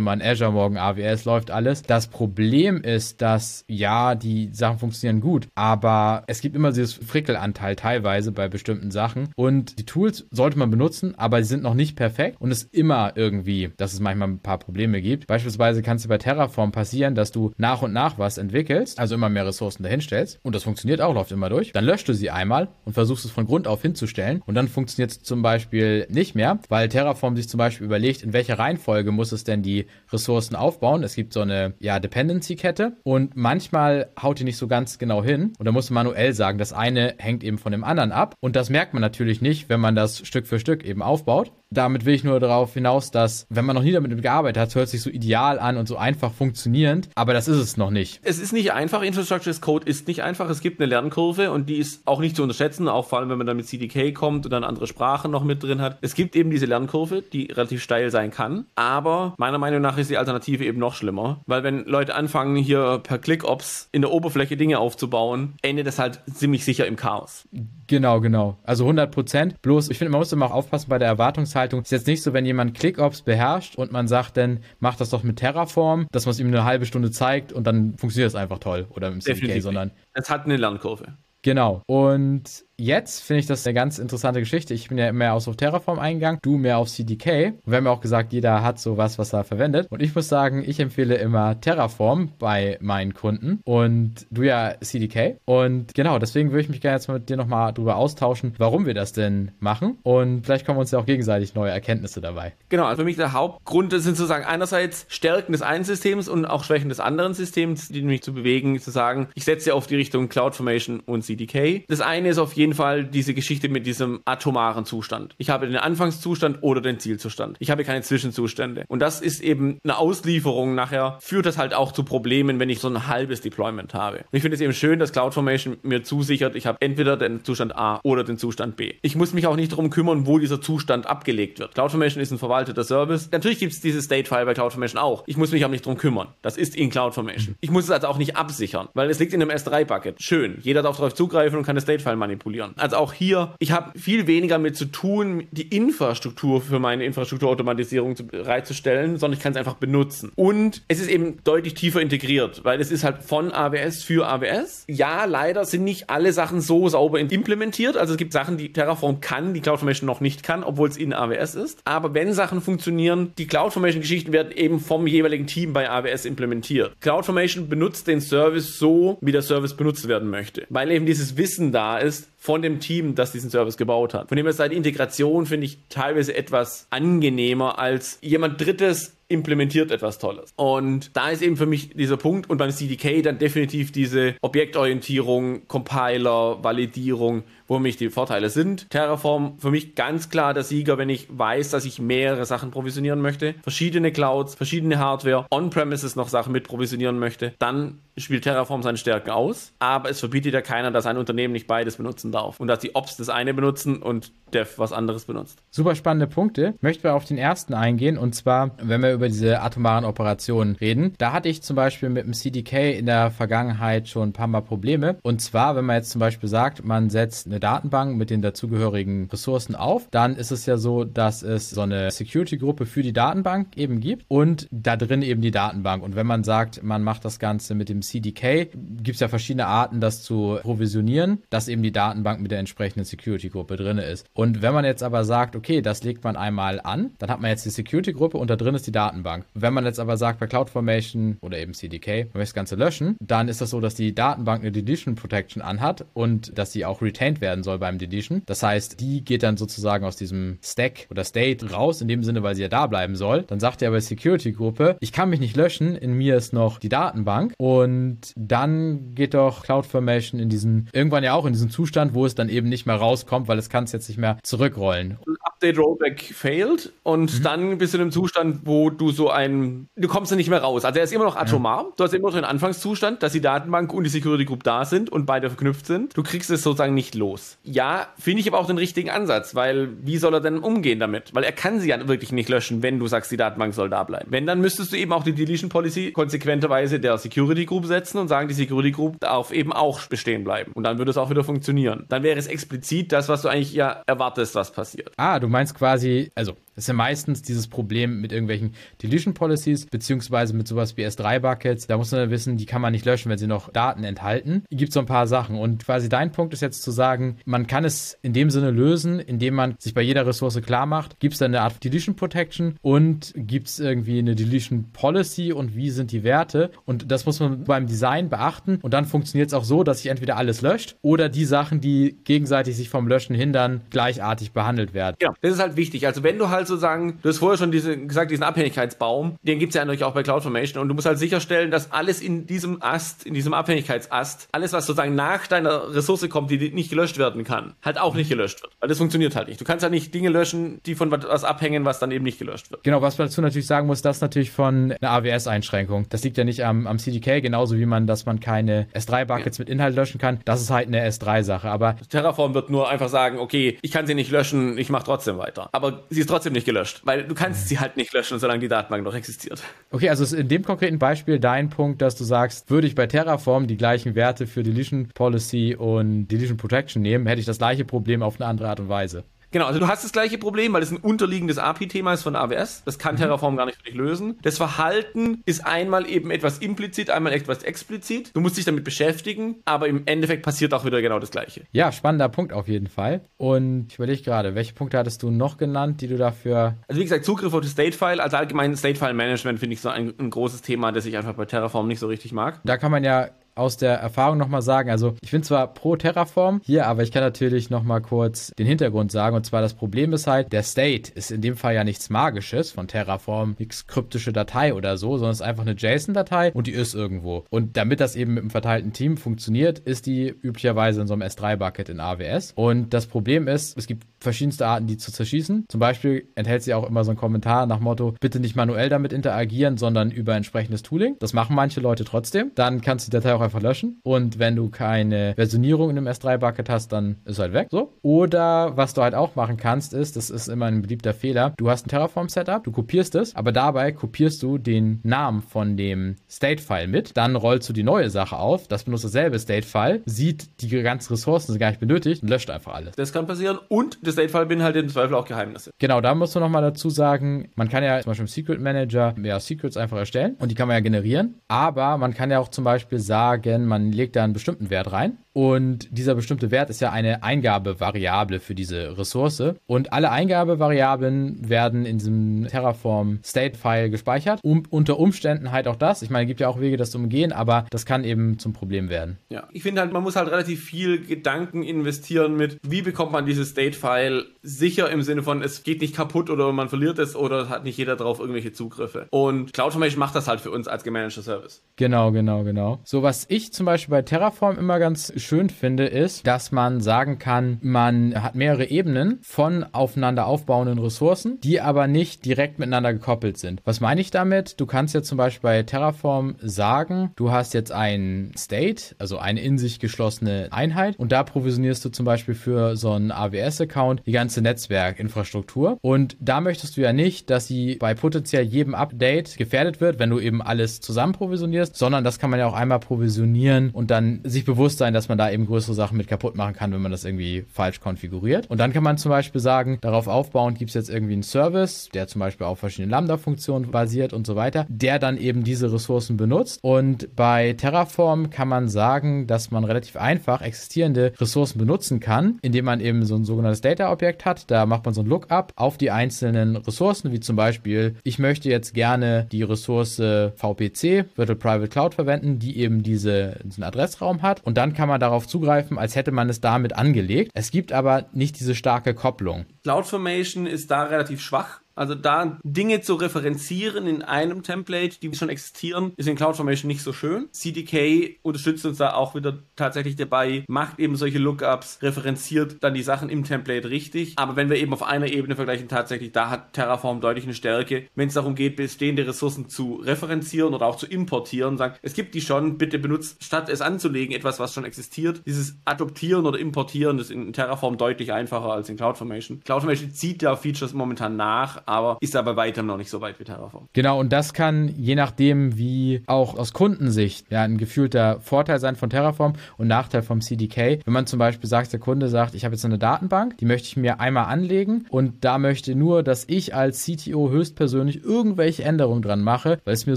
mal 0.00 0.14
in 0.14 0.22
Azure, 0.22 0.52
morgen 0.52 0.78
AWS, 0.78 1.24
läuft 1.24 1.50
alles. 1.50 1.82
Das 1.82 2.08
Problem 2.08 2.82
ist, 2.82 3.20
dass 3.20 3.64
ja, 3.68 4.05
die 4.14 4.50
Sachen 4.52 4.78
funktionieren 4.78 5.20
gut, 5.20 5.48
aber 5.54 6.24
es 6.26 6.40
gibt 6.40 6.56
immer 6.56 6.70
dieses 6.70 6.94
Frickelanteil 6.94 7.76
teilweise 7.76 8.32
bei 8.32 8.48
bestimmten 8.48 8.90
Sachen 8.90 9.28
und 9.36 9.78
die 9.78 9.86
Tools 9.86 10.26
sollte 10.30 10.58
man 10.58 10.70
benutzen, 10.70 11.14
aber 11.16 11.42
sie 11.42 11.48
sind 11.48 11.62
noch 11.62 11.74
nicht 11.74 11.96
perfekt 11.96 12.36
und 12.40 12.50
es 12.50 12.64
ist 12.64 12.74
immer 12.74 13.12
irgendwie, 13.16 13.70
dass 13.76 13.92
es 13.92 14.00
manchmal 14.00 14.28
ein 14.28 14.38
paar 14.38 14.58
Probleme 14.58 15.02
gibt. 15.02 15.26
Beispielsweise 15.26 15.82
kann 15.82 15.96
es 15.96 16.06
bei 16.06 16.18
Terraform 16.18 16.72
passieren, 16.72 17.14
dass 17.14 17.32
du 17.32 17.52
nach 17.56 17.82
und 17.82 17.92
nach 17.92 18.18
was 18.18 18.38
entwickelst, 18.38 18.98
also 18.98 19.14
immer 19.14 19.28
mehr 19.28 19.46
Ressourcen 19.46 19.82
dahinstellst 19.82 20.38
und 20.42 20.54
das 20.54 20.62
funktioniert 20.62 21.00
auch, 21.00 21.14
läuft 21.14 21.32
immer 21.32 21.48
durch. 21.48 21.72
Dann 21.72 21.84
löscht 21.84 22.08
du 22.08 22.14
sie 22.14 22.30
einmal 22.30 22.68
und 22.84 22.92
versuchst 22.92 23.24
es 23.24 23.30
von 23.30 23.46
Grund 23.46 23.66
auf 23.66 23.82
hinzustellen 23.82 24.42
und 24.46 24.54
dann 24.54 24.68
funktioniert 24.68 25.10
es 25.10 25.22
zum 25.22 25.42
Beispiel 25.42 26.06
nicht 26.10 26.34
mehr, 26.34 26.58
weil 26.68 26.88
Terraform 26.88 27.36
sich 27.36 27.48
zum 27.48 27.58
Beispiel 27.58 27.86
überlegt, 27.86 28.22
in 28.22 28.32
welcher 28.32 28.58
Reihenfolge 28.58 29.12
muss 29.12 29.32
es 29.32 29.44
denn 29.44 29.62
die 29.62 29.86
Ressourcen 30.12 30.56
aufbauen. 30.56 31.02
Es 31.02 31.14
gibt 31.14 31.32
so 31.32 31.40
eine 31.40 31.74
ja, 31.80 31.98
Dependency-Kette 31.98 32.96
und 33.02 33.36
manchmal 33.36 33.95
haut 34.20 34.38
die 34.38 34.44
nicht 34.44 34.56
so 34.56 34.68
ganz 34.68 34.98
genau 34.98 35.22
hin 35.22 35.52
und 35.58 35.64
da 35.64 35.72
muss 35.72 35.90
man 35.90 36.06
manuell 36.06 36.32
sagen, 36.32 36.58
das 36.58 36.72
eine 36.72 37.14
hängt 37.18 37.42
eben 37.42 37.58
von 37.58 37.72
dem 37.72 37.84
anderen 37.84 38.12
ab 38.12 38.34
und 38.40 38.54
das 38.54 38.70
merkt 38.70 38.92
man 38.92 39.00
natürlich 39.00 39.40
nicht, 39.40 39.68
wenn 39.68 39.80
man 39.80 39.94
das 39.94 40.26
Stück 40.26 40.46
für 40.46 40.60
Stück 40.60 40.84
eben 40.84 41.02
aufbaut. 41.02 41.52
Damit 41.70 42.04
will 42.04 42.14
ich 42.14 42.24
nur 42.24 42.38
darauf 42.38 42.74
hinaus, 42.74 43.10
dass 43.10 43.46
wenn 43.50 43.64
man 43.64 43.74
noch 43.74 43.82
nie 43.82 43.92
damit 43.92 44.22
gearbeitet 44.22 44.60
hat, 44.60 44.74
hört 44.74 44.88
sich 44.88 45.02
so 45.02 45.10
ideal 45.10 45.58
an 45.58 45.76
und 45.76 45.88
so 45.88 45.96
einfach 45.96 46.32
funktionierend, 46.32 47.08
aber 47.14 47.32
das 47.32 47.48
ist 47.48 47.58
es 47.58 47.76
noch 47.76 47.90
nicht. 47.90 48.20
Es 48.22 48.38
ist 48.38 48.52
nicht 48.52 48.72
einfach, 48.72 49.02
Infrastructure 49.02 49.50
as 49.50 49.60
Code 49.60 49.86
ist 49.86 50.06
nicht 50.06 50.22
einfach. 50.22 50.48
Es 50.48 50.60
gibt 50.60 50.80
eine 50.80 50.88
Lernkurve 50.88 51.50
und 51.50 51.68
die 51.68 51.76
ist 51.76 52.06
auch 52.06 52.20
nicht 52.20 52.36
zu 52.36 52.42
unterschätzen, 52.42 52.88
auch 52.88 53.06
vor 53.06 53.18
allem 53.18 53.30
wenn 53.30 53.38
man 53.38 53.46
dann 53.46 53.56
mit 53.56 53.66
CDK 53.66 54.14
kommt 54.14 54.46
und 54.46 54.52
dann 54.52 54.62
andere 54.64 54.86
Sprachen 54.86 55.30
noch 55.30 55.42
mit 55.42 55.62
drin 55.62 55.80
hat. 55.80 55.98
Es 56.02 56.14
gibt 56.14 56.36
eben 56.36 56.50
diese 56.50 56.66
Lernkurve, 56.66 57.22
die 57.22 57.46
relativ 57.46 57.82
steil 57.82 58.10
sein 58.10 58.30
kann, 58.30 58.66
aber 58.76 59.34
meiner 59.36 59.58
Meinung 59.58 59.80
nach 59.80 59.98
ist 59.98 60.08
die 60.08 60.18
Alternative 60.18 60.64
eben 60.64 60.78
noch 60.78 60.94
schlimmer, 60.94 61.40
weil 61.46 61.64
wenn 61.64 61.84
Leute 61.84 62.14
anfangen 62.14 62.56
hier 62.56 63.00
per 63.02 63.18
Click-Ops 63.18 63.88
in 63.92 64.02
der 64.02 64.12
Oberfläche 64.12 64.56
Dinge 64.56 64.78
aufzubauen, 64.78 65.54
endet 65.62 65.86
das 65.86 65.98
halt 65.98 66.20
ziemlich 66.32 66.64
sicher 66.64 66.86
im 66.86 66.96
Chaos. 66.96 67.48
Genau, 67.86 68.20
genau. 68.20 68.58
Also 68.64 68.84
100 68.84 69.10
Prozent. 69.12 69.62
Bloß, 69.62 69.90
ich 69.90 69.98
finde, 69.98 70.10
man 70.10 70.20
muss 70.20 70.32
immer 70.32 70.46
auch 70.46 70.52
aufpassen 70.52 70.88
bei 70.88 70.98
der 70.98 71.08
Erwartungshaltung. 71.08 71.82
Ist 71.82 71.92
jetzt 71.92 72.06
nicht 72.06 72.22
so, 72.22 72.32
wenn 72.32 72.44
jemand 72.44 72.74
ClickOps 72.74 73.22
beherrscht 73.22 73.76
und 73.76 73.92
man 73.92 74.08
sagt 74.08 74.36
dann, 74.36 74.60
mach 74.80 74.96
das 74.96 75.10
doch 75.10 75.22
mit 75.22 75.36
Terraform, 75.36 76.06
dass 76.10 76.26
man 76.26 76.32
es 76.32 76.40
ihm 76.40 76.48
eine 76.48 76.64
halbe 76.64 76.86
Stunde 76.86 77.10
zeigt 77.10 77.52
und 77.52 77.66
dann 77.66 77.96
funktioniert 77.96 78.28
es 78.28 78.34
einfach 78.34 78.58
toll 78.58 78.86
oder 78.90 79.08
im 79.08 79.20
CDK, 79.20 79.60
sondern. 79.62 79.92
Es 80.14 80.28
hat 80.28 80.44
eine 80.44 80.56
Lernkurve. 80.56 81.16
Genau. 81.42 81.82
Und 81.86 82.65
jetzt 82.78 83.22
finde 83.22 83.40
ich 83.40 83.46
das 83.46 83.66
eine 83.66 83.74
ganz 83.74 83.98
interessante 83.98 84.40
Geschichte. 84.40 84.74
Ich 84.74 84.88
bin 84.88 84.98
ja 84.98 85.12
mehr 85.12 85.34
auf 85.34 85.46
Terraform 85.56 85.98
eingegangen, 85.98 86.40
du 86.42 86.56
mehr 86.56 86.78
auf 86.78 86.88
CDK. 86.88 87.54
Und 87.64 87.66
wir 87.66 87.76
haben 87.76 87.86
ja 87.86 87.90
auch 87.90 88.00
gesagt, 88.00 88.32
jeder 88.32 88.62
hat 88.62 88.78
so 88.78 88.96
was, 88.96 89.18
was 89.18 89.32
er 89.32 89.44
verwendet. 89.44 89.86
Und 89.90 90.02
ich 90.02 90.14
muss 90.14 90.28
sagen, 90.28 90.62
ich 90.66 90.80
empfehle 90.80 91.16
immer 91.16 91.60
Terraform 91.60 92.32
bei 92.38 92.78
meinen 92.80 93.14
Kunden 93.14 93.60
und 93.64 94.26
du 94.30 94.42
ja 94.42 94.74
CDK. 94.80 95.38
Und 95.44 95.94
genau, 95.94 96.18
deswegen 96.18 96.50
würde 96.50 96.62
ich 96.62 96.68
mich 96.68 96.80
gerne 96.80 96.96
jetzt 96.96 97.08
mit 97.08 97.28
dir 97.28 97.36
nochmal 97.36 97.72
drüber 97.72 97.96
austauschen, 97.96 98.54
warum 98.58 98.86
wir 98.86 98.94
das 98.94 99.12
denn 99.12 99.52
machen. 99.58 99.98
Und 100.02 100.44
vielleicht 100.44 100.66
kommen 100.66 100.78
uns 100.78 100.90
ja 100.90 100.98
auch 100.98 101.06
gegenseitig 101.06 101.54
neue 101.54 101.70
Erkenntnisse 101.70 102.20
dabei. 102.20 102.52
Genau, 102.68 102.84
also 102.84 103.00
für 103.00 103.04
mich 103.04 103.16
der 103.16 103.32
Hauptgrund 103.32 103.92
sind 103.92 104.16
sozusagen 104.16 104.44
einerseits 104.44 105.06
Stärken 105.08 105.52
des 105.52 105.62
einen 105.62 105.84
Systems 105.84 106.28
und 106.28 106.44
auch 106.44 106.64
Schwächen 106.64 106.88
des 106.88 107.00
anderen 107.00 107.34
Systems, 107.34 107.88
die 107.88 108.02
mich 108.02 108.22
zu 108.22 108.32
bewegen, 108.32 108.78
zu 108.80 108.90
sagen, 108.90 109.28
ich 109.34 109.44
setze 109.44 109.74
auf 109.74 109.86
die 109.86 109.96
Richtung 109.96 110.28
CloudFormation 110.28 111.00
und 111.00 111.22
CDK. 111.22 111.84
Das 111.88 112.00
eine 112.00 112.28
ist 112.28 112.38
auf 112.38 112.52
jeden 112.54 112.65
Fall 112.74 113.04
diese 113.04 113.34
Geschichte 113.34 113.68
mit 113.68 113.86
diesem 113.86 114.20
atomaren 114.24 114.84
Zustand. 114.84 115.34
Ich 115.38 115.50
habe 115.50 115.66
den 115.66 115.76
Anfangszustand 115.76 116.58
oder 116.62 116.80
den 116.80 116.98
Zielzustand. 116.98 117.56
Ich 117.60 117.70
habe 117.70 117.84
keine 117.84 118.02
Zwischenzustände. 118.02 118.84
Und 118.88 119.00
das 119.00 119.20
ist 119.20 119.40
eben 119.40 119.78
eine 119.84 119.98
Auslieferung 119.98 120.74
nachher, 120.74 121.18
führt 121.20 121.46
das 121.46 121.58
halt 121.58 121.74
auch 121.74 121.92
zu 121.92 122.04
Problemen, 122.04 122.58
wenn 122.58 122.70
ich 122.70 122.80
so 122.80 122.88
ein 122.88 123.06
halbes 123.06 123.40
Deployment 123.40 123.94
habe. 123.94 124.18
Und 124.18 124.28
ich 124.32 124.42
finde 124.42 124.54
es 124.54 124.60
eben 124.60 124.72
schön, 124.72 124.98
dass 124.98 125.12
CloudFormation 125.12 125.76
mir 125.82 126.02
zusichert, 126.02 126.56
ich 126.56 126.66
habe 126.66 126.78
entweder 126.80 127.16
den 127.16 127.44
Zustand 127.44 127.76
A 127.76 128.00
oder 128.02 128.24
den 128.24 128.38
Zustand 128.38 128.76
B. 128.76 128.94
Ich 129.02 129.16
muss 129.16 129.32
mich 129.32 129.46
auch 129.46 129.56
nicht 129.56 129.72
darum 129.72 129.90
kümmern, 129.90 130.26
wo 130.26 130.38
dieser 130.38 130.60
Zustand 130.60 131.06
abgelegt 131.06 131.58
wird. 131.58 131.74
CloudFormation 131.74 132.22
ist 132.22 132.30
ein 132.30 132.38
verwalteter 132.38 132.84
Service. 132.84 133.30
Natürlich 133.30 133.58
gibt 133.58 133.72
es 133.72 133.80
dieses 133.80 134.04
State-File 134.04 134.46
bei 134.46 134.54
CloudFormation 134.54 135.00
auch. 135.00 135.24
Ich 135.26 135.36
muss 135.36 135.52
mich 135.52 135.64
auch 135.64 135.70
nicht 135.70 135.84
darum 135.84 135.98
kümmern. 135.98 136.28
Das 136.42 136.56
ist 136.56 136.76
in 136.76 136.90
CloudFormation. 136.90 137.56
Ich 137.60 137.70
muss 137.70 137.84
es 137.84 137.90
also 137.90 138.08
auch 138.08 138.18
nicht 138.18 138.36
absichern, 138.36 138.88
weil 138.94 139.10
es 139.10 139.18
liegt 139.18 139.32
in 139.32 139.42
einem 139.42 139.50
S3-Bucket. 139.50 140.22
Schön. 140.22 140.58
Jeder 140.62 140.82
darf 140.82 140.96
darauf 140.96 141.14
zugreifen 141.14 141.58
und 141.58 141.64
kann 141.64 141.74
das 141.74 141.84
State-File 141.84 142.16
manipulieren. 142.16 142.55
Also 142.76 142.96
auch 142.96 143.12
hier, 143.12 143.54
ich 143.58 143.72
habe 143.72 143.98
viel 143.98 144.26
weniger 144.26 144.58
mit 144.58 144.76
zu 144.76 144.86
tun, 144.86 145.46
die 145.50 145.68
Infrastruktur 145.68 146.60
für 146.60 146.78
meine 146.78 147.04
Infrastrukturautomatisierung 147.04 148.14
bereitzustellen, 148.26 149.18
sondern 149.18 149.36
ich 149.36 149.42
kann 149.42 149.52
es 149.52 149.58
einfach 149.58 149.74
benutzen. 149.74 150.32
Und 150.34 150.82
es 150.88 151.00
ist 151.00 151.08
eben 151.08 151.38
deutlich 151.44 151.74
tiefer 151.74 152.00
integriert, 152.00 152.64
weil 152.64 152.80
es 152.80 152.90
ist 152.90 153.04
halt 153.04 153.22
von 153.22 153.52
AWS 153.52 154.02
für 154.02 154.26
AWS. 154.26 154.84
Ja, 154.88 155.24
leider 155.24 155.64
sind 155.64 155.84
nicht 155.84 156.10
alle 156.10 156.32
Sachen 156.32 156.60
so 156.60 156.88
sauber 156.88 157.18
implementiert. 157.20 157.96
Also 157.96 158.14
es 158.14 158.18
gibt 158.18 158.32
Sachen, 158.32 158.56
die 158.56 158.72
Terraform 158.72 159.20
kann, 159.20 159.54
die 159.54 159.60
CloudFormation 159.60 160.06
noch 160.06 160.20
nicht 160.20 160.42
kann, 160.42 160.62
obwohl 160.64 160.88
es 160.88 160.96
in 160.96 161.12
AWS 161.12 161.54
ist. 161.54 161.80
Aber 161.84 162.14
wenn 162.14 162.32
Sachen 162.32 162.60
funktionieren, 162.60 163.32
die 163.38 163.46
CloudFormation-Geschichten 163.46 164.32
werden 164.32 164.52
eben 164.52 164.80
vom 164.80 165.06
jeweiligen 165.06 165.46
Team 165.46 165.72
bei 165.72 165.90
AWS 165.90 166.24
implementiert. 166.24 166.92
CloudFormation 167.00 167.68
benutzt 167.68 168.06
den 168.06 168.20
Service 168.20 168.78
so, 168.78 169.18
wie 169.20 169.32
der 169.32 169.42
Service 169.42 169.74
benutzt 169.74 170.08
werden 170.08 170.30
möchte, 170.30 170.66
weil 170.68 170.90
eben 170.90 171.06
dieses 171.06 171.36
Wissen 171.36 171.72
da 171.72 171.98
ist, 171.98 172.28
von 172.46 172.62
dem 172.62 172.78
Team, 172.78 173.16
das 173.16 173.32
diesen 173.32 173.50
Service 173.50 173.76
gebaut 173.76 174.14
hat. 174.14 174.28
Von 174.28 174.36
dem 174.36 174.46
her 174.46 174.50
ist 174.50 174.60
die 174.60 174.76
Integration, 174.76 175.46
finde 175.46 175.66
ich, 175.66 175.78
teilweise 175.88 176.32
etwas 176.36 176.86
angenehmer 176.90 177.80
als 177.80 178.18
jemand 178.20 178.60
Drittes 178.60 179.16
implementiert 179.28 179.90
etwas 179.90 180.18
Tolles. 180.18 180.52
Und 180.56 181.16
da 181.16 181.30
ist 181.30 181.42
eben 181.42 181.56
für 181.56 181.66
mich 181.66 181.90
dieser 181.90 182.16
Punkt 182.16 182.48
und 182.48 182.58
beim 182.58 182.70
CDK 182.70 183.22
dann 183.22 183.38
definitiv 183.38 183.92
diese 183.92 184.34
Objektorientierung, 184.40 185.66
Compiler, 185.68 186.62
Validierung, 186.62 187.42
wo 187.66 187.78
mich 187.78 187.96
die 187.96 188.10
Vorteile 188.10 188.50
sind. 188.50 188.88
Terraform 188.90 189.58
für 189.58 189.70
mich 189.70 189.94
ganz 189.94 190.30
klar 190.30 190.54
der 190.54 190.62
Sieger, 190.62 190.98
wenn 190.98 191.08
ich 191.08 191.26
weiß, 191.30 191.70
dass 191.70 191.84
ich 191.84 191.98
mehrere 191.98 192.46
Sachen 192.46 192.70
provisionieren 192.70 193.20
möchte. 193.20 193.54
Verschiedene 193.62 194.12
Clouds, 194.12 194.54
verschiedene 194.54 194.98
Hardware, 194.98 195.46
On-Premises 195.50 196.16
noch 196.16 196.28
Sachen 196.28 196.52
mit 196.52 196.64
provisionieren 196.64 197.18
möchte. 197.18 197.54
Dann 197.58 197.98
spielt 198.16 198.44
Terraform 198.44 198.82
seine 198.82 198.98
Stärken 198.98 199.30
aus. 199.30 199.72
Aber 199.78 200.08
es 200.10 200.20
verbietet 200.20 200.54
ja 200.54 200.62
keiner, 200.62 200.90
dass 200.90 201.06
ein 201.06 201.16
Unternehmen 201.16 201.52
nicht 201.52 201.66
beides 201.66 201.96
benutzen 201.96 202.32
darf. 202.32 202.60
Und 202.60 202.68
dass 202.68 202.78
die 202.78 202.94
Ops 202.94 203.16
das 203.16 203.28
eine 203.28 203.52
benutzen 203.54 204.02
und 204.02 204.32
Dev 204.54 204.78
was 204.78 204.92
anderes 204.92 205.24
benutzt. 205.24 205.58
Super 205.70 205.94
spannende 205.94 206.26
Punkte. 206.26 206.74
Möchten 206.80 207.02
wir 207.02 207.14
auf 207.14 207.24
den 207.24 207.36
ersten 207.36 207.74
eingehen. 207.74 208.16
Und 208.16 208.34
zwar, 208.34 208.76
wenn 208.80 209.02
wir 209.02 209.10
über 209.16 209.28
diese 209.28 209.60
atomaren 209.60 210.04
Operationen 210.04 210.76
reden. 210.76 211.14
Da 211.18 211.32
hatte 211.32 211.48
ich 211.48 211.62
zum 211.62 211.76
Beispiel 211.76 212.08
mit 212.08 212.24
dem 212.24 212.32
CDK 212.32 212.96
in 212.96 213.06
der 213.06 213.30
Vergangenheit 213.30 214.08
schon 214.08 214.28
ein 214.28 214.32
paar 214.32 214.46
Mal 214.46 214.60
Probleme. 214.60 215.16
Und 215.22 215.40
zwar, 215.40 215.76
wenn 215.76 215.84
man 215.84 215.96
jetzt 215.96 216.10
zum 216.10 216.20
Beispiel 216.20 216.48
sagt, 216.48 216.84
man 216.84 217.10
setzt 217.10 217.46
eine 217.46 217.60
Datenbank 217.60 218.16
mit 218.16 218.30
den 218.30 218.42
dazugehörigen 218.42 219.28
Ressourcen 219.30 219.74
auf, 219.74 220.08
dann 220.10 220.36
ist 220.36 220.52
es 220.52 220.66
ja 220.66 220.76
so, 220.76 221.04
dass 221.04 221.42
es 221.42 221.70
so 221.70 221.80
eine 221.80 222.10
Security-Gruppe 222.10 222.86
für 222.86 223.02
die 223.02 223.12
Datenbank 223.12 223.76
eben 223.76 224.00
gibt 224.00 224.24
und 224.28 224.68
da 224.70 224.96
drin 224.96 225.22
eben 225.22 225.40
die 225.40 225.50
Datenbank. 225.50 226.02
Und 226.02 226.16
wenn 226.16 226.26
man 226.26 226.44
sagt, 226.44 226.82
man 226.82 227.02
macht 227.02 227.24
das 227.24 227.38
Ganze 227.38 227.74
mit 227.74 227.88
dem 227.88 228.02
CDK, 228.02 228.70
gibt 228.72 229.14
es 229.14 229.20
ja 229.20 229.28
verschiedene 229.28 229.66
Arten, 229.66 230.00
das 230.00 230.22
zu 230.22 230.58
provisionieren, 230.62 231.42
dass 231.50 231.68
eben 231.68 231.82
die 231.82 231.92
Datenbank 231.92 232.40
mit 232.40 232.50
der 232.50 232.58
entsprechenden 232.58 233.04
Security-Gruppe 233.04 233.76
drin 233.76 233.98
ist. 233.98 234.26
Und 234.34 234.62
wenn 234.62 234.74
man 234.74 234.84
jetzt 234.84 235.02
aber 235.02 235.24
sagt, 235.24 235.56
okay, 235.56 235.82
das 235.82 236.02
legt 236.04 236.24
man 236.24 236.36
einmal 236.36 236.80
an, 236.80 237.12
dann 237.18 237.30
hat 237.30 237.40
man 237.40 237.50
jetzt 237.50 237.64
die 237.64 237.70
Security-Gruppe 237.70 238.38
und 238.38 238.50
da 238.50 238.56
drin 238.56 238.74
ist 238.74 238.86
die 238.86 238.92
Datenbank. 238.92 239.05
Wenn 239.54 239.74
man 239.74 239.84
jetzt 239.84 240.00
aber 240.00 240.16
sagt, 240.16 240.40
bei 240.40 240.46
CloudFormation 240.46 241.38
oder 241.40 241.58
eben 241.58 241.74
CDK, 241.74 242.24
man 242.32 242.40
möchte 242.40 242.40
das 242.40 242.54
Ganze 242.54 242.76
löschen, 242.76 243.16
dann 243.20 243.48
ist 243.48 243.60
das 243.60 243.70
so, 243.70 243.80
dass 243.80 243.94
die 243.94 244.14
Datenbank 244.14 244.62
eine 244.62 244.72
Deletion 244.72 245.14
Protection 245.14 245.62
anhat 245.62 246.04
und 246.14 246.56
dass 246.58 246.72
sie 246.72 246.84
auch 246.84 247.02
retained 247.02 247.40
werden 247.40 247.64
soll 247.64 247.78
beim 247.78 247.98
Deletion. 247.98 248.42
Das 248.46 248.62
heißt, 248.62 249.00
die 249.00 249.24
geht 249.24 249.42
dann 249.42 249.56
sozusagen 249.56 250.04
aus 250.04 250.16
diesem 250.16 250.58
Stack 250.62 251.06
oder 251.10 251.24
State 251.24 251.70
raus, 251.70 252.00
in 252.00 252.08
dem 252.08 252.22
Sinne, 252.22 252.42
weil 252.42 252.54
sie 252.54 252.62
ja 252.62 252.68
da 252.68 252.86
bleiben 252.86 253.16
soll. 253.16 253.42
Dann 253.42 253.60
sagt 253.60 253.82
ihr 253.82 253.88
aber 253.88 254.00
Security-Gruppe, 254.00 254.96
ich 255.00 255.12
kann 255.12 255.30
mich 255.30 255.40
nicht 255.40 255.56
löschen, 255.56 255.94
in 255.96 256.14
mir 256.14 256.36
ist 256.36 256.52
noch 256.52 256.78
die 256.78 256.88
Datenbank 256.88 257.54
und 257.58 258.32
dann 258.36 259.14
geht 259.14 259.34
doch 259.34 259.62
CloudFormation 259.62 260.40
in 260.40 260.48
diesen, 260.48 260.88
irgendwann 260.92 261.24
ja 261.24 261.34
auch 261.34 261.46
in 261.46 261.52
diesen 261.52 261.70
Zustand, 261.70 262.14
wo 262.14 262.26
es 262.26 262.34
dann 262.34 262.48
eben 262.48 262.68
nicht 262.68 262.86
mehr 262.86 262.96
rauskommt, 262.96 263.48
weil 263.48 263.58
es 263.58 263.68
kann 263.68 263.84
es 263.84 263.92
jetzt 263.92 264.08
nicht 264.08 264.18
mehr 264.18 264.38
zurückrollen. 264.42 265.18
Update 265.56 265.78
Rollback 265.78 266.20
failed 266.20 266.92
und 267.02 267.38
mhm. 267.38 267.42
dann 267.42 267.78
bist 267.78 267.94
du 267.94 267.98
in 267.98 268.02
einem 268.02 268.10
Zustand, 268.12 268.60
wo 268.64 268.90
du 268.98 269.10
so 269.10 269.30
ein, 269.30 269.88
du 269.96 270.08
kommst 270.08 270.32
da 270.32 270.36
nicht 270.36 270.50
mehr 270.50 270.62
raus. 270.62 270.84
Also 270.84 270.98
er 270.98 271.04
ist 271.04 271.12
immer 271.12 271.24
noch 271.24 271.36
atomar. 271.36 271.84
Ja. 271.84 271.92
Du 271.96 272.04
hast 272.04 272.14
immer 272.14 272.28
noch 272.28 272.34
den 272.34 272.44
Anfangszustand, 272.44 273.22
dass 273.22 273.32
die 273.32 273.40
Datenbank 273.40 273.92
und 273.92 274.04
die 274.04 274.10
Security 274.10 274.44
Group 274.44 274.64
da 274.64 274.84
sind 274.84 275.10
und 275.10 275.26
beide 275.26 275.50
verknüpft 275.50 275.86
sind. 275.86 276.16
Du 276.16 276.22
kriegst 276.22 276.50
es 276.50 276.62
sozusagen 276.62 276.94
nicht 276.94 277.14
los. 277.14 277.58
Ja, 277.62 278.08
finde 278.18 278.40
ich 278.40 278.48
aber 278.48 278.58
auch 278.58 278.66
den 278.66 278.78
richtigen 278.78 279.10
Ansatz, 279.10 279.54
weil 279.54 279.90
wie 280.02 280.18
soll 280.18 280.34
er 280.34 280.40
denn 280.40 280.58
umgehen 280.58 281.00
damit? 281.00 281.34
Weil 281.34 281.44
er 281.44 281.52
kann 281.52 281.80
sie 281.80 281.88
ja 281.88 282.08
wirklich 282.08 282.32
nicht 282.32 282.48
löschen, 282.48 282.82
wenn 282.82 282.98
du 282.98 283.06
sagst, 283.06 283.30
die 283.30 283.36
Datenbank 283.36 283.74
soll 283.74 283.90
da 283.90 284.04
bleiben. 284.04 284.26
Wenn, 284.30 284.46
dann 284.46 284.60
müsstest 284.60 284.92
du 284.92 284.96
eben 284.96 285.12
auch 285.12 285.24
die 285.24 285.32
Deletion 285.32 285.68
Policy 285.68 286.12
konsequenterweise 286.12 287.00
der 287.00 287.18
Security 287.18 287.66
Group 287.66 287.86
setzen 287.86 288.18
und 288.18 288.28
sagen, 288.28 288.48
die 288.48 288.54
Security 288.54 288.92
Group 288.92 289.20
darf 289.20 289.52
eben 289.52 289.72
auch 289.72 290.00
bestehen 290.06 290.44
bleiben. 290.44 290.72
Und 290.72 290.84
dann 290.84 290.98
würde 290.98 291.10
es 291.10 291.16
auch 291.16 291.30
wieder 291.30 291.44
funktionieren. 291.44 292.04
Dann 292.08 292.22
wäre 292.22 292.38
es 292.38 292.46
explizit 292.46 293.12
das, 293.12 293.28
was 293.28 293.42
du 293.42 293.48
eigentlich 293.48 293.72
ja 293.72 294.02
erwartest, 294.06 294.54
was 294.54 294.72
passiert. 294.72 295.12
Ah, 295.16 295.38
du 295.38 295.48
meinst 295.48 295.74
quasi, 295.74 296.30
also 296.34 296.56
das 296.76 296.84
ist 296.84 296.88
ja 296.88 296.94
meistens 296.94 297.40
dieses 297.40 297.68
Problem 297.68 298.20
mit 298.20 298.32
irgendwelchen 298.32 298.74
Deletion 299.02 299.32
Policies, 299.32 299.86
beziehungsweise 299.86 300.54
mit 300.54 300.68
sowas 300.68 300.96
wie 300.98 301.06
S3-Buckets. 301.06 301.86
Da 301.86 301.96
muss 301.96 302.12
man 302.12 302.30
wissen, 302.30 302.58
die 302.58 302.66
kann 302.66 302.82
man 302.82 302.92
nicht 302.92 303.06
löschen, 303.06 303.30
wenn 303.30 303.38
sie 303.38 303.46
noch 303.46 303.72
Daten 303.72 304.04
enthalten. 304.04 304.62
Gibt 304.70 304.92
so 304.92 305.00
ein 305.00 305.06
paar 305.06 305.26
Sachen. 305.26 305.56
Und 305.56 305.86
quasi 305.86 306.10
dein 306.10 306.32
Punkt 306.32 306.52
ist 306.52 306.60
jetzt 306.60 306.82
zu 306.82 306.90
sagen, 306.90 307.38
man 307.46 307.66
kann 307.66 307.86
es 307.86 308.18
in 308.20 308.34
dem 308.34 308.50
Sinne 308.50 308.70
lösen, 308.70 309.20
indem 309.20 309.54
man 309.54 309.74
sich 309.78 309.94
bei 309.94 310.02
jeder 310.02 310.26
Ressource 310.26 310.60
klar 310.60 310.84
macht, 310.84 311.18
gibt 311.18 311.32
es 311.32 311.38
da 311.38 311.46
eine 311.46 311.62
Art 311.62 311.82
Deletion 311.82 312.14
Protection 312.14 312.76
und 312.82 313.32
gibt 313.36 313.68
es 313.68 313.80
irgendwie 313.80 314.18
eine 314.18 314.34
Deletion 314.34 314.90
Policy 314.92 315.52
und 315.52 315.76
wie 315.76 315.88
sind 315.88 316.12
die 316.12 316.24
Werte. 316.24 316.70
Und 316.84 317.10
das 317.10 317.24
muss 317.24 317.40
man 317.40 317.64
beim 317.64 317.86
Design 317.86 318.28
beachten. 318.28 318.80
Und 318.82 318.92
dann 318.92 319.06
funktioniert 319.06 319.48
es 319.48 319.54
auch 319.54 319.64
so, 319.64 319.82
dass 319.82 320.02
sich 320.02 320.10
entweder 320.10 320.36
alles 320.36 320.60
löscht 320.60 320.96
oder 321.00 321.30
die 321.30 321.46
Sachen, 321.46 321.80
die 321.80 322.18
gegenseitig 322.24 322.76
sich 322.76 322.90
vom 322.90 323.08
Löschen 323.08 323.34
hindern, 323.34 323.80
gleichartig 323.88 324.52
behandelt 324.52 324.92
werden. 324.92 325.16
Ja, 325.22 325.32
das 325.40 325.54
ist 325.54 325.60
halt 325.60 325.76
wichtig. 325.76 326.06
Also 326.06 326.22
wenn 326.22 326.36
du 326.36 326.50
halt 326.50 326.65
sozusagen, 326.66 327.18
du 327.22 327.28
hast 327.28 327.38
vorher 327.38 327.58
schon 327.58 327.72
diese, 327.72 327.96
gesagt, 327.96 328.30
diesen 328.30 328.44
Abhängigkeitsbaum, 328.44 329.36
den 329.42 329.58
gibt 329.58 329.70
es 329.70 329.76
ja 329.76 329.84
natürlich 329.84 330.04
auch 330.04 330.14
bei 330.14 330.22
CloudFormation 330.22 330.82
und 330.82 330.88
du 330.88 330.94
musst 330.94 331.06
halt 331.06 331.18
sicherstellen, 331.18 331.70
dass 331.70 331.92
alles 331.92 332.20
in 332.20 332.46
diesem 332.46 332.82
Ast, 332.82 333.24
in 333.24 333.34
diesem 333.34 333.54
Abhängigkeitsast, 333.54 334.48
alles, 334.52 334.72
was 334.72 334.86
sozusagen 334.86 335.14
nach 335.14 335.46
deiner 335.46 335.94
Ressource 335.94 336.28
kommt, 336.28 336.50
die 336.50 336.70
nicht 336.70 336.90
gelöscht 336.90 337.18
werden 337.18 337.44
kann, 337.44 337.74
halt 337.82 337.98
auch 337.98 338.14
nicht 338.14 338.28
gelöscht 338.28 338.62
wird. 338.62 338.72
Weil 338.80 338.88
das 338.88 338.98
funktioniert 338.98 339.36
halt 339.36 339.48
nicht. 339.48 339.60
Du 339.60 339.64
kannst 339.64 339.82
halt 339.82 339.92
nicht 339.92 340.14
Dinge 340.14 340.28
löschen, 340.28 340.80
die 340.86 340.94
von 340.94 341.10
was 341.10 341.44
abhängen, 341.44 341.84
was 341.84 341.98
dann 341.98 342.10
eben 342.10 342.24
nicht 342.24 342.38
gelöscht 342.38 342.70
wird. 342.70 342.82
Genau, 342.84 343.02
was 343.02 343.18
man 343.18 343.28
dazu 343.28 343.40
natürlich 343.40 343.66
sagen 343.66 343.86
muss, 343.86 344.02
das 344.02 344.16
ist 344.16 344.22
natürlich 344.22 344.50
von 344.50 344.92
einer 345.00 345.10
AWS-Einschränkung. 345.10 346.06
Das 346.08 346.24
liegt 346.24 346.38
ja 346.38 346.44
nicht 346.44 346.64
am, 346.64 346.86
am 346.86 346.98
CDK, 346.98 347.42
genauso 347.42 347.78
wie 347.78 347.86
man, 347.86 348.06
dass 348.06 348.26
man 348.26 348.40
keine 348.40 348.86
S3-Buckets 348.94 349.58
ja. 349.58 349.62
mit 349.62 349.70
Inhalt 349.70 349.94
löschen 349.94 350.18
kann. 350.18 350.40
Das 350.44 350.60
ist 350.60 350.70
halt 350.70 350.88
eine 350.88 351.06
S3-Sache. 351.06 351.68
Aber 351.68 351.96
Terraform 352.08 352.54
wird 352.54 352.70
nur 352.70 352.88
einfach 352.88 353.08
sagen, 353.08 353.38
okay, 353.38 353.78
ich 353.82 353.90
kann 353.90 354.06
sie 354.06 354.14
nicht 354.14 354.30
löschen, 354.30 354.78
ich 354.78 354.90
mache 354.90 355.04
trotzdem 355.04 355.38
weiter. 355.38 355.68
Aber 355.72 356.04
sie 356.10 356.20
ist 356.20 356.28
trotzdem 356.28 356.52
nicht 356.56 356.64
gelöscht, 356.66 357.02
weil 357.04 357.24
du 357.24 357.34
kannst 357.34 357.68
sie 357.68 357.78
halt 357.78 357.96
nicht 357.96 358.12
löschen, 358.12 358.38
solange 358.38 358.60
die 358.60 358.68
Datenbank 358.68 359.04
noch 359.04 359.14
existiert. 359.14 359.62
Okay, 359.90 360.08
also 360.08 360.24
ist 360.24 360.32
in 360.32 360.48
dem 360.48 360.64
konkreten 360.64 360.98
Beispiel 360.98 361.38
dein 361.38 361.70
Punkt, 361.70 362.02
dass 362.02 362.16
du 362.16 362.24
sagst, 362.24 362.70
würde 362.70 362.86
ich 362.86 362.94
bei 362.94 363.06
Terraform 363.06 363.68
die 363.68 363.76
gleichen 363.76 364.14
Werte 364.14 364.46
für 364.46 364.62
Deletion 364.62 365.08
Policy 365.14 365.76
und 365.76 366.26
Deletion 366.28 366.56
Protection 366.56 367.02
nehmen, 367.02 367.26
hätte 367.26 367.40
ich 367.40 367.46
das 367.46 367.58
gleiche 367.58 367.84
Problem 367.84 368.22
auf 368.22 368.40
eine 368.40 368.48
andere 368.48 368.68
Art 368.68 368.80
und 368.80 368.88
Weise. 368.88 369.24
Genau, 369.56 369.68
also 369.68 369.80
du 369.80 369.88
hast 369.88 370.04
das 370.04 370.12
gleiche 370.12 370.36
Problem, 370.36 370.74
weil 370.74 370.82
es 370.82 370.90
ein 370.90 370.98
unterliegendes 370.98 371.56
API-Thema 371.56 372.12
ist 372.12 372.24
von 372.24 372.36
AWS. 372.36 372.82
Das 372.84 372.98
kann 372.98 373.14
mhm. 373.14 373.20
Terraform 373.20 373.56
gar 373.56 373.64
nicht 373.64 373.78
wirklich 373.78 373.94
lösen. 373.94 374.38
Das 374.42 374.58
Verhalten 374.58 375.40
ist 375.46 375.64
einmal 375.64 376.06
eben 376.06 376.30
etwas 376.30 376.58
implizit, 376.58 377.08
einmal 377.08 377.32
etwas 377.32 377.62
explizit. 377.62 378.36
Du 378.36 378.42
musst 378.42 378.58
dich 378.58 378.66
damit 378.66 378.84
beschäftigen, 378.84 379.62
aber 379.64 379.88
im 379.88 380.02
Endeffekt 380.04 380.42
passiert 380.42 380.74
auch 380.74 380.84
wieder 380.84 381.00
genau 381.00 381.20
das 381.20 381.30
Gleiche. 381.30 381.62
Ja, 381.72 381.90
spannender 381.90 382.28
Punkt 382.28 382.52
auf 382.52 382.68
jeden 382.68 382.88
Fall. 382.88 383.22
Und 383.38 383.86
ich 383.88 383.94
überlege 383.94 384.20
gerade, 384.20 384.54
welche 384.54 384.74
Punkte 384.74 384.98
hattest 384.98 385.22
du 385.22 385.30
noch 385.30 385.56
genannt, 385.56 386.02
die 386.02 386.08
du 386.08 386.18
dafür. 386.18 386.74
Also 386.86 387.00
wie 387.00 387.04
gesagt, 387.04 387.24
Zugriff 387.24 387.54
auf 387.54 387.62
das 387.62 387.70
State-File, 387.70 388.20
also 388.20 388.36
allgemein 388.36 388.76
State-File-Management 388.76 389.58
finde 389.58 389.72
ich 389.72 389.80
so 389.80 389.88
ein, 389.88 390.12
ein 390.18 390.28
großes 390.28 390.60
Thema, 390.60 390.92
das 390.92 391.06
ich 391.06 391.16
einfach 391.16 391.32
bei 391.32 391.46
Terraform 391.46 391.88
nicht 391.88 392.00
so 392.00 392.08
richtig 392.08 392.32
mag. 392.32 392.60
Da 392.64 392.76
kann 392.76 392.90
man 392.90 393.04
ja 393.04 393.30
aus 393.56 393.76
der 393.76 393.94
Erfahrung 393.94 394.38
nochmal 394.38 394.62
sagen, 394.62 394.90
also 394.90 395.14
ich 395.20 395.30
bin 395.30 395.42
zwar 395.42 395.72
pro 395.72 395.96
Terraform 395.96 396.60
hier, 396.64 396.86
aber 396.86 397.02
ich 397.02 397.10
kann 397.10 397.22
natürlich 397.22 397.70
nochmal 397.70 398.02
kurz 398.02 398.52
den 398.58 398.66
Hintergrund 398.66 399.10
sagen. 399.10 399.34
Und 399.34 399.44
zwar 399.46 399.62
das 399.62 399.74
Problem 399.74 400.12
ist 400.12 400.26
halt, 400.26 400.52
der 400.52 400.62
State 400.62 401.10
ist 401.12 401.30
in 401.30 401.40
dem 401.40 401.56
Fall 401.56 401.74
ja 401.74 401.84
nichts 401.84 402.10
Magisches 402.10 402.70
von 402.70 402.86
Terraform, 402.86 403.56
nichts 403.58 403.86
kryptische 403.86 404.32
Datei 404.32 404.74
oder 404.74 404.96
so, 404.96 405.16
sondern 405.16 405.32
es 405.32 405.40
ist 405.40 405.46
einfach 405.46 405.62
eine 405.62 405.74
JSON-Datei 405.76 406.52
und 406.52 406.66
die 406.66 406.72
ist 406.72 406.94
irgendwo. 406.94 407.44
Und 407.50 407.76
damit 407.76 408.00
das 408.00 408.14
eben 408.14 408.34
mit 408.34 408.42
einem 408.42 408.50
verteilten 408.50 408.92
Team 408.92 409.16
funktioniert, 409.16 409.78
ist 409.78 410.06
die 410.06 410.28
üblicherweise 410.28 411.00
in 411.00 411.06
so 411.06 411.14
einem 411.14 411.22
S3-Bucket 411.22 411.88
in 411.88 412.00
AWS. 412.00 412.52
Und 412.54 412.92
das 412.92 413.06
Problem 413.06 413.48
ist, 413.48 413.76
es 413.78 413.86
gibt 413.86 414.04
verschiedenste 414.26 414.66
Arten, 414.66 414.86
die 414.86 414.96
zu 414.96 415.12
zerschießen. 415.12 415.66
Zum 415.68 415.80
Beispiel 415.80 416.28
enthält 416.34 416.64
sie 416.64 416.74
auch 416.74 416.88
immer 416.88 417.04
so 417.04 417.10
einen 417.10 417.18
Kommentar 417.18 417.66
nach 417.66 417.78
Motto, 417.80 418.14
bitte 418.20 418.40
nicht 418.40 418.56
manuell 418.56 418.88
damit 418.88 419.12
interagieren, 419.12 419.78
sondern 419.78 420.10
über 420.10 420.34
entsprechendes 420.34 420.82
Tooling. 420.82 421.16
Das 421.20 421.32
machen 421.32 421.54
manche 421.54 421.80
Leute 421.80 422.04
trotzdem. 422.04 422.50
Dann 422.56 422.80
kannst 422.80 423.06
du 423.06 423.10
die 423.10 423.16
Datei 423.16 423.34
auch 423.34 423.40
einfach 423.40 423.62
löschen. 423.62 424.00
Und 424.02 424.38
wenn 424.38 424.56
du 424.56 424.68
keine 424.68 425.34
Versionierung 425.34 425.90
in 425.90 425.98
einem 425.98 426.08
S3-Bucket 426.08 426.68
hast, 426.68 426.92
dann 426.92 427.16
ist 427.24 427.38
halt 427.38 427.52
weg. 427.52 427.68
So. 427.70 427.92
Oder 428.02 428.76
was 428.76 428.94
du 428.94 429.02
halt 429.02 429.14
auch 429.14 429.36
machen 429.36 429.56
kannst, 429.56 429.94
ist, 429.94 430.16
das 430.16 430.30
ist 430.30 430.48
immer 430.48 430.66
ein 430.66 430.82
beliebter 430.82 431.14
Fehler, 431.14 431.54
du 431.56 431.70
hast 431.70 431.86
ein 431.86 431.90
Terraform-Setup, 431.90 432.64
du 432.64 432.72
kopierst 432.72 433.14
es, 433.14 433.36
aber 433.36 433.52
dabei 433.52 433.92
kopierst 433.92 434.42
du 434.42 434.58
den 434.58 435.00
Namen 435.04 435.42
von 435.42 435.76
dem 435.76 436.16
State-File 436.28 436.88
mit. 436.88 437.16
Dann 437.16 437.36
rollst 437.36 437.68
du 437.68 437.72
die 437.72 437.84
neue 437.84 438.10
Sache 438.10 438.36
auf, 438.36 438.66
das 438.66 438.84
benutzt 438.84 439.04
dasselbe 439.04 439.38
State-File, 439.38 440.02
sieht 440.04 440.60
die 440.60 440.68
ganzen 440.82 441.12
Ressourcen 441.12 441.52
sind 441.52 441.60
gar 441.60 441.68
nicht 441.68 441.80
benötigt 441.80 442.22
und 442.22 442.28
löscht 442.28 442.50
einfach 442.50 442.74
alles. 442.74 442.96
Das 442.96 443.12
kann 443.12 443.26
passieren 443.26 443.58
und 443.68 443.98
das 444.02 444.15
State-File 444.16 444.46
beinhaltet 444.46 444.82
im 444.82 444.88
Zweifel 444.88 445.14
auch 445.14 445.26
Geheimnisse. 445.26 445.70
Genau, 445.78 446.00
da 446.00 446.14
musst 446.14 446.34
du 446.34 446.40
nochmal 446.40 446.62
dazu 446.62 446.90
sagen, 446.90 447.50
man 447.54 447.68
kann 447.68 447.84
ja 447.84 448.00
zum 448.00 448.10
Beispiel 448.10 448.24
im 448.24 448.28
Secret 448.28 448.60
Manager 448.60 449.14
mehr 449.16 449.38
Secrets 449.40 449.76
einfach 449.76 449.98
erstellen 449.98 450.36
und 450.38 450.50
die 450.50 450.54
kann 450.54 450.68
man 450.68 450.76
ja 450.76 450.80
generieren, 450.80 451.40
aber 451.48 451.98
man 451.98 452.14
kann 452.14 452.30
ja 452.30 452.38
auch 452.38 452.48
zum 452.48 452.64
Beispiel 452.64 452.98
sagen, 452.98 453.66
man 453.66 453.92
legt 453.92 454.16
da 454.16 454.24
einen 454.24 454.32
bestimmten 454.32 454.70
Wert 454.70 454.92
rein 454.92 455.18
und 455.36 455.88
dieser 455.90 456.14
bestimmte 456.14 456.50
Wert 456.50 456.70
ist 456.70 456.80
ja 456.80 456.92
eine 456.92 457.22
Eingabevariable 457.22 458.40
für 458.40 458.54
diese 458.54 458.96
Ressource. 458.96 459.42
Und 459.66 459.92
alle 459.92 460.10
Eingabevariablen 460.10 461.50
werden 461.50 461.84
in 461.84 461.98
diesem 461.98 462.46
Terraform 462.48 463.18
State 463.22 463.58
File 463.58 463.90
gespeichert. 463.90 464.40
Um, 464.42 464.62
unter 464.70 464.98
Umständen 464.98 465.52
halt 465.52 465.68
auch 465.68 465.76
das. 465.76 466.00
Ich 466.00 466.08
meine, 466.08 466.24
es 466.24 466.28
gibt 466.28 466.40
ja 466.40 466.48
auch 466.48 466.58
Wege, 466.58 466.78
das 466.78 466.90
zu 466.90 466.96
umgehen, 466.96 467.32
aber 467.32 467.66
das 467.68 467.84
kann 467.84 468.02
eben 468.02 468.38
zum 468.38 468.54
Problem 468.54 468.88
werden. 468.88 469.18
Ja, 469.28 469.46
ich 469.52 469.62
finde 469.62 469.82
halt, 469.82 469.92
man 469.92 470.02
muss 470.02 470.16
halt 470.16 470.30
relativ 470.30 470.64
viel 470.64 471.04
Gedanken 471.04 471.62
investieren 471.62 472.34
mit, 472.38 472.56
wie 472.62 472.80
bekommt 472.80 473.12
man 473.12 473.26
dieses 473.26 473.50
State 473.50 473.76
File 473.76 474.24
sicher 474.42 474.90
im 474.90 475.02
Sinne 475.02 475.22
von, 475.22 475.42
es 475.42 475.64
geht 475.64 475.82
nicht 475.82 475.94
kaputt 475.94 476.30
oder 476.30 476.50
man 476.54 476.70
verliert 476.70 476.98
es 476.98 477.14
oder 477.14 477.50
hat 477.50 477.64
nicht 477.64 477.76
jeder 477.76 477.96
drauf 477.96 478.20
irgendwelche 478.20 478.52
Zugriffe. 478.52 479.06
Und 479.10 479.52
CloudFormation 479.52 479.98
macht 479.98 480.14
das 480.14 480.28
halt 480.28 480.40
für 480.40 480.50
uns 480.50 480.66
als 480.66 480.82
gemanagter 480.82 481.20
Service. 481.20 481.62
Genau, 481.76 482.10
genau, 482.10 482.42
genau. 482.42 482.80
So 482.84 483.02
was 483.02 483.26
ich 483.28 483.52
zum 483.52 483.66
Beispiel 483.66 483.90
bei 483.90 484.00
Terraform 484.00 484.56
immer 484.56 484.78
ganz 484.78 485.12
schön 485.26 485.50
finde, 485.50 485.86
ist, 485.86 486.26
dass 486.26 486.52
man 486.52 486.80
sagen 486.80 487.18
kann, 487.18 487.58
man 487.60 488.22
hat 488.22 488.34
mehrere 488.34 488.70
Ebenen 488.70 489.18
von 489.22 489.64
aufeinander 489.72 490.26
aufbauenden 490.26 490.78
Ressourcen, 490.78 491.40
die 491.40 491.60
aber 491.60 491.88
nicht 491.88 492.24
direkt 492.24 492.58
miteinander 492.58 492.92
gekoppelt 492.92 493.36
sind. 493.36 493.60
Was 493.64 493.80
meine 493.80 494.00
ich 494.00 494.10
damit? 494.10 494.60
Du 494.60 494.66
kannst 494.66 494.94
jetzt 494.94 495.08
zum 495.08 495.18
Beispiel 495.18 495.42
bei 495.42 495.62
Terraform 495.62 496.36
sagen, 496.40 497.10
du 497.16 497.32
hast 497.32 497.54
jetzt 497.54 497.72
ein 497.72 498.32
State, 498.36 498.94
also 498.98 499.18
eine 499.18 499.40
in 499.40 499.58
sich 499.58 499.80
geschlossene 499.80 500.48
Einheit 500.52 500.96
und 500.98 501.12
da 501.12 501.22
provisionierst 501.24 501.84
du 501.84 501.88
zum 501.90 502.06
Beispiel 502.06 502.34
für 502.34 502.76
so 502.76 502.92
einen 502.92 503.10
AWS-Account 503.10 504.02
die 504.06 504.12
ganze 504.12 504.40
Netzwerkinfrastruktur 504.40 505.78
und 505.82 506.16
da 506.20 506.40
möchtest 506.40 506.76
du 506.76 506.82
ja 506.82 506.92
nicht, 506.92 507.30
dass 507.30 507.46
sie 507.46 507.76
bei 507.76 507.94
potenziell 507.94 508.44
jedem 508.44 508.74
Update 508.74 509.36
gefährdet 509.36 509.80
wird, 509.80 509.98
wenn 509.98 510.10
du 510.10 510.20
eben 510.20 510.40
alles 510.40 510.80
zusammen 510.80 511.12
provisionierst, 511.12 511.76
sondern 511.76 512.04
das 512.04 512.18
kann 512.18 512.30
man 512.30 512.38
ja 512.38 512.46
auch 512.46 512.54
einmal 512.54 512.80
provisionieren 512.80 513.70
und 513.70 513.90
dann 513.90 514.20
sich 514.24 514.44
bewusst 514.44 514.78
sein, 514.78 514.94
dass 514.94 515.08
man 515.08 515.15
da 515.18 515.30
eben 515.30 515.46
größere 515.46 515.74
Sachen 515.74 515.96
mit 515.96 516.08
kaputt 516.08 516.36
machen 516.36 516.54
kann, 516.54 516.72
wenn 516.72 516.82
man 516.82 516.92
das 516.92 517.04
irgendwie 517.04 517.44
falsch 517.52 517.80
konfiguriert. 517.80 518.50
Und 518.50 518.58
dann 518.58 518.72
kann 518.72 518.82
man 518.82 518.98
zum 518.98 519.10
Beispiel 519.10 519.40
sagen, 519.40 519.78
darauf 519.80 520.08
aufbauend 520.08 520.58
gibt 520.58 520.70
es 520.70 520.74
jetzt 520.74 520.90
irgendwie 520.90 521.14
einen 521.14 521.22
Service, 521.22 521.88
der 521.92 522.06
zum 522.08 522.20
Beispiel 522.20 522.46
auf 522.46 522.58
verschiedenen 522.58 522.90
Lambda-Funktionen 522.90 523.70
basiert 523.70 524.12
und 524.12 524.26
so 524.26 524.36
weiter, 524.36 524.66
der 524.68 524.98
dann 524.98 525.16
eben 525.16 525.44
diese 525.44 525.72
Ressourcen 525.72 526.16
benutzt. 526.16 526.58
Und 526.62 527.14
bei 527.16 527.52
Terraform 527.54 528.30
kann 528.30 528.48
man 528.48 528.68
sagen, 528.68 529.26
dass 529.26 529.50
man 529.50 529.64
relativ 529.64 529.96
einfach 529.96 530.40
existierende 530.42 531.12
Ressourcen 531.18 531.58
benutzen 531.58 532.00
kann, 532.00 532.38
indem 532.42 532.64
man 532.64 532.80
eben 532.80 533.04
so 533.04 533.14
ein 533.14 533.24
sogenanntes 533.24 533.60
Data-Objekt 533.60 534.24
hat. 534.24 534.50
Da 534.50 534.66
macht 534.66 534.84
man 534.84 534.94
so 534.94 535.02
ein 535.02 535.06
Lookup 535.06 535.52
auf 535.56 535.78
die 535.78 535.90
einzelnen 535.90 536.56
Ressourcen, 536.56 537.12
wie 537.12 537.20
zum 537.20 537.36
Beispiel, 537.36 537.96
ich 538.02 538.18
möchte 538.18 538.48
jetzt 538.48 538.74
gerne 538.74 539.26
die 539.30 539.42
Ressource 539.42 539.96
VPC, 539.96 541.06
Virtual 541.16 541.36
Private 541.36 541.68
Cloud 541.68 541.94
verwenden, 541.94 542.38
die 542.38 542.58
eben 542.58 542.82
diese, 542.82 543.36
diesen 543.44 543.64
Adressraum 543.64 544.22
hat. 544.22 544.44
Und 544.44 544.56
dann 544.56 544.74
kann 544.74 544.88
man 544.88 545.00
darauf 545.06 545.26
zugreifen, 545.26 545.78
als 545.78 545.96
hätte 545.96 546.12
man 546.12 546.28
es 546.28 546.40
damit 546.40 546.74
angelegt. 546.74 547.30
Es 547.34 547.50
gibt 547.50 547.72
aber 547.72 548.06
nicht 548.12 548.38
diese 548.38 548.54
starke 548.54 548.94
Kopplung. 548.94 549.46
CloudFormation 549.62 550.46
ist 550.46 550.70
da 550.70 550.84
relativ 550.84 551.20
schwach 551.20 551.60
also 551.76 551.94
da 551.94 552.38
Dinge 552.42 552.80
zu 552.80 552.94
referenzieren 552.94 553.86
in 553.86 554.02
einem 554.02 554.42
Template, 554.42 554.98
die 555.00 555.14
schon 555.14 555.28
existieren, 555.28 555.92
ist 555.96 556.08
in 556.08 556.16
CloudFormation 556.16 556.68
nicht 556.68 556.82
so 556.82 556.92
schön. 556.92 557.28
CDK 557.30 558.18
unterstützt 558.22 558.64
uns 558.66 558.78
da 558.78 558.94
auch 558.94 559.14
wieder 559.14 559.38
tatsächlich 559.54 559.96
dabei, 559.96 560.44
macht 560.48 560.78
eben 560.78 560.96
solche 560.96 561.18
Lookups, 561.18 561.78
referenziert 561.82 562.56
dann 562.62 562.74
die 562.74 562.82
Sachen 562.82 563.10
im 563.10 563.24
Template 563.24 563.68
richtig. 563.68 564.14
Aber 564.16 564.36
wenn 564.36 564.48
wir 564.50 564.56
eben 564.56 564.72
auf 564.72 564.82
einer 564.82 565.08
Ebene 565.08 565.36
vergleichen, 565.36 565.68
tatsächlich, 565.68 566.12
da 566.12 566.30
hat 566.30 566.54
Terraform 566.54 567.00
deutlich 567.00 567.24
eine 567.24 567.34
Stärke, 567.34 567.86
wenn 567.94 568.08
es 568.08 568.14
darum 568.14 568.34
geht, 568.34 568.56
bestehende 568.56 569.06
Ressourcen 569.06 569.48
zu 569.48 569.74
referenzieren 569.76 570.54
oder 570.54 570.66
auch 570.66 570.76
zu 570.76 570.86
importieren, 570.86 571.58
sagen, 571.58 571.76
es 571.82 571.94
gibt 571.94 572.14
die 572.14 572.22
schon, 572.22 572.56
bitte 572.56 572.78
benutzt, 572.78 573.22
statt 573.22 573.48
es 573.48 573.60
anzulegen, 573.60 574.14
etwas, 574.14 574.40
was 574.40 574.54
schon 574.54 574.64
existiert. 574.64 575.22
Dieses 575.26 575.58
Adoptieren 575.64 576.26
oder 576.26 576.38
Importieren 576.38 576.98
ist 576.98 577.10
in 577.10 577.32
Terraform 577.32 577.76
deutlich 577.76 578.12
einfacher 578.12 578.52
als 578.52 578.68
in 578.68 578.76
CloudFormation. 578.76 579.40
CloudFormation 579.44 579.90
zieht 579.90 580.22
da 580.22 580.36
Features 580.36 580.72
momentan 580.72 581.16
nach, 581.16 581.65
aber 581.66 581.98
ist 582.00 582.16
aber 582.16 582.36
weiter 582.36 582.62
noch 582.62 582.76
nicht 582.76 582.90
so 582.90 583.00
weit 583.00 583.18
wie 583.20 583.24
Terraform. 583.24 583.68
Genau, 583.72 584.00
und 584.00 584.12
das 584.12 584.32
kann 584.32 584.68
je 584.76 584.94
nachdem, 584.94 585.58
wie 585.58 586.02
auch 586.06 586.38
aus 586.38 586.52
Kundensicht 586.52 587.30
ja 587.30 587.42
ein 587.42 587.58
gefühlter 587.58 588.20
Vorteil 588.20 588.58
sein 588.60 588.76
von 588.76 588.90
Terraform 588.90 589.34
und 589.58 589.66
Nachteil 589.66 590.02
vom 590.02 590.20
CDK. 590.20 590.80
Wenn 590.84 590.92
man 590.92 591.06
zum 591.06 591.18
Beispiel 591.18 591.48
sagt, 591.48 591.72
der 591.72 591.80
Kunde 591.80 592.08
sagt, 592.08 592.34
ich 592.34 592.44
habe 592.44 592.54
jetzt 592.54 592.64
eine 592.64 592.78
Datenbank, 592.78 593.36
die 593.38 593.44
möchte 593.44 593.68
ich 593.68 593.76
mir 593.76 594.00
einmal 594.00 594.26
anlegen 594.26 594.86
und 594.90 595.24
da 595.24 595.38
möchte 595.38 595.74
nur, 595.74 596.02
dass 596.02 596.24
ich 596.28 596.54
als 596.54 596.84
CTO 596.84 597.30
höchstpersönlich 597.30 598.04
irgendwelche 598.04 598.64
Änderungen 598.64 599.02
dran 599.02 599.22
mache, 599.22 599.58
weil 599.64 599.74
es 599.74 599.86
mir 599.86 599.96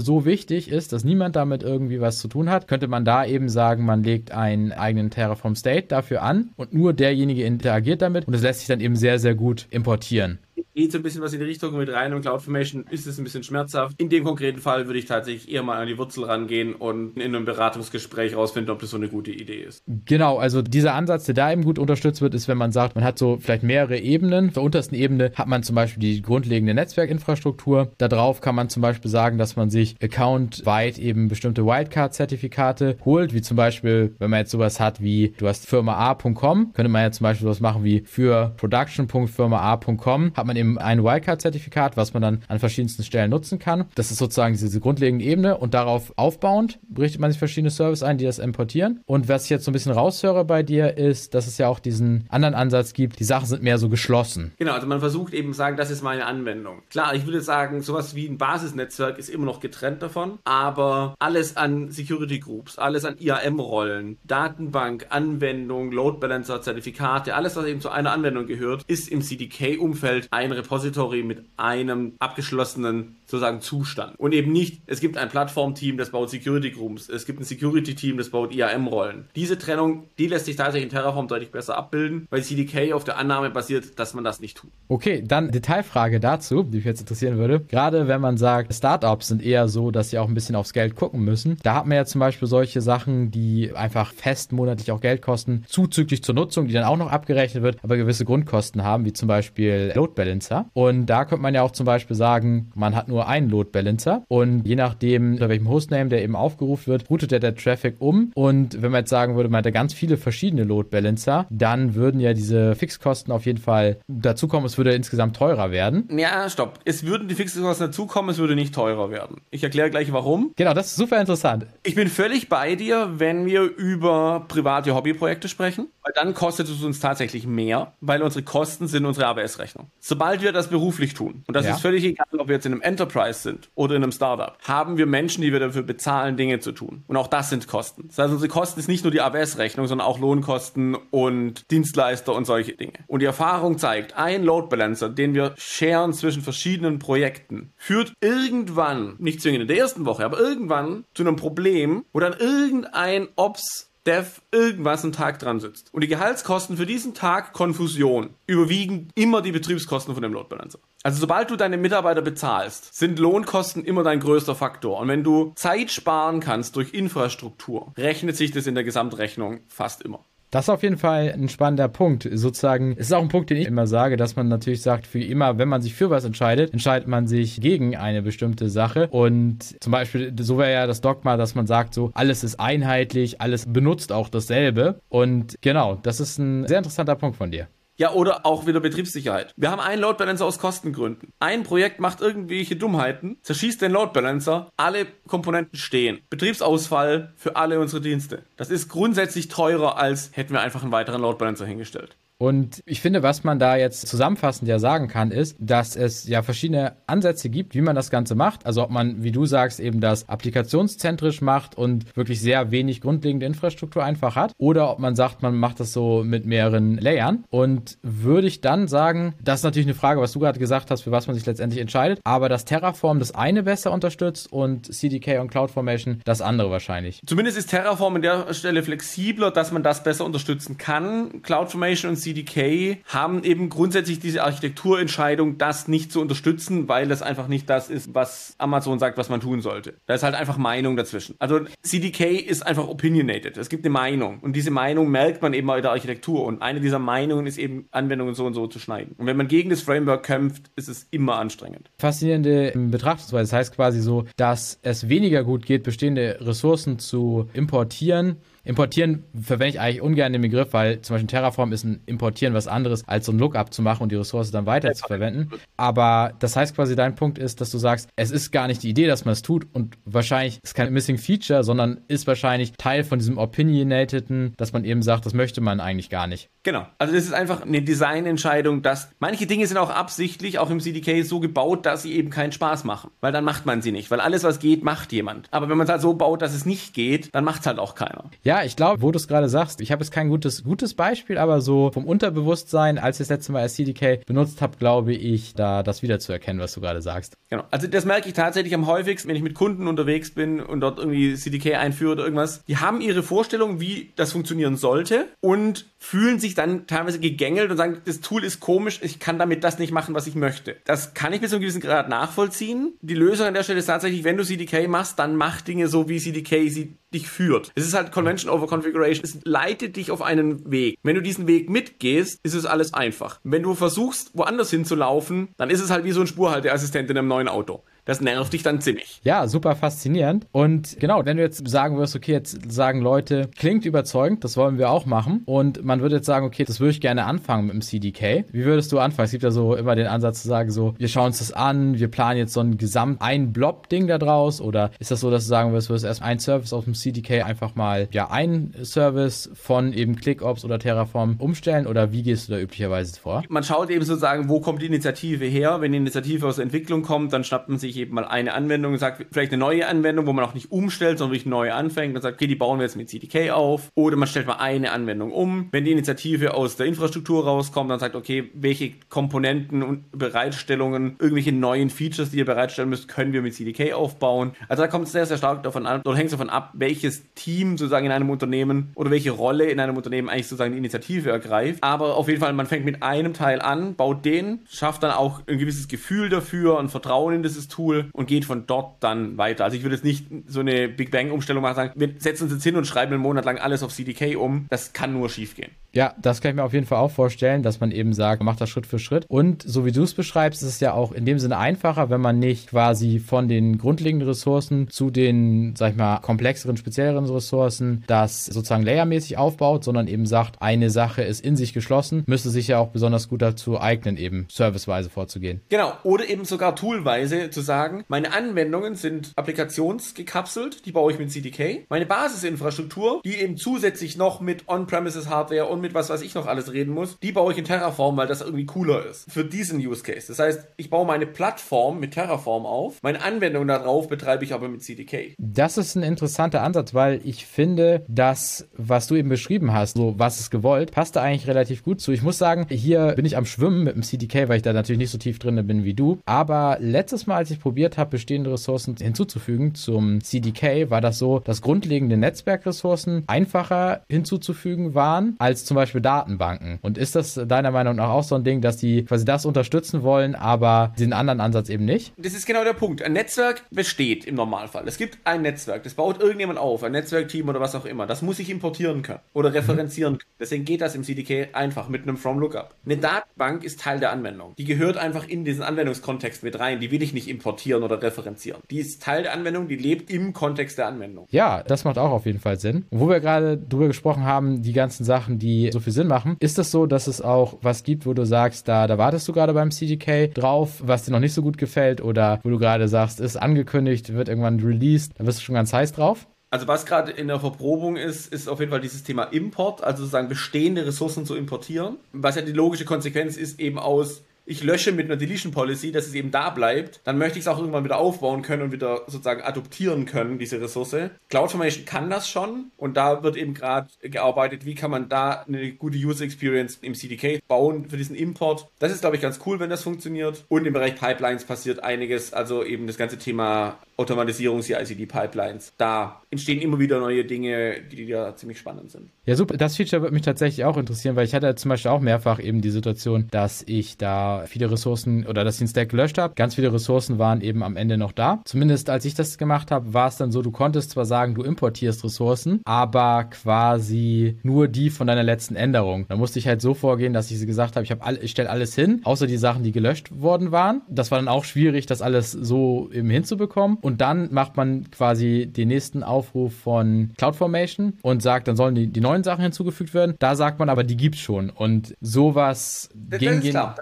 so 0.00 0.24
wichtig 0.24 0.70
ist, 0.70 0.92
dass 0.92 1.04
niemand 1.04 1.36
damit 1.36 1.62
irgendwie 1.62 2.00
was 2.00 2.18
zu 2.18 2.28
tun 2.28 2.50
hat, 2.50 2.66
könnte 2.66 2.88
man 2.88 3.04
da 3.04 3.24
eben 3.24 3.48
sagen, 3.48 3.84
man 3.84 4.02
legt 4.02 4.32
einen 4.32 4.72
eigenen 4.72 5.10
Terraform 5.10 5.54
State 5.54 5.86
dafür 5.88 6.22
an 6.22 6.50
und 6.56 6.74
nur 6.74 6.92
derjenige 6.92 7.44
interagiert 7.44 8.02
damit 8.02 8.26
und 8.26 8.34
es 8.34 8.42
lässt 8.42 8.60
sich 8.60 8.68
dann 8.68 8.80
eben 8.80 8.96
sehr, 8.96 9.18
sehr 9.18 9.34
gut 9.34 9.66
importieren 9.70 10.38
geht 10.74 10.92
so 10.92 10.98
ein 10.98 11.02
bisschen 11.02 11.22
was 11.22 11.32
in 11.32 11.40
die 11.40 11.46
Richtung 11.46 11.76
mit 11.76 11.90
rein 11.90 12.14
und 12.14 12.22
CloudFormation 12.22 12.84
ist 12.90 13.06
es 13.06 13.18
ein 13.18 13.24
bisschen 13.24 13.42
schmerzhaft. 13.42 14.00
In 14.00 14.08
dem 14.08 14.24
konkreten 14.24 14.60
Fall 14.60 14.86
würde 14.86 14.98
ich 14.98 15.06
tatsächlich 15.06 15.50
eher 15.52 15.62
mal 15.62 15.80
an 15.80 15.86
die 15.86 15.98
Wurzel 15.98 16.24
rangehen 16.24 16.74
und 16.74 17.16
in 17.16 17.34
einem 17.34 17.44
Beratungsgespräch 17.44 18.36
rausfinden, 18.36 18.72
ob 18.72 18.80
das 18.80 18.90
so 18.90 18.96
eine 18.96 19.08
gute 19.08 19.30
Idee 19.30 19.62
ist. 19.62 19.82
Genau, 19.86 20.38
also 20.38 20.62
dieser 20.62 20.94
Ansatz, 20.94 21.24
der 21.24 21.34
da 21.34 21.52
eben 21.52 21.64
gut 21.64 21.78
unterstützt 21.78 22.22
wird, 22.22 22.34
ist, 22.34 22.48
wenn 22.48 22.58
man 22.58 22.72
sagt, 22.72 22.94
man 22.94 23.04
hat 23.04 23.18
so 23.18 23.38
vielleicht 23.40 23.62
mehrere 23.62 23.98
Ebenen. 23.98 24.48
Auf 24.48 24.54
der 24.54 24.62
untersten 24.62 24.94
Ebene 24.94 25.32
hat 25.34 25.48
man 25.48 25.62
zum 25.62 25.76
Beispiel 25.76 26.00
die 26.00 26.22
grundlegende 26.22 26.74
Netzwerkinfrastruktur. 26.74 27.92
Darauf 27.98 28.40
kann 28.40 28.54
man 28.54 28.68
zum 28.68 28.82
Beispiel 28.82 29.10
sagen, 29.10 29.38
dass 29.38 29.56
man 29.56 29.70
sich 29.70 29.96
account-weit 30.02 30.98
eben 30.98 31.28
bestimmte 31.28 31.64
Wildcard-Zertifikate 31.64 32.96
holt, 33.04 33.34
wie 33.34 33.42
zum 33.42 33.56
Beispiel, 33.56 34.14
wenn 34.18 34.30
man 34.30 34.40
jetzt 34.40 34.50
sowas 34.50 34.80
hat 34.80 35.00
wie, 35.00 35.34
du 35.38 35.46
hast 35.46 35.66
firma 35.66 35.94
A.com, 35.94 36.72
könnte 36.72 36.88
man 36.88 37.02
ja 37.02 37.10
zum 37.10 37.24
Beispiel 37.24 37.44
sowas 37.44 37.60
machen 37.60 37.84
wie 37.84 38.02
für 38.06 38.52
production.firmaa.com, 38.56 40.32
hat 40.34 40.46
man 40.46 40.49
eben 40.56 40.78
ein 40.78 41.04
Wildcard-Zertifikat, 41.04 41.96
was 41.96 42.14
man 42.14 42.22
dann 42.22 42.42
an 42.48 42.58
verschiedensten 42.58 43.02
Stellen 43.02 43.30
nutzen 43.30 43.58
kann. 43.58 43.86
Das 43.94 44.10
ist 44.10 44.18
sozusagen 44.18 44.56
diese 44.56 44.80
grundlegende 44.80 45.24
Ebene 45.24 45.56
und 45.58 45.74
darauf 45.74 46.12
aufbauend 46.16 46.78
richtet 46.96 47.20
man 47.20 47.30
sich 47.30 47.38
verschiedene 47.38 47.70
Services 47.70 48.02
ein, 48.02 48.18
die 48.18 48.24
das 48.24 48.38
importieren. 48.38 49.00
Und 49.06 49.28
was 49.28 49.44
ich 49.44 49.50
jetzt 49.50 49.64
so 49.64 49.70
ein 49.70 49.72
bisschen 49.72 49.92
raushöre 49.92 50.44
bei 50.44 50.62
dir 50.62 50.96
ist, 50.96 51.34
dass 51.34 51.46
es 51.46 51.58
ja 51.58 51.68
auch 51.68 51.78
diesen 51.78 52.24
anderen 52.28 52.54
Ansatz 52.54 52.92
gibt, 52.92 53.18
die 53.20 53.24
Sachen 53.24 53.46
sind 53.46 53.62
mehr 53.62 53.78
so 53.78 53.88
geschlossen. 53.88 54.52
Genau, 54.58 54.72
also 54.72 54.86
man 54.86 55.00
versucht 55.00 55.34
eben 55.34 55.52
sagen, 55.52 55.76
das 55.76 55.90
ist 55.90 56.02
meine 56.02 56.26
Anwendung. 56.26 56.82
Klar, 56.90 57.14
ich 57.14 57.26
würde 57.26 57.40
sagen, 57.40 57.82
sowas 57.82 58.14
wie 58.14 58.26
ein 58.26 58.38
Basisnetzwerk 58.38 59.18
ist 59.18 59.28
immer 59.28 59.44
noch 59.44 59.60
getrennt 59.60 60.02
davon, 60.02 60.38
aber 60.44 61.14
alles 61.18 61.56
an 61.56 61.90
Security 61.90 62.38
Groups, 62.38 62.78
alles 62.78 63.04
an 63.04 63.16
IAM-Rollen, 63.18 64.18
Datenbank, 64.24 65.06
Anwendung, 65.10 65.92
Load 65.92 66.18
Balancer, 66.20 66.62
Zertifikate, 66.62 67.34
alles, 67.34 67.56
was 67.56 67.66
eben 67.66 67.80
zu 67.80 67.90
einer 67.90 68.12
Anwendung 68.12 68.46
gehört, 68.46 68.84
ist 68.86 69.08
im 69.08 69.22
CDK-Umfeld 69.22 70.28
ein 70.30 70.39
Repository 70.52 71.22
mit 71.22 71.44
einem 71.56 72.14
abgeschlossenen 72.18 73.16
sozusagen 73.30 73.60
Zustand. 73.60 74.18
Und 74.18 74.32
eben 74.32 74.52
nicht, 74.52 74.82
es 74.86 75.00
gibt 75.00 75.16
ein 75.16 75.28
Plattformteam, 75.28 75.96
das 75.96 76.10
baut 76.10 76.30
Security 76.30 76.70
Groups, 76.70 77.08
es 77.08 77.26
gibt 77.26 77.40
ein 77.40 77.44
Security-Team, 77.44 78.16
das 78.16 78.30
baut 78.30 78.54
IAM-Rollen. 78.54 79.28
Diese 79.36 79.58
Trennung, 79.58 80.08
die 80.18 80.26
lässt 80.26 80.46
sich 80.46 80.56
tatsächlich 80.56 80.84
in 80.84 80.90
Terraform 80.90 81.28
deutlich 81.28 81.50
besser 81.50 81.76
abbilden, 81.76 82.26
weil 82.30 82.42
CDK 82.42 82.92
auf 82.92 83.04
der 83.04 83.18
Annahme 83.18 83.50
basiert, 83.50 83.98
dass 83.98 84.14
man 84.14 84.24
das 84.24 84.40
nicht 84.40 84.56
tut. 84.56 84.70
Okay, 84.88 85.22
dann 85.26 85.50
Detailfrage 85.50 86.20
dazu, 86.20 86.62
die 86.62 86.78
mich 86.78 86.84
jetzt 86.84 87.00
interessieren 87.00 87.38
würde. 87.38 87.60
Gerade 87.60 88.08
wenn 88.08 88.20
man 88.20 88.36
sagt, 88.36 88.74
Startups 88.74 89.28
sind 89.28 89.42
eher 89.42 89.68
so, 89.68 89.90
dass 89.90 90.10
sie 90.10 90.18
auch 90.18 90.28
ein 90.28 90.34
bisschen 90.34 90.56
aufs 90.56 90.72
Geld 90.72 90.96
gucken 90.96 91.22
müssen. 91.22 91.56
Da 91.62 91.74
hat 91.74 91.86
man 91.86 91.96
ja 91.96 92.04
zum 92.04 92.18
Beispiel 92.18 92.48
solche 92.48 92.80
Sachen, 92.80 93.30
die 93.30 93.72
einfach 93.74 94.12
fest 94.12 94.52
monatlich 94.52 94.90
auch 94.92 95.00
Geld 95.00 95.22
kosten, 95.22 95.64
zuzüglich 95.66 96.22
zur 96.22 96.34
Nutzung, 96.34 96.66
die 96.66 96.74
dann 96.74 96.84
auch 96.84 96.96
noch 96.96 97.10
abgerechnet 97.10 97.62
wird, 97.62 97.78
aber 97.82 97.96
gewisse 97.96 98.24
Grundkosten 98.24 98.82
haben, 98.82 99.04
wie 99.04 99.12
zum 99.12 99.28
Beispiel 99.28 99.92
Load 99.94 100.12
Balancer. 100.14 100.66
Und 100.72 101.06
da 101.06 101.24
könnte 101.24 101.42
man 101.42 101.54
ja 101.54 101.62
auch 101.62 101.72
zum 101.72 101.86
Beispiel 101.86 102.16
sagen, 102.16 102.70
man 102.74 102.96
hat 102.96 103.08
nur 103.08 103.19
einen 103.28 103.50
Load 103.50 103.70
Balancer 103.72 104.24
und 104.28 104.66
je 104.66 104.76
nachdem, 104.76 105.32
unter 105.32 105.48
welchem 105.48 105.68
Hostname 105.68 106.10
der 106.10 106.22
eben 106.22 106.36
aufgerufen 106.36 106.86
wird, 106.86 107.10
routet 107.10 107.32
er 107.32 107.40
der 107.40 107.54
Traffic 107.54 107.96
um. 107.98 108.32
Und 108.34 108.82
wenn 108.82 108.90
man 108.90 109.00
jetzt 109.00 109.10
sagen 109.10 109.36
würde, 109.36 109.48
man 109.48 109.58
hätte 109.58 109.72
ganz 109.72 109.94
viele 109.94 110.16
verschiedene 110.16 110.64
Load 110.64 110.88
Balancer, 110.90 111.46
dann 111.50 111.94
würden 111.94 112.20
ja 112.20 112.32
diese 112.32 112.74
Fixkosten 112.74 113.32
auf 113.32 113.46
jeden 113.46 113.58
Fall 113.58 114.00
dazukommen. 114.08 114.66
Es 114.66 114.78
würde 114.78 114.94
insgesamt 114.94 115.36
teurer 115.36 115.70
werden. 115.70 116.08
Ja, 116.16 116.48
stopp. 116.48 116.78
Es 116.84 117.04
würden 117.04 117.28
die 117.28 117.34
Fixkosten 117.34 117.86
dazukommen, 117.86 118.30
es 118.30 118.38
würde 118.38 118.54
nicht 118.54 118.74
teurer 118.74 119.10
werden. 119.10 119.40
Ich 119.50 119.62
erkläre 119.62 119.90
gleich 119.90 120.12
warum. 120.12 120.52
Genau, 120.56 120.74
das 120.74 120.86
ist 120.86 120.96
super 120.96 121.20
interessant. 121.20 121.66
Ich 121.82 121.94
bin 121.94 122.08
völlig 122.08 122.48
bei 122.48 122.74
dir, 122.76 123.10
wenn 123.18 123.46
wir 123.46 123.62
über 123.62 124.44
private 124.48 124.94
Hobbyprojekte 124.94 125.48
sprechen, 125.48 125.88
weil 126.02 126.12
dann 126.14 126.34
kostet 126.34 126.68
es 126.68 126.82
uns 126.82 127.00
tatsächlich 127.00 127.46
mehr, 127.46 127.92
weil 128.00 128.22
unsere 128.22 128.44
Kosten 128.44 128.86
sind 128.86 129.04
unsere 129.04 129.26
ABS-Rechnung. 129.26 129.90
Sobald 130.00 130.42
wir 130.42 130.52
das 130.52 130.68
beruflich 130.68 131.14
tun, 131.14 131.42
und 131.46 131.54
das 131.54 131.66
ja. 131.66 131.74
ist 131.74 131.80
völlig 131.80 132.04
egal, 132.04 132.26
ob 132.38 132.48
wir 132.48 132.54
jetzt 132.54 132.66
in 132.66 132.72
einem 132.72 132.82
Enterprise 132.82 133.09
sind 133.42 133.70
oder 133.74 133.96
in 133.96 134.02
einem 134.02 134.12
Startup, 134.12 134.56
haben 134.66 134.96
wir 134.96 135.06
Menschen, 135.06 135.42
die 135.42 135.52
wir 135.52 135.60
dafür 135.60 135.82
bezahlen, 135.82 136.36
Dinge 136.36 136.60
zu 136.60 136.72
tun. 136.72 137.04
Und 137.06 137.16
auch 137.16 137.26
das 137.26 137.50
sind 137.50 137.66
Kosten. 137.66 138.08
Das 138.08 138.18
heißt, 138.18 138.32
unsere 138.32 138.48
Kosten 138.48 138.80
ist 138.80 138.88
nicht 138.88 139.04
nur 139.04 139.10
die 139.10 139.20
ABS-Rechnung, 139.20 139.86
sondern 139.86 140.06
auch 140.06 140.18
Lohnkosten 140.18 140.96
und 141.10 141.70
Dienstleister 141.70 142.34
und 142.34 142.44
solche 142.44 142.72
Dinge. 142.72 142.94
Und 143.06 143.20
die 143.20 143.26
Erfahrung 143.26 143.78
zeigt, 143.78 144.16
ein 144.16 144.42
Load 144.44 144.68
Balancer, 144.68 145.08
den 145.08 145.34
wir 145.34 145.54
sharen 145.56 146.12
zwischen 146.12 146.42
verschiedenen 146.42 146.98
Projekten, 146.98 147.72
führt 147.76 148.12
irgendwann, 148.20 149.16
nicht 149.18 149.40
zwingend 149.40 149.62
in 149.62 149.68
der 149.68 149.78
ersten 149.78 150.06
Woche, 150.06 150.24
aber 150.24 150.38
irgendwann 150.38 151.04
zu 151.14 151.22
einem 151.22 151.36
Problem, 151.36 152.04
wo 152.12 152.20
dann 152.20 152.34
irgendein 152.34 153.28
Ops 153.36 153.89
Dev 154.06 154.40
irgendwas 154.50 155.04
einen 155.04 155.12
Tag 155.12 155.38
dran 155.38 155.60
sitzt. 155.60 155.92
Und 155.92 156.02
die 156.02 156.08
Gehaltskosten 156.08 156.76
für 156.76 156.86
diesen 156.86 157.14
Tag 157.14 157.52
Konfusion 157.52 158.30
überwiegen 158.46 159.08
immer 159.14 159.42
die 159.42 159.52
Betriebskosten 159.52 160.14
von 160.14 160.22
dem 160.22 160.32
Load 160.32 160.48
Balancer. 160.48 160.78
Also 161.02 161.20
sobald 161.20 161.50
du 161.50 161.56
deine 161.56 161.76
Mitarbeiter 161.76 162.22
bezahlst, 162.22 162.94
sind 162.94 163.18
Lohnkosten 163.18 163.84
immer 163.84 164.02
dein 164.02 164.20
größter 164.20 164.54
Faktor. 164.54 165.00
Und 165.00 165.08
wenn 165.08 165.24
du 165.24 165.52
Zeit 165.54 165.90
sparen 165.90 166.40
kannst 166.40 166.76
durch 166.76 166.94
Infrastruktur, 166.94 167.92
rechnet 167.96 168.36
sich 168.36 168.50
das 168.50 168.66
in 168.66 168.74
der 168.74 168.84
Gesamtrechnung 168.84 169.60
fast 169.68 170.02
immer. 170.02 170.24
Das 170.50 170.64
ist 170.64 170.68
auf 170.68 170.82
jeden 170.82 170.98
Fall 170.98 171.32
ein 171.32 171.48
spannender 171.48 171.88
Punkt. 171.88 172.28
Sozusagen, 172.32 172.92
es 172.92 173.06
ist 173.06 173.12
auch 173.12 173.22
ein 173.22 173.28
Punkt, 173.28 173.50
den 173.50 173.58
ich 173.58 173.68
immer 173.68 173.86
sage, 173.86 174.16
dass 174.16 174.34
man 174.34 174.48
natürlich 174.48 174.82
sagt, 174.82 175.06
für 175.06 175.20
immer, 175.20 175.58
wenn 175.58 175.68
man 175.68 175.80
sich 175.80 175.94
für 175.94 176.10
was 176.10 176.24
entscheidet, 176.24 176.72
entscheidet 176.72 177.06
man 177.06 177.28
sich 177.28 177.60
gegen 177.60 177.96
eine 177.96 178.20
bestimmte 178.20 178.68
Sache. 178.68 179.06
Und 179.08 179.80
zum 179.80 179.92
Beispiel, 179.92 180.34
so 180.40 180.58
wäre 180.58 180.72
ja 180.72 180.86
das 180.88 181.00
Dogma, 181.00 181.36
dass 181.36 181.54
man 181.54 181.68
sagt, 181.68 181.94
so, 181.94 182.10
alles 182.14 182.42
ist 182.42 182.58
einheitlich, 182.58 183.40
alles 183.40 183.72
benutzt 183.72 184.12
auch 184.12 184.28
dasselbe. 184.28 185.00
Und 185.08 185.56
genau, 185.60 185.98
das 186.02 186.18
ist 186.18 186.38
ein 186.38 186.66
sehr 186.66 186.78
interessanter 186.78 187.14
Punkt 187.14 187.36
von 187.36 187.52
dir. 187.52 187.68
Ja, 188.00 188.12
oder 188.14 188.46
auch 188.46 188.64
wieder 188.64 188.80
Betriebssicherheit. 188.80 189.52
Wir 189.58 189.70
haben 189.70 189.78
einen 189.78 190.00
Load 190.00 190.16
Balancer 190.16 190.46
aus 190.46 190.58
Kostengründen. 190.58 191.34
Ein 191.38 191.64
Projekt 191.64 192.00
macht 192.00 192.22
irgendwelche 192.22 192.74
Dummheiten, 192.74 193.36
zerschießt 193.42 193.82
den 193.82 193.92
Load 193.92 194.12
Balancer, 194.14 194.70
alle 194.78 195.04
Komponenten 195.26 195.78
stehen. 195.78 196.20
Betriebsausfall 196.30 197.34
für 197.36 197.56
alle 197.56 197.78
unsere 197.78 198.00
Dienste. 198.00 198.42
Das 198.56 198.70
ist 198.70 198.88
grundsätzlich 198.88 199.48
teurer, 199.48 199.98
als 199.98 200.30
hätten 200.32 200.54
wir 200.54 200.62
einfach 200.62 200.82
einen 200.82 200.92
weiteren 200.92 201.20
Load 201.20 201.36
Balancer 201.36 201.66
hingestellt. 201.66 202.16
Und 202.40 202.82
ich 202.86 203.02
finde, 203.02 203.22
was 203.22 203.44
man 203.44 203.58
da 203.58 203.76
jetzt 203.76 204.08
zusammenfassend 204.08 204.66
ja 204.66 204.78
sagen 204.78 205.08
kann, 205.08 205.30
ist, 205.30 205.56
dass 205.58 205.94
es 205.94 206.26
ja 206.26 206.40
verschiedene 206.40 206.94
Ansätze 207.06 207.50
gibt, 207.50 207.74
wie 207.74 207.82
man 207.82 207.94
das 207.94 208.08
Ganze 208.08 208.34
macht. 208.34 208.64
Also 208.64 208.82
ob 208.82 208.90
man, 208.90 209.22
wie 209.22 209.30
du 209.30 209.44
sagst, 209.44 209.78
eben 209.78 210.00
das 210.00 210.26
applikationszentrisch 210.26 211.42
macht 211.42 211.76
und 211.76 212.16
wirklich 212.16 212.40
sehr 212.40 212.70
wenig 212.70 213.02
grundlegende 213.02 213.44
Infrastruktur 213.44 214.02
einfach 214.02 214.36
hat. 214.36 214.54
Oder 214.56 214.90
ob 214.90 215.00
man 215.00 215.16
sagt, 215.16 215.42
man 215.42 215.54
macht 215.54 215.80
das 215.80 215.92
so 215.92 216.24
mit 216.24 216.46
mehreren 216.46 216.96
Layern. 216.96 217.44
Und 217.50 217.98
würde 218.00 218.46
ich 218.46 218.62
dann 218.62 218.88
sagen, 218.88 219.34
das 219.44 219.60
ist 219.60 219.64
natürlich 219.64 219.88
eine 219.88 219.94
Frage, 219.94 220.22
was 220.22 220.32
du 220.32 220.40
gerade 220.40 220.58
gesagt 220.58 220.90
hast, 220.90 221.02
für 221.02 221.10
was 221.10 221.26
man 221.26 221.36
sich 221.36 221.44
letztendlich 221.44 221.82
entscheidet. 221.82 222.20
Aber 222.24 222.48
dass 222.48 222.64
Terraform 222.64 223.18
das 223.18 223.34
eine 223.34 223.64
besser 223.64 223.92
unterstützt 223.92 224.50
und 224.50 224.90
CDK 224.90 225.40
und 225.40 225.50
CloudFormation 225.50 226.22
das 226.24 226.40
andere 226.40 226.70
wahrscheinlich. 226.70 227.20
Zumindest 227.26 227.58
ist 227.58 227.68
Terraform 227.68 228.16
an 228.16 228.22
der 228.22 228.54
Stelle 228.54 228.82
flexibler, 228.82 229.50
dass 229.50 229.72
man 229.72 229.82
das 229.82 230.02
besser 230.02 230.24
unterstützen 230.24 230.78
kann. 230.78 231.42
CloudFormation 231.42 232.12
und 232.12 232.16
CDK 232.16 232.29
CDK 232.30 232.98
haben 233.06 233.42
eben 233.42 233.68
grundsätzlich 233.68 234.20
diese 234.20 234.44
Architekturentscheidung, 234.44 235.58
das 235.58 235.88
nicht 235.88 236.12
zu 236.12 236.20
unterstützen, 236.20 236.88
weil 236.88 237.08
das 237.08 237.22
einfach 237.22 237.48
nicht 237.48 237.68
das 237.68 237.90
ist, 237.90 238.14
was 238.14 238.54
Amazon 238.58 238.98
sagt, 238.98 239.18
was 239.18 239.28
man 239.28 239.40
tun 239.40 239.60
sollte. 239.60 239.94
Da 240.06 240.14
ist 240.14 240.22
halt 240.22 240.34
einfach 240.34 240.58
Meinung 240.58 240.96
dazwischen. 240.96 241.34
Also 241.38 241.60
CDK 241.82 242.38
ist 242.38 242.64
einfach 242.66 242.86
opinionated. 242.88 243.56
Es 243.56 243.68
gibt 243.68 243.84
eine 243.84 243.92
Meinung 243.92 244.38
und 244.40 244.54
diese 244.54 244.70
Meinung 244.70 245.10
merkt 245.10 245.42
man 245.42 245.54
eben 245.54 245.66
bei 245.66 245.80
der 245.80 245.90
Architektur 245.90 246.44
und 246.44 246.62
eine 246.62 246.80
dieser 246.80 246.98
Meinungen 246.98 247.46
ist 247.46 247.58
eben 247.58 247.86
Anwendungen 247.90 248.34
so 248.34 248.46
und 248.46 248.54
so 248.54 248.66
zu 248.66 248.78
schneiden. 248.78 249.14
Und 249.18 249.26
wenn 249.26 249.36
man 249.36 249.48
gegen 249.48 249.70
das 249.70 249.82
Framework 249.82 250.24
kämpft, 250.24 250.70
ist 250.76 250.88
es 250.88 251.06
immer 251.10 251.36
anstrengend. 251.36 251.90
Faszinierende 251.98 252.72
Betrachtungsweise. 252.76 253.50
Das 253.50 253.52
heißt 253.52 253.74
quasi 253.74 254.00
so, 254.00 254.26
dass 254.36 254.78
es 254.82 255.08
weniger 255.08 255.42
gut 255.42 255.66
geht, 255.66 255.82
bestehende 255.82 256.38
Ressourcen 256.40 256.98
zu 256.98 257.48
importieren 257.52 258.36
Importieren 258.64 259.24
verwende 259.40 259.70
ich 259.70 259.80
eigentlich 259.80 260.02
ungern 260.02 260.32
den 260.32 260.42
Begriff, 260.42 260.72
weil 260.72 261.00
zum 261.00 261.14
Beispiel 261.14 261.28
Terraform 261.28 261.72
ist 261.72 261.84
ein 261.84 262.00
Importieren 262.06 262.54
was 262.54 262.68
anderes, 262.68 263.06
als 263.08 263.26
so 263.26 263.32
ein 263.32 263.38
Lookup 263.38 263.72
zu 263.72 263.82
machen 263.82 264.02
und 264.02 264.12
die 264.12 264.16
Ressource 264.16 264.50
dann 264.50 264.66
weiter 264.66 264.92
zu 264.92 265.06
verwenden. 265.06 265.50
Aber 265.76 266.34
das 266.38 266.56
heißt 266.56 266.74
quasi, 266.74 266.94
dein 266.94 267.14
Punkt 267.14 267.38
ist, 267.38 267.60
dass 267.60 267.70
du 267.70 267.78
sagst, 267.78 268.08
es 268.16 268.30
ist 268.30 268.50
gar 268.50 268.66
nicht 268.66 268.82
die 268.82 268.90
Idee, 268.90 269.06
dass 269.06 269.24
man 269.24 269.32
es 269.32 269.42
tut 269.42 269.66
und 269.72 269.96
wahrscheinlich 270.04 270.58
ist 270.62 270.74
kein 270.74 270.92
Missing 270.92 271.18
Feature, 271.18 271.64
sondern 271.64 272.00
ist 272.08 272.26
wahrscheinlich 272.26 272.72
Teil 272.72 273.04
von 273.04 273.18
diesem 273.18 273.38
Opinionateden, 273.38 274.54
dass 274.56 274.72
man 274.72 274.84
eben 274.84 275.02
sagt, 275.02 275.26
das 275.26 275.34
möchte 275.34 275.60
man 275.60 275.80
eigentlich 275.80 276.10
gar 276.10 276.26
nicht. 276.26 276.50
Genau. 276.62 276.86
Also 276.98 277.14
das 277.14 277.24
ist 277.24 277.32
einfach 277.32 277.62
eine 277.62 277.80
Designentscheidung, 277.80 278.82
dass 278.82 279.10
manche 279.18 279.46
Dinge 279.46 279.66
sind 279.66 279.78
auch 279.78 279.90
absichtlich, 279.90 280.58
auch 280.58 280.68
im 280.70 280.80
CDK 280.80 281.24
so 281.24 281.40
gebaut, 281.40 281.86
dass 281.86 282.02
sie 282.02 282.12
eben 282.12 282.28
keinen 282.30 282.52
Spaß 282.52 282.84
machen. 282.84 283.10
Weil 283.20 283.32
dann 283.32 283.44
macht 283.44 283.64
man 283.64 283.80
sie 283.80 283.92
nicht. 283.92 284.10
Weil 284.10 284.20
alles, 284.20 284.44
was 284.44 284.58
geht, 284.58 284.84
macht 284.84 285.12
jemand. 285.12 285.48
Aber 285.50 285.68
wenn 285.70 285.78
man 285.78 285.86
es 285.86 285.90
halt 285.90 286.02
so 286.02 286.14
baut, 286.14 286.42
dass 286.42 286.54
es 286.54 286.66
nicht 286.66 286.92
geht, 286.92 287.34
dann 287.34 287.44
macht 287.44 287.60
es 287.60 287.66
halt 287.66 287.78
auch 287.78 287.94
keiner. 287.94 288.24
Ja, 288.42 288.49
ja, 288.50 288.64
ich 288.64 288.74
glaube, 288.74 289.00
wo 289.00 289.12
du 289.12 289.16
es 289.16 289.28
gerade 289.28 289.48
sagst, 289.48 289.80
ich 289.80 289.92
habe 289.92 290.02
jetzt 290.02 290.10
kein 290.10 290.28
gutes, 290.28 290.64
gutes 290.64 290.94
Beispiel, 290.94 291.38
aber 291.38 291.60
so 291.60 291.92
vom 291.94 292.04
Unterbewusstsein, 292.04 292.98
als 292.98 293.20
ich 293.20 293.28
das 293.28 293.36
letzte 293.36 293.52
Mal 293.52 293.62
als 293.62 293.74
CDK 293.74 294.26
benutzt 294.26 294.60
habe, 294.60 294.76
glaube 294.76 295.12
ich, 295.12 295.54
da 295.54 295.84
das 295.84 296.02
wiederzuerkennen, 296.02 296.60
was 296.60 296.72
du 296.72 296.80
gerade 296.80 297.00
sagst. 297.00 297.36
Genau. 297.48 297.62
Also 297.70 297.86
das 297.86 298.04
merke 298.04 298.26
ich 298.26 298.34
tatsächlich 298.34 298.74
am 298.74 298.88
häufigsten, 298.88 299.28
wenn 299.28 299.36
ich 299.36 299.44
mit 299.44 299.54
Kunden 299.54 299.86
unterwegs 299.86 300.32
bin 300.32 300.58
und 300.58 300.80
dort 300.80 300.98
irgendwie 300.98 301.36
CDK 301.36 301.76
einführe 301.76 302.10
oder 302.10 302.24
irgendwas. 302.24 302.64
Die 302.64 302.78
haben 302.78 303.00
ihre 303.00 303.22
Vorstellung, 303.22 303.78
wie 303.78 304.10
das 304.16 304.32
funktionieren 304.32 304.76
sollte 304.76 305.26
und 305.38 305.86
fühlen 305.98 306.40
sich 306.40 306.56
dann 306.56 306.88
teilweise 306.88 307.20
gegängelt 307.20 307.70
und 307.70 307.76
sagen, 307.76 307.98
das 308.04 308.20
Tool 308.20 308.42
ist 308.42 308.58
komisch, 308.58 308.98
ich 309.00 309.20
kann 309.20 309.38
damit 309.38 309.62
das 309.62 309.78
nicht 309.78 309.92
machen, 309.92 310.12
was 310.12 310.26
ich 310.26 310.34
möchte. 310.34 310.74
Das 310.86 311.14
kann 311.14 311.32
ich 311.32 311.40
bis 311.40 311.50
zu 311.50 311.56
einem 311.56 311.62
gewissen 311.62 311.80
Grad 311.80 312.08
nachvollziehen. 312.08 312.94
Die 313.00 313.14
Lösung 313.14 313.46
an 313.46 313.54
der 313.54 313.62
Stelle 313.62 313.78
ist 313.78 313.86
tatsächlich, 313.86 314.24
wenn 314.24 314.36
du 314.36 314.44
CDK 314.44 314.88
machst, 314.88 315.20
dann 315.20 315.36
mach 315.36 315.60
Dinge 315.60 315.86
so, 315.86 316.08
wie 316.08 316.18
CDK 316.18 316.68
sie 316.68 316.96
dich 317.12 317.28
führt. 317.28 317.72
Es 317.74 317.86
ist 317.86 317.94
halt 317.94 318.12
Convention 318.12 318.50
over 318.50 318.66
Configuration. 318.66 319.24
Es 319.24 319.38
leitet 319.44 319.96
dich 319.96 320.10
auf 320.10 320.22
einen 320.22 320.70
Weg. 320.70 320.98
Wenn 321.02 321.16
du 321.16 321.22
diesen 321.22 321.46
Weg 321.46 321.68
mitgehst, 321.68 322.38
ist 322.42 322.54
es 322.54 322.66
alles 322.66 322.94
einfach. 322.94 323.40
Wenn 323.42 323.62
du 323.62 323.74
versuchst, 323.74 324.30
woanders 324.34 324.70
hinzulaufen, 324.70 325.48
dann 325.56 325.70
ist 325.70 325.80
es 325.80 325.90
halt 325.90 326.04
wie 326.04 326.12
so 326.12 326.20
ein 326.20 326.26
Spurhalteassistent 326.26 327.10
in 327.10 327.18
einem 327.18 327.28
neuen 327.28 327.48
Auto. 327.48 327.84
Das 328.10 328.20
nervt 328.20 328.52
dich 328.52 328.64
dann 328.64 328.80
ziemlich. 328.80 329.20
Ja, 329.22 329.46
super 329.46 329.76
faszinierend. 329.76 330.48
Und 330.50 330.98
genau, 330.98 331.24
wenn 331.24 331.36
du 331.36 331.44
jetzt 331.44 331.68
sagen 331.68 331.96
wirst, 331.96 332.16
okay, 332.16 332.32
jetzt 332.32 332.72
sagen 332.72 333.02
Leute, 333.02 333.48
klingt 333.56 333.84
überzeugend, 333.84 334.42
das 334.42 334.56
wollen 334.56 334.78
wir 334.78 334.90
auch 334.90 335.06
machen. 335.06 335.42
Und 335.44 335.84
man 335.84 336.00
würde 336.00 336.16
jetzt 336.16 336.26
sagen, 336.26 336.44
okay, 336.44 336.64
das 336.64 336.80
würde 336.80 336.90
ich 336.90 337.00
gerne 337.00 337.24
anfangen 337.24 337.66
mit 337.66 337.74
dem 337.74 337.82
CDK. 337.82 338.46
Wie 338.50 338.64
würdest 338.64 338.90
du 338.90 338.98
anfangen? 338.98 339.26
Es 339.26 339.30
gibt 339.30 339.44
ja 339.44 339.52
so 339.52 339.76
immer 339.76 339.94
den 339.94 340.08
Ansatz 340.08 340.42
zu 340.42 340.48
sagen, 340.48 340.72
so, 340.72 340.96
wir 340.98 341.06
schauen 341.06 341.26
uns 341.26 341.38
das 341.38 341.52
an, 341.52 342.00
wir 342.00 342.08
planen 342.08 342.36
jetzt 342.36 342.52
so 342.52 342.58
ein 342.58 342.78
Gesamt, 342.78 343.22
ein 343.22 343.52
Blob-Ding 343.52 344.08
da 344.08 344.18
draus. 344.18 344.60
Oder 344.60 344.90
ist 344.98 345.12
das 345.12 345.20
so, 345.20 345.30
dass 345.30 345.44
du 345.44 345.48
sagen 345.48 345.72
wirst, 345.72 345.88
du 345.88 345.92
wirst 345.94 346.04
erst 346.04 346.20
ein 346.20 346.40
Service 346.40 346.72
auf 346.72 346.86
dem 346.86 346.94
CDK 346.94 347.44
einfach 347.44 347.76
mal, 347.76 348.08
ja, 348.10 348.28
ein 348.28 348.74
Service 348.82 349.50
von 349.54 349.92
eben 349.92 350.16
ClickOps 350.16 350.64
oder 350.64 350.80
Terraform 350.80 351.36
umstellen? 351.38 351.86
Oder 351.86 352.10
wie 352.10 352.24
gehst 352.24 352.48
du 352.48 352.54
da 352.54 352.58
üblicherweise 352.58 353.20
vor? 353.20 353.44
Man 353.48 353.62
schaut 353.62 353.88
eben 353.88 354.04
sozusagen, 354.04 354.48
wo 354.48 354.58
kommt 354.58 354.82
die 354.82 354.86
Initiative 354.86 355.44
her? 355.44 355.80
Wenn 355.80 355.92
die 355.92 355.98
Initiative 355.98 356.48
aus 356.48 356.56
der 356.56 356.64
Entwicklung 356.64 357.02
kommt, 357.02 357.32
dann 357.32 357.44
schnappt 357.44 357.68
man 357.68 357.78
sich 357.78 357.99
eben 358.00 358.14
mal 358.14 358.24
eine 358.24 358.54
Anwendung 358.54 358.92
und 358.92 358.98
sagt, 358.98 359.26
vielleicht 359.32 359.52
eine 359.52 359.60
neue 359.60 359.86
Anwendung, 359.86 360.26
wo 360.26 360.32
man 360.32 360.44
auch 360.44 360.54
nicht 360.54 360.70
umstellt, 360.70 361.18
sondern 361.18 361.32
wirklich 361.32 361.46
neu 361.46 361.72
anfängt 361.72 362.16
und 362.16 362.22
sagt, 362.22 362.36
okay, 362.36 362.46
die 362.46 362.56
bauen 362.56 362.78
wir 362.78 362.84
jetzt 362.84 362.96
mit 362.96 363.08
CDK 363.08 363.50
auf. 363.50 363.90
Oder 363.94 364.16
man 364.16 364.28
stellt 364.28 364.46
mal 364.46 364.56
eine 364.56 364.92
Anwendung 364.92 365.32
um. 365.32 365.68
Wenn 365.72 365.84
die 365.84 365.92
Initiative 365.92 366.54
aus 366.54 366.76
der 366.76 366.86
Infrastruktur 366.86 367.44
rauskommt, 367.44 367.90
dann 367.90 368.00
sagt, 368.00 368.14
okay, 368.14 368.50
welche 368.54 368.92
Komponenten 369.08 369.82
und 369.82 370.10
Bereitstellungen, 370.12 371.16
irgendwelche 371.18 371.52
neuen 371.52 371.90
Features, 371.90 372.30
die 372.30 372.38
ihr 372.38 372.44
bereitstellen 372.44 372.90
müsst, 372.90 373.08
können 373.08 373.32
wir 373.32 373.42
mit 373.42 373.54
CDK 373.54 373.92
aufbauen. 373.92 374.52
Also 374.68 374.82
da 374.82 374.88
kommt 374.88 375.06
es 375.06 375.12
sehr, 375.12 375.26
sehr 375.26 375.38
stark 375.38 375.62
davon 375.62 375.86
an, 375.86 376.02
oder 376.04 376.16
hängt 376.16 376.26
es 376.26 376.32
davon 376.32 376.50
ab, 376.50 376.70
welches 376.74 377.22
Team 377.34 377.78
sozusagen 377.78 378.06
in 378.06 378.12
einem 378.12 378.30
Unternehmen 378.30 378.92
oder 378.94 379.10
welche 379.10 379.30
Rolle 379.30 379.66
in 379.66 379.80
einem 379.80 379.96
Unternehmen 379.96 380.28
eigentlich 380.28 380.48
sozusagen 380.48 380.72
die 380.72 380.78
Initiative 380.78 381.30
ergreift. 381.30 381.82
Aber 381.82 382.16
auf 382.16 382.28
jeden 382.28 382.40
Fall, 382.40 382.52
man 382.52 382.66
fängt 382.66 382.84
mit 382.84 383.02
einem 383.02 383.34
Teil 383.34 383.60
an, 383.60 383.94
baut 383.94 384.24
den, 384.24 384.60
schafft 384.70 385.02
dann 385.02 385.10
auch 385.10 385.42
ein 385.46 385.58
gewisses 385.58 385.88
Gefühl 385.88 386.28
dafür, 386.28 386.78
ein 386.78 386.88
Vertrauen 386.88 387.34
in 387.34 387.42
dieses 387.42 387.68
Tool 387.68 387.79
und 388.12 388.26
geht 388.26 388.44
von 388.44 388.66
dort 388.66 389.02
dann 389.02 389.38
weiter. 389.38 389.64
Also 389.64 389.76
ich 389.76 389.82
würde 389.82 389.96
jetzt 389.96 390.04
nicht 390.04 390.26
so 390.46 390.60
eine 390.60 390.88
Big 390.88 391.10
Bang 391.10 391.30
Umstellung 391.30 391.62
machen, 391.62 391.76
sagen, 391.76 391.92
wir 391.96 392.14
setzen 392.18 392.44
uns 392.44 392.52
jetzt 392.52 392.64
hin 392.64 392.76
und 392.76 392.86
schreiben 392.86 393.12
einen 393.12 393.22
Monat 393.22 393.44
lang 393.44 393.58
alles 393.58 393.82
auf 393.82 393.92
CDK 393.92 394.36
um. 394.36 394.66
Das 394.70 394.92
kann 394.92 395.12
nur 395.12 395.28
schief 395.28 395.56
gehen. 395.56 395.70
Ja, 395.92 396.14
das 396.20 396.40
kann 396.40 396.50
ich 396.50 396.56
mir 396.56 396.64
auf 396.64 396.72
jeden 396.72 396.86
Fall 396.86 396.98
auch 396.98 397.10
vorstellen, 397.10 397.62
dass 397.62 397.80
man 397.80 397.90
eben 397.90 398.12
sagt, 398.12 398.42
macht 398.42 398.60
das 398.60 398.70
Schritt 398.70 398.86
für 398.86 398.98
Schritt. 398.98 399.24
Und 399.28 399.62
so 399.62 399.84
wie 399.84 399.92
du 399.92 400.02
es 400.02 400.14
beschreibst, 400.14 400.62
ist 400.62 400.68
es 400.68 400.80
ja 400.80 400.92
auch 400.92 401.12
in 401.12 401.24
dem 401.24 401.38
Sinne 401.38 401.58
einfacher, 401.58 402.10
wenn 402.10 402.20
man 402.20 402.38
nicht 402.38 402.68
quasi 402.68 403.18
von 403.18 403.48
den 403.48 403.78
grundlegenden 403.78 404.28
Ressourcen 404.28 404.88
zu 404.88 405.10
den, 405.10 405.74
sag 405.76 405.92
ich 405.92 405.96
mal, 405.96 406.18
komplexeren, 406.20 406.76
spezielleren 406.76 407.24
Ressourcen 407.26 408.04
das 408.06 408.46
sozusagen 408.46 408.84
layermäßig 408.84 409.36
aufbaut, 409.36 409.82
sondern 409.82 410.06
eben 410.06 410.26
sagt, 410.26 410.62
eine 410.62 410.90
Sache 410.90 411.22
ist 411.22 411.44
in 411.44 411.56
sich 411.56 411.72
geschlossen, 411.72 412.22
müsste 412.26 412.50
sich 412.50 412.68
ja 412.68 412.78
auch 412.78 412.88
besonders 412.88 413.28
gut 413.28 413.42
dazu 413.42 413.80
eignen, 413.80 414.16
eben 414.16 414.46
serviceweise 414.50 415.10
vorzugehen. 415.10 415.60
Genau, 415.70 415.92
oder 416.04 416.28
eben 416.28 416.44
sogar 416.44 416.76
toolweise 416.76 417.50
zu 417.50 417.62
sagen, 417.62 418.04
meine 418.08 418.32
Anwendungen 418.32 418.94
sind 418.94 419.32
applikationsgekapselt, 419.34 420.86
die 420.86 420.92
baue 420.92 421.12
ich 421.12 421.18
mit 421.18 421.32
CDK. 421.32 421.86
Meine 421.88 422.06
Basisinfrastruktur, 422.06 423.20
die 423.24 423.36
eben 423.36 423.56
zusätzlich 423.56 424.16
noch 424.16 424.40
mit 424.40 424.68
On-Premises 424.68 425.28
Hardware 425.28 425.68
und 425.80 425.86
mit 425.86 425.94
was 425.94 426.10
weiß 426.10 426.20
ich 426.20 426.34
noch 426.34 426.46
alles 426.46 426.72
reden 426.72 426.92
muss, 426.92 427.18
die 427.20 427.32
baue 427.32 427.52
ich 427.52 427.58
in 427.58 427.64
Terraform, 427.64 428.16
weil 428.18 428.26
das 428.26 428.42
irgendwie 428.42 428.66
cooler 428.66 429.06
ist. 429.06 429.30
Für 429.30 429.44
diesen 429.44 429.80
Use 429.80 430.02
Case. 430.02 430.26
Das 430.28 430.38
heißt, 430.38 430.68
ich 430.76 430.90
baue 430.90 431.06
meine 431.06 431.26
Plattform 431.26 431.98
mit 431.98 432.12
Terraform 432.12 432.66
auf, 432.66 433.02
meine 433.02 433.22
Anwendung 433.22 433.66
darauf 433.66 434.08
betreibe 434.08 434.44
ich 434.44 434.52
aber 434.52 434.68
mit 434.68 434.82
CDK. 434.82 435.34
Das 435.38 435.78
ist 435.78 435.94
ein 435.96 436.02
interessanter 436.02 436.62
Ansatz, 436.62 436.92
weil 436.92 437.20
ich 437.24 437.46
finde, 437.46 438.04
das, 438.08 438.68
was 438.76 439.06
du 439.06 439.14
eben 439.16 439.30
beschrieben 439.30 439.72
hast, 439.72 439.96
so 439.96 440.14
was 440.18 440.38
ist 440.38 440.50
gewollt, 440.50 440.92
passt 440.92 441.16
da 441.16 441.22
eigentlich 441.22 441.46
relativ 441.46 441.82
gut 441.82 442.00
zu. 442.00 442.12
Ich 442.12 442.22
muss 442.22 442.36
sagen, 442.36 442.66
hier 442.68 443.14
bin 443.16 443.24
ich 443.24 443.38
am 443.38 443.46
Schwimmen 443.46 443.84
mit 443.84 443.94
dem 443.94 444.02
CDK, 444.02 444.48
weil 444.48 444.58
ich 444.58 444.62
da 444.62 444.74
natürlich 444.74 444.98
nicht 444.98 445.10
so 445.10 445.18
tief 445.18 445.38
drin 445.38 445.66
bin 445.66 445.84
wie 445.84 445.94
du. 445.94 446.18
Aber 446.26 446.76
letztes 446.80 447.26
Mal, 447.26 447.36
als 447.36 447.50
ich 447.50 447.58
probiert 447.58 447.96
habe, 447.96 448.10
bestehende 448.10 448.52
Ressourcen 448.52 448.96
hinzuzufügen 448.96 449.74
zum 449.74 450.22
CDK, 450.22 450.90
war 450.90 451.00
das 451.00 451.18
so, 451.18 451.38
dass 451.38 451.62
grundlegende 451.62 452.18
Netzwerkressourcen 452.18 453.24
einfacher 453.26 454.02
hinzuzufügen 454.10 454.94
waren 454.94 455.36
als 455.38 455.64
zum 455.70 455.76
Beispiel 455.76 456.00
Datenbanken. 456.00 456.80
Und 456.82 456.98
ist 456.98 457.14
das 457.14 457.34
deiner 457.46 457.70
Meinung 457.70 457.94
nach 457.94 458.08
auch 458.08 458.24
so 458.24 458.34
ein 458.34 458.42
Ding, 458.42 458.60
dass 458.60 458.76
die 458.76 459.04
quasi 459.04 459.24
das 459.24 459.46
unterstützen 459.46 460.02
wollen, 460.02 460.34
aber 460.34 460.92
den 460.98 461.12
anderen 461.12 461.40
Ansatz 461.40 461.68
eben 461.68 461.84
nicht? 461.84 462.12
Das 462.16 462.34
ist 462.34 462.44
genau 462.44 462.64
der 462.64 462.72
Punkt. 462.72 463.04
Ein 463.04 463.12
Netzwerk 463.12 463.62
besteht 463.70 464.24
im 464.24 464.34
Normalfall. 464.34 464.82
Es 464.88 464.98
gibt 464.98 465.18
ein 465.22 465.42
Netzwerk, 465.42 465.84
das 465.84 465.94
baut 465.94 466.20
irgendjemand 466.20 466.58
auf, 466.58 466.82
ein 466.82 466.90
Netzwerkteam 466.90 467.48
oder 467.48 467.60
was 467.60 467.76
auch 467.76 467.84
immer. 467.84 468.08
Das 468.08 468.20
muss 468.20 468.40
ich 468.40 468.50
importieren 468.50 469.02
können 469.02 469.20
oder 469.32 469.54
referenzieren 469.54 470.18
können. 470.18 470.30
Deswegen 470.40 470.64
geht 470.64 470.80
das 470.80 470.96
im 470.96 471.04
CDK 471.04 471.54
einfach 471.54 471.88
mit 471.88 472.02
einem 472.02 472.16
From 472.16 472.40
Lookup. 472.40 472.74
Eine 472.84 472.96
Datenbank 472.96 473.62
ist 473.62 473.78
Teil 473.78 474.00
der 474.00 474.10
Anwendung. 474.10 474.54
Die 474.58 474.64
gehört 474.64 474.96
einfach 474.96 475.28
in 475.28 475.44
diesen 475.44 475.62
Anwendungskontext 475.62 476.42
mit 476.42 476.58
rein. 476.58 476.80
Die 476.80 476.90
will 476.90 477.00
ich 477.00 477.12
nicht 477.12 477.28
importieren 477.28 477.84
oder 477.84 478.02
referenzieren. 478.02 478.60
Die 478.72 478.80
ist 478.80 479.04
Teil 479.04 479.22
der 479.22 479.34
Anwendung, 479.34 479.68
die 479.68 479.76
lebt 479.76 480.10
im 480.10 480.32
Kontext 480.32 480.78
der 480.78 480.88
Anwendung. 480.88 481.28
Ja, 481.30 481.62
das 481.62 481.84
macht 481.84 481.96
auch 481.96 482.10
auf 482.10 482.26
jeden 482.26 482.40
Fall 482.40 482.58
Sinn. 482.58 482.86
Und 482.90 482.98
wo 482.98 483.08
wir 483.08 483.20
gerade 483.20 483.56
drüber 483.56 483.86
gesprochen 483.86 484.24
haben, 484.24 484.62
die 484.62 484.72
ganzen 484.72 485.04
Sachen, 485.04 485.38
die 485.38 485.59
so 485.72 485.80
viel 485.80 485.92
Sinn 485.92 486.06
machen, 486.06 486.36
ist 486.40 486.58
es 486.58 486.70
so, 486.70 486.86
dass 486.86 487.06
es 487.06 487.20
auch 487.20 487.58
was 487.62 487.82
gibt, 487.82 488.06
wo 488.06 488.14
du 488.14 488.24
sagst, 488.24 488.68
da, 488.68 488.86
da 488.86 488.96
wartest 488.96 489.28
du 489.28 489.32
gerade 489.32 489.52
beim 489.52 489.70
CDK 489.70 490.32
drauf, 490.32 490.82
was 490.84 491.04
dir 491.04 491.12
noch 491.12 491.20
nicht 491.20 491.34
so 491.34 491.42
gut 491.42 491.58
gefällt 491.58 492.00
oder 492.00 492.40
wo 492.42 492.48
du 492.48 492.58
gerade 492.58 492.88
sagst, 492.88 493.20
ist 493.20 493.36
angekündigt, 493.36 494.12
wird 494.14 494.28
irgendwann 494.28 494.60
released, 494.60 495.12
da 495.18 495.24
bist 495.24 495.38
du 495.38 495.42
schon 495.42 495.54
ganz 495.54 495.72
heiß 495.72 495.92
drauf? 495.92 496.26
Also 496.52 496.66
was 496.66 496.84
gerade 496.84 497.12
in 497.12 497.28
der 497.28 497.38
Verprobung 497.38 497.96
ist, 497.96 498.32
ist 498.32 498.48
auf 498.48 498.58
jeden 498.58 498.72
Fall 498.72 498.80
dieses 498.80 499.04
Thema 499.04 499.24
Import, 499.24 499.84
also 499.84 499.98
sozusagen 499.98 500.28
bestehende 500.28 500.84
Ressourcen 500.84 501.24
zu 501.24 501.36
importieren. 501.36 501.96
Was 502.12 502.34
ja 502.34 502.42
die 502.42 502.52
logische 502.52 502.84
Konsequenz 502.84 503.36
ist 503.36 503.60
eben 503.60 503.78
aus 503.78 504.24
ich 504.50 504.64
lösche 504.64 504.90
mit 504.90 505.06
einer 505.06 505.16
Deletion 505.16 505.52
Policy, 505.52 505.92
dass 505.92 506.08
es 506.08 506.14
eben 506.14 506.32
da 506.32 506.50
bleibt, 506.50 507.00
dann 507.04 507.18
möchte 507.18 507.38
ich 507.38 507.44
es 507.44 507.48
auch 507.48 507.58
irgendwann 507.58 507.84
wieder 507.84 507.98
aufbauen 507.98 508.42
können 508.42 508.62
und 508.62 508.72
wieder 508.72 509.02
sozusagen 509.06 509.42
adoptieren 509.42 510.06
können, 510.06 510.38
diese 510.40 510.60
Ressource. 510.60 510.96
CloudFormation 511.28 511.84
kann 511.84 512.10
das 512.10 512.28
schon 512.28 512.72
und 512.76 512.96
da 512.96 513.22
wird 513.22 513.36
eben 513.36 513.54
gerade 513.54 513.88
gearbeitet, 514.02 514.66
wie 514.66 514.74
kann 514.74 514.90
man 514.90 515.08
da 515.08 515.44
eine 515.46 515.72
gute 515.72 515.98
User 515.98 516.24
Experience 516.24 516.78
im 516.82 516.94
CDK 516.94 517.40
bauen 517.46 517.88
für 517.88 517.96
diesen 517.96 518.16
Import. 518.16 518.68
Das 518.80 518.90
ist, 518.90 519.02
glaube 519.02 519.14
ich, 519.14 519.22
ganz 519.22 519.38
cool, 519.46 519.60
wenn 519.60 519.70
das 519.70 519.84
funktioniert. 519.84 520.44
Und 520.48 520.66
im 520.66 520.72
Bereich 520.72 520.96
Pipelines 520.96 521.44
passiert 521.44 521.84
einiges, 521.84 522.32
also 522.32 522.64
eben 522.64 522.88
das 522.88 522.98
ganze 522.98 523.18
Thema 523.18 523.78
Automatisierung, 524.00 524.62
CICD-Pipelines. 524.62 525.74
Da 525.76 526.22
entstehen 526.30 526.60
immer 526.60 526.78
wieder 526.78 526.98
neue 526.98 527.24
Dinge, 527.24 527.82
die 527.82 528.04
ja 528.04 528.34
ziemlich 528.34 528.58
spannend 528.58 528.90
sind. 528.90 529.10
Ja, 529.26 529.36
super. 529.36 529.56
Das 529.56 529.76
Feature 529.76 530.02
würde 530.02 530.14
mich 530.14 530.22
tatsächlich 530.22 530.64
auch 530.64 530.78
interessieren, 530.78 531.16
weil 531.16 531.26
ich 531.26 531.34
hatte 531.34 531.54
zum 531.54 531.68
Beispiel 531.68 531.90
auch 531.90 532.00
mehrfach 532.00 532.40
eben 532.40 532.62
die 532.62 532.70
Situation, 532.70 533.28
dass 533.30 533.62
ich 533.66 533.98
da 533.98 534.39
viele 534.46 534.70
Ressourcen 534.70 535.26
oder 535.26 535.44
dass 535.44 535.56
ich 535.56 535.60
den 535.60 535.68
Stack 535.68 535.90
gelöscht 535.90 536.18
habe. 536.18 536.34
Ganz 536.34 536.54
viele 536.54 536.72
Ressourcen 536.72 537.18
waren 537.18 537.40
eben 537.40 537.62
am 537.62 537.76
Ende 537.76 537.96
noch 537.96 538.12
da. 538.12 538.40
Zumindest 538.44 538.90
als 538.90 539.04
ich 539.04 539.14
das 539.14 539.38
gemacht 539.38 539.70
habe, 539.70 539.94
war 539.94 540.08
es 540.08 540.16
dann 540.16 540.32
so, 540.32 540.42
du 540.42 540.50
konntest 540.50 540.90
zwar 540.90 541.04
sagen, 541.04 541.34
du 541.34 541.42
importierst 541.42 542.04
Ressourcen, 542.04 542.60
aber 542.64 543.24
quasi 543.24 544.38
nur 544.42 544.68
die 544.68 544.90
von 544.90 545.06
deiner 545.06 545.22
letzten 545.22 545.56
Änderung. 545.56 546.06
Da 546.08 546.16
musste 546.16 546.38
ich 546.38 546.46
halt 546.46 546.60
so 546.60 546.74
vorgehen, 546.74 547.12
dass 547.12 547.30
ich 547.30 547.38
sie 547.38 547.46
gesagt 547.46 547.76
habe, 547.76 547.84
ich 547.84 547.90
habe 547.90 548.02
all, 548.02 548.18
ich 548.22 548.30
stelle 548.30 548.50
alles 548.50 548.74
hin, 548.74 549.00
außer 549.04 549.26
die 549.26 549.36
Sachen, 549.36 549.62
die 549.62 549.72
gelöscht 549.72 550.20
worden 550.20 550.52
waren. 550.52 550.82
Das 550.88 551.10
war 551.10 551.18
dann 551.18 551.28
auch 551.28 551.44
schwierig, 551.44 551.86
das 551.86 552.02
alles 552.02 552.32
so 552.32 552.90
eben 552.92 553.10
hinzubekommen. 553.10 553.78
Und 553.80 554.00
dann 554.00 554.32
macht 554.32 554.56
man 554.56 554.90
quasi 554.90 555.50
den 555.50 555.68
nächsten 555.68 556.02
Aufruf 556.02 556.54
von 556.54 557.10
CloudFormation 557.16 557.94
und 558.02 558.22
sagt, 558.22 558.48
dann 558.48 558.56
sollen 558.56 558.74
die, 558.74 558.86
die 558.86 559.00
neuen 559.00 559.24
Sachen 559.24 559.42
hinzugefügt 559.42 559.94
werden. 559.94 560.16
Da 560.18 560.34
sagt 560.34 560.58
man 560.58 560.68
aber, 560.68 560.84
die 560.84 560.96
gibt's 560.96 561.20
schon. 561.20 561.50
Und 561.50 561.94
sowas 562.00 562.90
das, 562.94 563.20
ging. 563.20 563.40
Das 563.52 563.76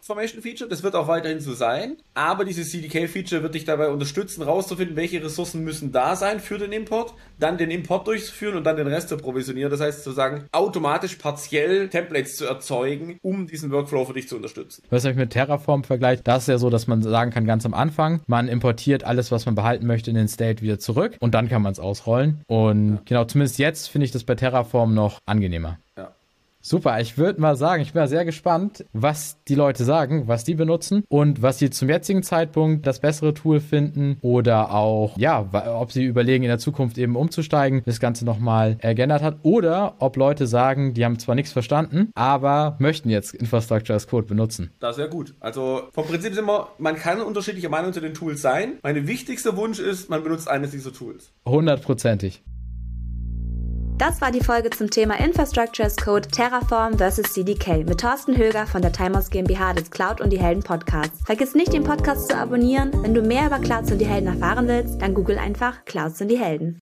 ist 0.00 0.06
klar. 0.06 0.16
Formation 0.16 0.42
Feature, 0.42 0.68
das 0.68 0.82
wird 0.82 0.94
auch 0.94 1.08
weiterhin 1.08 1.40
so 1.40 1.54
sein, 1.54 1.96
aber 2.14 2.44
dieses 2.44 2.70
CDK 2.70 3.08
Feature 3.08 3.42
wird 3.42 3.54
dich 3.54 3.64
dabei 3.64 3.88
unterstützen, 3.88 4.42
rauszufinden, 4.42 4.96
welche 4.96 5.22
Ressourcen 5.22 5.62
müssen 5.62 5.92
da 5.92 6.16
sein 6.16 6.40
für 6.40 6.58
den 6.58 6.72
Import, 6.72 7.14
dann 7.38 7.58
den 7.58 7.70
Import 7.70 8.06
durchzuführen 8.06 8.56
und 8.56 8.64
dann 8.64 8.76
den 8.76 8.86
Rest 8.86 9.08
zu 9.08 9.16
provisionieren. 9.16 9.70
Das 9.70 9.80
heißt 9.80 10.04
sozusagen 10.04 10.46
automatisch 10.52 11.16
partiell 11.16 11.88
Templates 11.88 12.36
zu 12.36 12.46
erzeugen, 12.46 13.18
um 13.22 13.46
diesen 13.46 13.70
Workflow 13.70 14.04
für 14.04 14.14
dich 14.14 14.28
zu 14.28 14.36
unterstützen. 14.36 14.82
Was 14.90 15.04
ich 15.04 15.16
mit 15.16 15.30
Terraform 15.30 15.84
vergleicht, 15.84 16.26
das 16.26 16.44
ist 16.44 16.48
ja 16.48 16.58
so, 16.58 16.70
dass 16.70 16.86
man 16.86 17.02
sagen 17.02 17.30
kann, 17.30 17.46
ganz 17.46 17.64
am 17.66 17.74
Anfang, 17.74 18.20
man 18.26 18.48
importiert 18.48 19.04
alles, 19.04 19.30
was 19.30 19.46
man 19.46 19.54
behalten 19.54 19.86
möchte, 19.86 20.10
in 20.10 20.16
den 20.16 20.28
State 20.28 20.62
wieder 20.62 20.78
zurück 20.78 21.16
und 21.20 21.34
dann 21.34 21.48
kann 21.48 21.62
man 21.62 21.72
es 21.72 21.80
ausrollen. 21.80 22.42
Und 22.46 22.94
ja. 22.94 23.02
genau, 23.04 23.24
zumindest 23.24 23.58
jetzt 23.58 23.88
finde 23.88 24.04
ich 24.04 24.10
das 24.10 24.24
bei 24.24 24.34
Terraform 24.34 24.94
noch 24.94 25.20
angenehmer. 25.26 25.78
Super, 26.62 27.00
ich 27.00 27.16
würde 27.16 27.40
mal 27.40 27.56
sagen, 27.56 27.82
ich 27.82 27.94
bin 27.94 28.06
sehr 28.06 28.26
gespannt, 28.26 28.84
was 28.92 29.42
die 29.48 29.54
Leute 29.54 29.82
sagen, 29.84 30.28
was 30.28 30.44
die 30.44 30.54
benutzen 30.54 31.04
und 31.08 31.40
was 31.40 31.58
sie 31.58 31.70
zum 31.70 31.88
jetzigen 31.88 32.22
Zeitpunkt 32.22 32.86
das 32.86 33.00
bessere 33.00 33.32
Tool 33.32 33.60
finden 33.60 34.18
oder 34.20 34.74
auch, 34.74 35.16
ja, 35.16 35.48
ob 35.74 35.90
sie 35.90 36.04
überlegen, 36.04 36.44
in 36.44 36.48
der 36.48 36.58
Zukunft 36.58 36.98
eben 36.98 37.16
umzusteigen, 37.16 37.82
das 37.86 37.98
Ganze 37.98 38.26
nochmal 38.26 38.76
geändert 38.76 39.22
hat 39.22 39.38
oder 39.42 39.94
ob 40.00 40.16
Leute 40.16 40.46
sagen, 40.46 40.92
die 40.92 41.04
haben 41.04 41.18
zwar 41.18 41.34
nichts 41.34 41.52
verstanden, 41.52 42.10
aber 42.14 42.76
möchten 42.78 43.08
jetzt 43.08 43.34
Infrastructure 43.34 43.96
as 43.96 44.06
Code 44.06 44.26
benutzen. 44.26 44.70
Das 44.80 44.98
ist 44.98 45.00
ja 45.00 45.08
gut. 45.08 45.34
Also 45.40 45.84
vom 45.92 46.06
Prinzip 46.06 46.34
sind 46.34 46.44
wir, 46.44 46.68
man 46.76 46.96
kann 46.96 47.22
unterschiedlicher 47.22 47.70
Meinung 47.70 47.94
zu 47.94 48.00
den 48.00 48.12
Tools 48.12 48.42
sein. 48.42 48.74
Mein 48.82 49.06
wichtigster 49.06 49.56
Wunsch 49.56 49.78
ist, 49.78 50.10
man 50.10 50.22
benutzt 50.22 50.48
eines 50.48 50.72
dieser 50.72 50.92
Tools. 50.92 51.32
Hundertprozentig. 51.46 52.42
Das 54.00 54.22
war 54.22 54.32
die 54.32 54.40
Folge 54.40 54.70
zum 54.70 54.88
Thema 54.88 55.20
Infrastructure 55.20 55.86
as 55.86 55.94
Code 55.94 56.26
Terraform 56.26 56.96
vs. 56.96 57.34
CDK 57.34 57.86
mit 57.86 58.00
Thorsten 58.00 58.34
Höger 58.34 58.66
von 58.66 58.80
der 58.80 58.92
Timos 58.92 59.28
GmbH 59.28 59.74
des 59.74 59.90
Cloud 59.90 60.22
und 60.22 60.30
die 60.30 60.40
Helden 60.40 60.62
Podcasts. 60.62 61.20
Vergiss 61.26 61.54
nicht, 61.54 61.74
den 61.74 61.84
Podcast 61.84 62.30
zu 62.30 62.34
abonnieren. 62.34 62.92
Wenn 63.02 63.12
du 63.12 63.20
mehr 63.20 63.48
über 63.48 63.58
Clouds 63.58 63.92
und 63.92 63.98
die 63.98 64.06
Helden 64.06 64.28
erfahren 64.28 64.66
willst, 64.68 65.02
dann 65.02 65.12
google 65.12 65.36
einfach 65.36 65.84
Clouds 65.84 66.18
und 66.22 66.28
die 66.28 66.38
Helden. 66.38 66.78